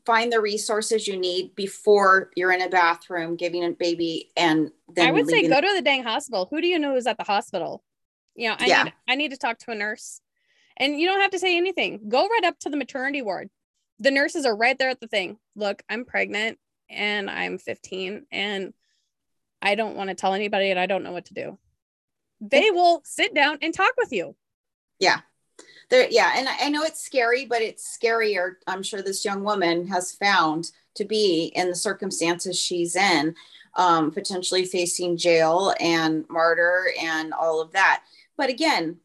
find 0.05 0.31
the 0.31 0.39
resources 0.39 1.07
you 1.07 1.17
need 1.17 1.55
before 1.55 2.31
you're 2.35 2.53
in 2.53 2.61
a 2.61 2.69
bathroom 2.69 3.35
giving 3.35 3.65
a 3.65 3.71
baby 3.71 4.31
and 4.37 4.71
then 4.95 5.09
I 5.09 5.11
would 5.11 5.29
say 5.29 5.47
go 5.47 5.59
to 5.59 5.73
the 5.75 5.81
dang 5.81 6.03
hospital. 6.03 6.47
Who 6.49 6.61
do 6.61 6.67
you 6.67 6.79
know 6.79 6.95
is 6.95 7.07
at 7.07 7.17
the 7.17 7.23
hospital? 7.23 7.83
You 8.35 8.49
know, 8.49 8.55
I 8.59 8.65
Yeah. 8.67 8.83
need 8.83 8.93
I 9.07 9.15
need 9.15 9.31
to 9.31 9.37
talk 9.37 9.59
to 9.59 9.71
a 9.71 9.75
nurse. 9.75 10.21
And 10.77 10.99
you 10.99 11.07
don't 11.07 11.21
have 11.21 11.31
to 11.31 11.39
say 11.39 11.57
anything. 11.57 12.09
Go 12.09 12.27
right 12.27 12.45
up 12.45 12.57
to 12.59 12.69
the 12.69 12.77
maternity 12.77 13.21
ward. 13.21 13.49
The 13.99 14.11
nurses 14.11 14.45
are 14.45 14.55
right 14.55 14.77
there 14.79 14.89
at 14.89 14.99
the 14.99 15.07
thing. 15.07 15.37
Look, 15.55 15.83
I'm 15.89 16.05
pregnant 16.05 16.57
and 16.89 17.29
I'm 17.29 17.57
15 17.57 18.25
and 18.31 18.73
I 19.61 19.75
don't 19.75 19.95
want 19.95 20.09
to 20.09 20.15
tell 20.15 20.33
anybody 20.33 20.71
and 20.71 20.79
I 20.79 20.85
don't 20.85 21.03
know 21.03 21.11
what 21.11 21.25
to 21.25 21.33
do. 21.33 21.59
They 22.41 22.71
will 22.71 23.01
sit 23.05 23.33
down 23.33 23.59
and 23.61 23.73
talk 23.73 23.93
with 23.97 24.11
you. 24.11 24.35
There 25.93 26.07
yeah 26.09 26.33
and 26.35 26.49
I, 26.49 26.65
I 26.65 26.69
know 26.69 26.83
it's 26.83 27.03
scary 27.03 27.45
but 27.45 27.61
it's 27.61 27.97
scarier 27.97 28.55
i'm 28.67 28.83
sure 28.83 29.01
this 29.01 29.23
young 29.23 29.43
woman 29.43 29.87
has 29.87 30.11
found 30.11 30.71
to 30.95 31.05
be 31.05 31.51
in 31.55 31.69
the 31.69 31.75
circumstances 31.75 32.59
she's 32.59 32.95
in 32.95 33.35
um, 33.75 34.11
potentially 34.11 34.65
facing 34.65 35.17
jail 35.17 35.73
and 35.79 36.25
martyr 36.29 36.89
and 37.01 37.33
all 37.33 37.59
of 37.59 37.71
that. 37.71 38.03
But 38.37 38.49
again 38.49 38.97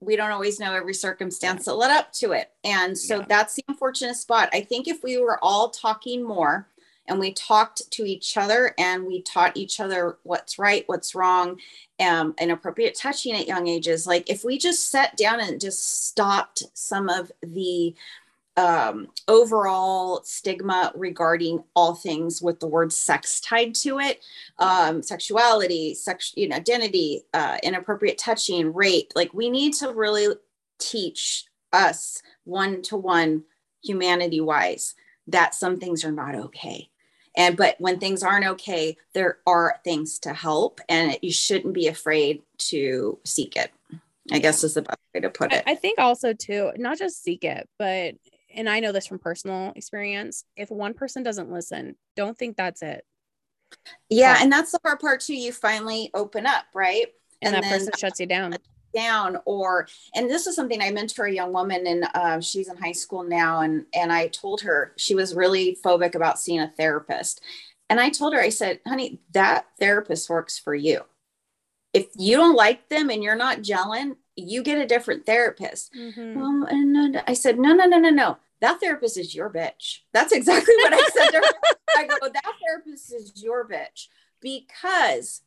we 0.00 0.16
don't 0.16 0.32
always 0.32 0.58
know 0.58 0.74
every 0.74 0.94
circumstance 0.94 1.64
that 1.64 1.74
led 1.74 1.90
up 1.92 2.12
to 2.12 2.32
it. 2.32 2.50
And 2.64 2.98
so 2.98 3.20
Yeah. 3.20 3.26
that's 3.28 3.54
the 3.54 3.64
unfortunate 3.68 4.16
spot. 4.16 4.48
I 4.52 4.60
think 4.60 4.88
if 4.88 5.02
we 5.04 5.16
were 5.18 5.38
all 5.42 5.70
talking 5.70 6.24
more 6.24 6.66
and 7.08 7.18
we 7.18 7.32
talked 7.32 7.90
to 7.90 8.04
each 8.04 8.36
other 8.36 8.74
and 8.78 9.04
we 9.04 9.22
taught 9.22 9.56
each 9.56 9.80
other 9.80 10.18
what's 10.22 10.58
right 10.58 10.84
what's 10.86 11.14
wrong 11.14 11.58
um, 12.00 12.34
inappropriate 12.40 12.96
touching 12.96 13.34
at 13.34 13.46
young 13.46 13.68
ages. 13.68 14.06
Like 14.06 14.28
if 14.28 14.44
we 14.44 14.58
just 14.58 14.90
sat 14.90 15.16
down 15.16 15.40
and 15.40 15.60
just 15.60 16.06
stopped 16.06 16.64
some 16.74 17.08
of 17.08 17.30
the 17.42 17.94
um, 18.56 19.08
overall 19.28 20.22
stigma 20.24 20.92
regarding 20.94 21.64
all 21.74 21.94
things 21.94 22.42
with 22.42 22.60
the 22.60 22.66
word 22.66 22.92
sex 22.92 23.40
tied 23.40 23.74
to 23.76 23.98
it, 23.98 24.22
um, 24.58 25.02
sexuality, 25.02 25.94
sex, 25.94 26.32
you 26.36 26.48
know, 26.48 26.56
identity, 26.56 27.22
uh, 27.32 27.56
inappropriate 27.62 28.18
touching, 28.18 28.72
rape. 28.74 29.12
Like 29.14 29.32
we 29.32 29.48
need 29.48 29.74
to 29.74 29.92
really 29.92 30.34
teach 30.78 31.46
us 31.72 32.22
one 32.44 32.82
to 32.82 32.96
one, 32.96 33.44
humanity 33.82 34.40
wise, 34.40 34.94
that 35.28 35.54
some 35.54 35.78
things 35.78 36.04
are 36.04 36.12
not 36.12 36.34
okay 36.34 36.90
and 37.36 37.56
but 37.56 37.76
when 37.78 37.98
things 37.98 38.22
aren't 38.22 38.46
okay 38.46 38.96
there 39.14 39.38
are 39.46 39.80
things 39.84 40.18
to 40.18 40.32
help 40.34 40.80
and 40.88 41.16
you 41.22 41.32
shouldn't 41.32 41.74
be 41.74 41.86
afraid 41.88 42.42
to 42.58 43.18
seek 43.24 43.56
it 43.56 43.70
i 44.30 44.38
guess 44.38 44.62
is 44.64 44.74
the 44.74 44.82
best 44.82 44.98
way 45.14 45.20
to 45.20 45.30
put 45.30 45.52
it 45.52 45.62
I 45.66 45.74
think 45.74 45.98
also 45.98 46.32
too, 46.32 46.72
not 46.76 46.98
just 46.98 47.22
seek 47.22 47.44
it, 47.44 47.68
but 47.78 48.14
and 48.54 48.68
I 48.68 48.80
know 48.80 48.92
this 48.92 49.06
from 49.06 49.18
personal 49.18 49.72
experience. 49.76 50.44
If 50.56 50.70
one 50.70 50.92
person 50.92 51.22
doesn't 51.22 51.50
listen, 51.50 51.96
don't 52.16 52.36
think 52.36 52.56
that's 52.56 52.82
it. 52.82 53.04
yeah 54.10 54.36
and 54.40 54.52
that's 54.52 54.72
the 54.72 54.78
hard 54.84 55.00
part 55.00 55.20
too 55.20 55.34
you 55.34 55.52
finally 55.52 56.10
open 56.14 56.46
up 56.46 56.64
right 56.74 57.06
And, 57.40 57.54
And 57.54 57.64
that 57.64 57.68
then- 57.70 57.78
person 57.80 57.92
shuts 57.98 58.20
you 58.20 58.26
down. 58.26 58.54
Down 58.94 59.38
or 59.44 59.86
and 60.14 60.28
this 60.30 60.46
is 60.46 60.54
something 60.56 60.80
i 60.82 60.90
mentor 60.90 61.24
a 61.26 61.32
young 61.32 61.52
woman 61.52 61.86
and 61.86 62.04
uh, 62.14 62.40
she's 62.40 62.68
in 62.68 62.76
high 62.76 62.92
school 62.92 63.22
now 63.22 63.60
and 63.60 63.84
and 63.94 64.12
i 64.12 64.28
told 64.28 64.60
her 64.60 64.92
she 64.96 65.14
was 65.14 65.34
really 65.34 65.76
phobic 65.84 66.14
about 66.14 66.38
seeing 66.38 66.60
a 66.60 66.68
therapist 66.76 67.40
and 67.90 68.00
i 68.00 68.08
told 68.08 68.32
her 68.34 68.40
i 68.40 68.48
said 68.48 68.80
honey 68.86 69.20
that 69.32 69.66
therapist 69.78 70.28
works 70.30 70.58
for 70.58 70.74
you 70.74 71.00
if 71.92 72.06
you 72.16 72.36
don't 72.36 72.56
like 72.56 72.88
them 72.88 73.10
and 73.10 73.22
you're 73.22 73.34
not 73.36 73.58
gelling 73.58 74.16
you 74.36 74.62
get 74.62 74.78
a 74.78 74.86
different 74.86 75.26
therapist 75.26 75.92
Mhm. 75.94 76.36
um, 76.38 76.62
and 76.70 77.22
I 77.26 77.34
said, 77.34 77.58
no, 77.58 77.74
no, 77.74 77.84
no, 77.84 77.98
no, 77.98 78.08
no. 78.08 78.38
That 78.62 78.80
therapist 78.80 79.18
is 79.18 79.34
your 79.34 79.50
bitch. 79.50 79.98
That's 80.14 80.32
exactly 80.32 80.74
what 80.76 80.94
I 80.94 81.06
said 81.12 81.30
to 81.32 81.36
her. 81.36 81.68
I 81.98 82.06
go, 82.06 82.28
that 82.32 82.52
therapist 82.64 83.12
is 83.12 83.42
your 83.42 83.68
bitch 83.68 84.06
because 84.40 85.42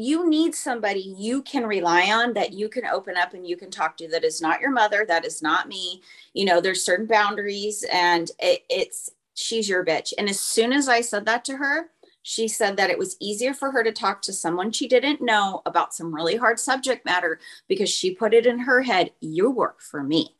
you 0.00 0.28
need 0.28 0.54
somebody 0.54 1.14
you 1.18 1.42
can 1.42 1.66
rely 1.66 2.10
on 2.10 2.32
that 2.32 2.52
you 2.52 2.68
can 2.68 2.86
open 2.86 3.16
up 3.16 3.34
and 3.34 3.46
you 3.46 3.56
can 3.56 3.70
talk 3.70 3.96
to 3.96 4.08
that 4.08 4.24
is 4.24 4.40
not 4.40 4.60
your 4.60 4.70
mother 4.70 5.04
that 5.06 5.24
is 5.24 5.42
not 5.42 5.68
me 5.68 6.02
you 6.32 6.44
know 6.44 6.60
there's 6.60 6.84
certain 6.84 7.06
boundaries 7.06 7.84
and 7.92 8.30
it, 8.38 8.62
it's 8.68 9.10
she's 9.34 9.68
your 9.68 9.84
bitch 9.84 10.12
and 10.18 10.28
as 10.28 10.40
soon 10.40 10.72
as 10.72 10.88
i 10.88 11.00
said 11.00 11.24
that 11.26 11.44
to 11.44 11.56
her 11.56 11.90
she 12.22 12.46
said 12.46 12.76
that 12.76 12.90
it 12.90 12.98
was 12.98 13.16
easier 13.20 13.54
for 13.54 13.70
her 13.70 13.82
to 13.82 13.92
talk 13.92 14.20
to 14.22 14.32
someone 14.32 14.72
she 14.72 14.88
didn't 14.88 15.22
know 15.22 15.62
about 15.66 15.94
some 15.94 16.14
really 16.14 16.36
hard 16.36 16.58
subject 16.58 17.04
matter 17.04 17.38
because 17.68 17.90
she 17.90 18.14
put 18.14 18.34
it 18.34 18.46
in 18.46 18.58
her 18.58 18.82
head 18.82 19.10
you 19.20 19.50
work 19.50 19.80
for 19.80 20.02
me 20.02 20.36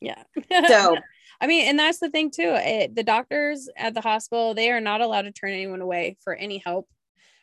Yeah. 0.00 0.22
so 0.66 0.96
I 1.40 1.46
mean, 1.46 1.68
and 1.68 1.78
that's 1.78 2.00
the 2.00 2.10
thing 2.10 2.32
too. 2.32 2.52
It, 2.56 2.96
the 2.96 3.04
doctors 3.04 3.68
at 3.76 3.94
the 3.94 4.00
hospital, 4.00 4.54
they 4.54 4.72
are 4.72 4.80
not 4.80 5.00
allowed 5.00 5.22
to 5.22 5.30
turn 5.30 5.52
anyone 5.52 5.80
away 5.80 6.16
for 6.24 6.34
any 6.34 6.58
help, 6.58 6.88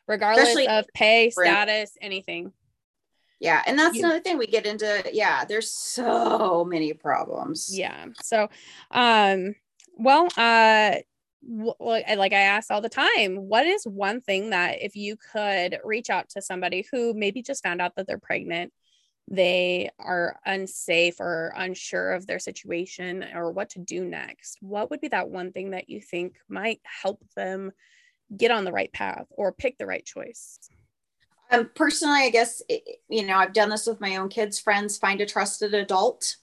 regardless 0.08 0.50
Especially- 0.50 0.68
of 0.68 0.86
pay, 0.94 1.30
status, 1.30 1.98
anything. 2.02 2.52
Yeah. 3.40 3.62
And 3.68 3.78
that's 3.78 3.98
another 4.00 4.22
thing 4.22 4.38
we 4.38 4.48
get 4.48 4.66
into. 4.66 5.04
Yeah. 5.12 5.46
There's 5.46 5.70
so 5.72 6.64
many 6.66 6.94
problems. 6.94 7.78
yeah 7.78 8.06
so 8.22 8.48
um 8.92 9.56
well 9.98 10.28
uh 10.38 10.96
like 11.48 12.34
i 12.34 12.40
ask 12.40 12.72
all 12.72 12.82
the 12.82 12.90
time 12.90 13.36
what 13.36 13.68
is 13.68 13.86
one 13.86 14.20
thing 14.20 14.50
that 14.50 14.82
if 14.82 14.96
you 14.96 15.16
could 15.32 15.78
reach 15.84 16.10
out 16.10 16.28
to 16.28 16.42
somebody 16.42 16.84
who 16.92 17.14
maybe 17.14 17.44
just 17.44 17.62
found 17.62 17.80
out 17.82 17.96
that 17.96 18.08
they're 18.08 18.18
pregnant 18.18 18.74
they 19.30 19.90
are 20.00 20.40
unsafe 20.46 21.20
or 21.20 21.54
unsure 21.56 22.14
of 22.14 22.26
their 22.26 22.40
situation 22.40 23.24
or 23.36 23.52
what 23.52 23.70
to 23.70 23.80
do 23.80 24.04
next 24.04 24.58
what 24.62 24.90
would 24.90 25.02
be 25.02 25.08
that 25.10 25.30
one 25.30 25.52
thing 25.52 25.70
that 25.72 25.88
you 25.88 26.02
think 26.02 26.36
might 26.50 26.80
help 26.84 27.24
them 27.36 27.72
get 28.36 28.52
on 28.52 28.66
the 28.66 28.72
right 28.72 28.92
path 28.94 29.26
or 29.32 29.52
pick 29.52 29.78
the 29.78 29.86
right 29.86 30.06
choice 30.06 30.60
Um, 31.52 31.70
personally, 31.76 32.22
I 32.22 32.30
guess, 32.30 32.62
you 33.08 33.26
know, 33.26 33.38
I've 33.38 33.54
done 33.54 33.70
this 33.70 33.86
with 33.86 34.02
my 34.02 34.18
own 34.18 34.30
kids, 34.30 34.60
friends, 34.60 34.98
find 34.98 35.22
a 35.22 35.26
trusted 35.26 35.74
adult. 35.74 36.38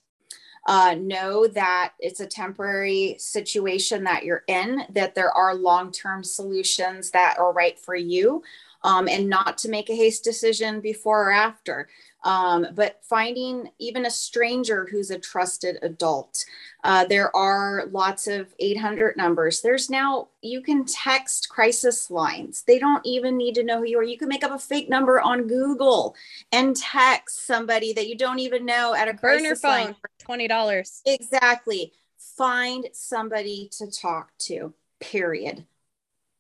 Uh, 0.69 0.95
know 0.97 1.49
that 1.49 1.93
it's 1.99 2.21
a 2.21 2.27
temporary 2.27 3.17
situation 3.19 4.05
that 4.05 4.25
you're 4.25 4.45
in, 4.47 4.85
that 4.91 5.13
there 5.13 5.33
are 5.33 5.57
long 5.57 5.91
term 5.91 6.23
solutions 6.23 7.11
that 7.11 7.37
are 7.37 7.53
right 7.53 7.81
for 7.81 7.97
you, 7.97 8.45
um, 8.85 9.09
and 9.09 9.29
not 9.29 9.59
to 9.59 9.69
make 9.69 9.91
a 9.91 9.97
haste 9.97 10.23
decision 10.23 10.81
before 10.81 11.29
or 11.29 11.33
after. 11.33 11.89
Um, 12.25 12.69
but 12.75 13.01
finding 13.03 13.71
even 13.79 14.07
a 14.07 14.11
stranger 14.11 14.87
who's 14.91 15.11
a 15.11 15.19
trusted 15.19 15.79
adult. 15.83 16.45
Uh, 16.85 17.05
there 17.05 17.35
are 17.37 17.87
lots 17.91 18.27
of 18.29 18.55
800 18.61 19.17
numbers. 19.17 19.61
There's 19.61 19.91
now, 19.91 20.29
you 20.41 20.61
can 20.63 20.85
text 20.85 21.49
crisis 21.49 22.11
lines. 22.11 22.63
They 22.67 22.79
don't 22.79 23.05
even 23.05 23.37
need 23.37 23.55
to 23.57 23.65
know 23.65 23.79
who 23.79 23.87
you 23.87 23.99
are. 23.99 24.05
You 24.05 24.19
can 24.19 24.29
make 24.29 24.45
up 24.45 24.53
a 24.53 24.59
fake 24.59 24.89
number 24.89 25.21
on 25.21 25.49
Google 25.49 26.15
and 26.53 26.77
text 26.77 27.45
somebody 27.47 27.93
that 27.95 28.07
you 28.09 28.17
don't 28.17 28.39
even 28.39 28.65
know 28.65 28.95
at 28.95 29.09
a 29.09 29.15
burn 29.15 29.45
your 29.45 29.57
crisis 29.57 29.61
phone 29.61 29.85
line. 29.87 29.97
for 30.01 30.11
$20 30.39 31.01
Exactly. 31.07 31.93
Find 32.37 32.87
somebody 32.93 33.69
to 33.79 33.91
talk 33.91 34.31
to, 34.41 34.73
period. 35.01 35.65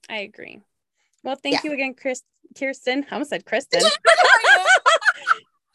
i 0.08 0.18
agree 0.18 0.60
well 1.24 1.36
thank 1.36 1.54
Yeah. 1.54 1.60
you 1.64 1.72
again 1.72 1.94
chris 1.94 2.22
kearsten 2.56 3.04
i 3.10 3.14
almost 3.14 3.30
said 3.30 3.44
kristen 3.44 3.80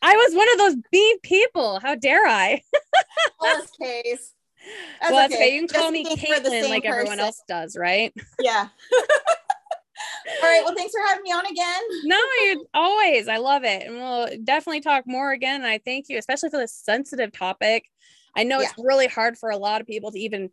I 0.01 0.15
was 0.15 0.35
one 0.35 0.51
of 0.51 0.57
those 0.57 0.75
B 0.91 1.17
people. 1.23 1.79
How 1.79 1.95
dare 1.95 2.25
I? 2.25 2.61
Well, 3.39 3.61
it's 3.61 3.71
case. 3.71 4.33
That's 4.99 5.11
well, 5.11 5.21
that's 5.21 5.33
okay. 5.33 5.43
okay. 5.43 5.55
You 5.55 5.61
can 5.61 5.67
call 5.67 5.91
Just 5.91 5.93
me 5.93 5.99
in 6.01 6.17
case 6.17 6.29
we're 6.29 6.39
the 6.39 6.49
Caitlin 6.49 6.69
like 6.69 6.85
everyone 6.85 7.19
else 7.19 7.41
does, 7.47 7.75
right? 7.75 8.13
Yeah. 8.39 8.67
All 10.43 10.49
right. 10.49 10.61
Well, 10.63 10.75
thanks 10.75 10.91
for 10.91 11.05
having 11.07 11.23
me 11.23 11.31
on 11.31 11.45
again. 11.45 11.81
No, 12.03 12.19
you're 12.43 12.63
always. 12.73 13.27
I 13.27 13.37
love 13.37 13.63
it. 13.63 13.87
And 13.87 13.95
we'll 13.95 14.27
definitely 14.43 14.81
talk 14.81 15.05
more 15.07 15.31
again. 15.31 15.61
And 15.61 15.69
I 15.69 15.79
thank 15.79 16.09
you, 16.09 16.17
especially 16.17 16.49
for 16.49 16.57
this 16.57 16.73
sensitive 16.73 17.31
topic. 17.31 17.85
I 18.35 18.43
know 18.43 18.59
it's 18.59 18.73
really 18.77 19.07
hard 19.07 19.37
for 19.37 19.49
a 19.49 19.57
lot 19.57 19.81
of 19.81 19.87
people 19.87 20.11
to 20.11 20.19
even 20.19 20.51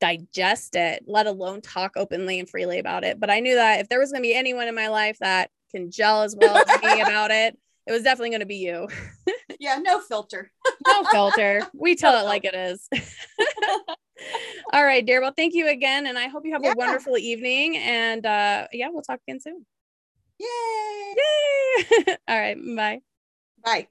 digest 0.00 0.76
it, 0.76 1.04
let 1.06 1.26
alone 1.26 1.60
talk 1.60 1.92
openly 1.96 2.38
and 2.38 2.48
freely 2.48 2.78
about 2.78 3.04
it. 3.04 3.18
But 3.18 3.30
I 3.30 3.40
knew 3.40 3.54
that 3.54 3.80
if 3.80 3.88
there 3.88 3.98
was 3.98 4.12
going 4.12 4.22
to 4.22 4.28
be 4.28 4.34
anyone 4.34 4.68
in 4.68 4.74
my 4.74 4.88
life 4.88 5.18
that 5.20 5.50
can 5.70 5.90
gel 5.90 6.22
as 6.22 6.36
well 6.36 6.56
as 6.56 6.82
me 6.82 7.00
about 7.00 7.30
it, 7.30 7.58
it 7.88 7.92
was 7.92 8.02
definitely 8.02 8.30
going 8.30 8.40
to 8.40 8.46
be 8.46 8.56
you. 8.56 8.88
Yeah. 9.60 9.78
No 9.82 9.98
filter. 10.00 10.52
No 10.86 11.02
filter. 11.10 11.66
We 11.74 11.96
tell 11.96 12.16
it 12.20 12.28
like 12.28 12.44
it 12.44 12.54
is. 12.54 12.88
All 14.72 14.84
right, 14.84 15.04
dear. 15.04 15.20
Well, 15.20 15.32
thank 15.36 15.54
you 15.54 15.68
again. 15.68 16.06
And 16.06 16.16
I 16.16 16.28
hope 16.28 16.44
you 16.44 16.52
have 16.52 16.62
Yeah. 16.62 16.72
a 16.72 16.76
wonderful 16.76 17.16
evening. 17.18 17.76
And 17.76 18.24
uh, 18.24 18.68
yeah, 18.72 18.88
we'll 18.92 19.02
talk 19.02 19.18
again 19.26 19.40
soon. 19.40 19.66
Yay. 20.38 21.14
Yay. 21.16 22.16
All 22.28 22.38
right. 22.38 22.56
Bye. 22.76 23.00
Bye. 23.64 23.86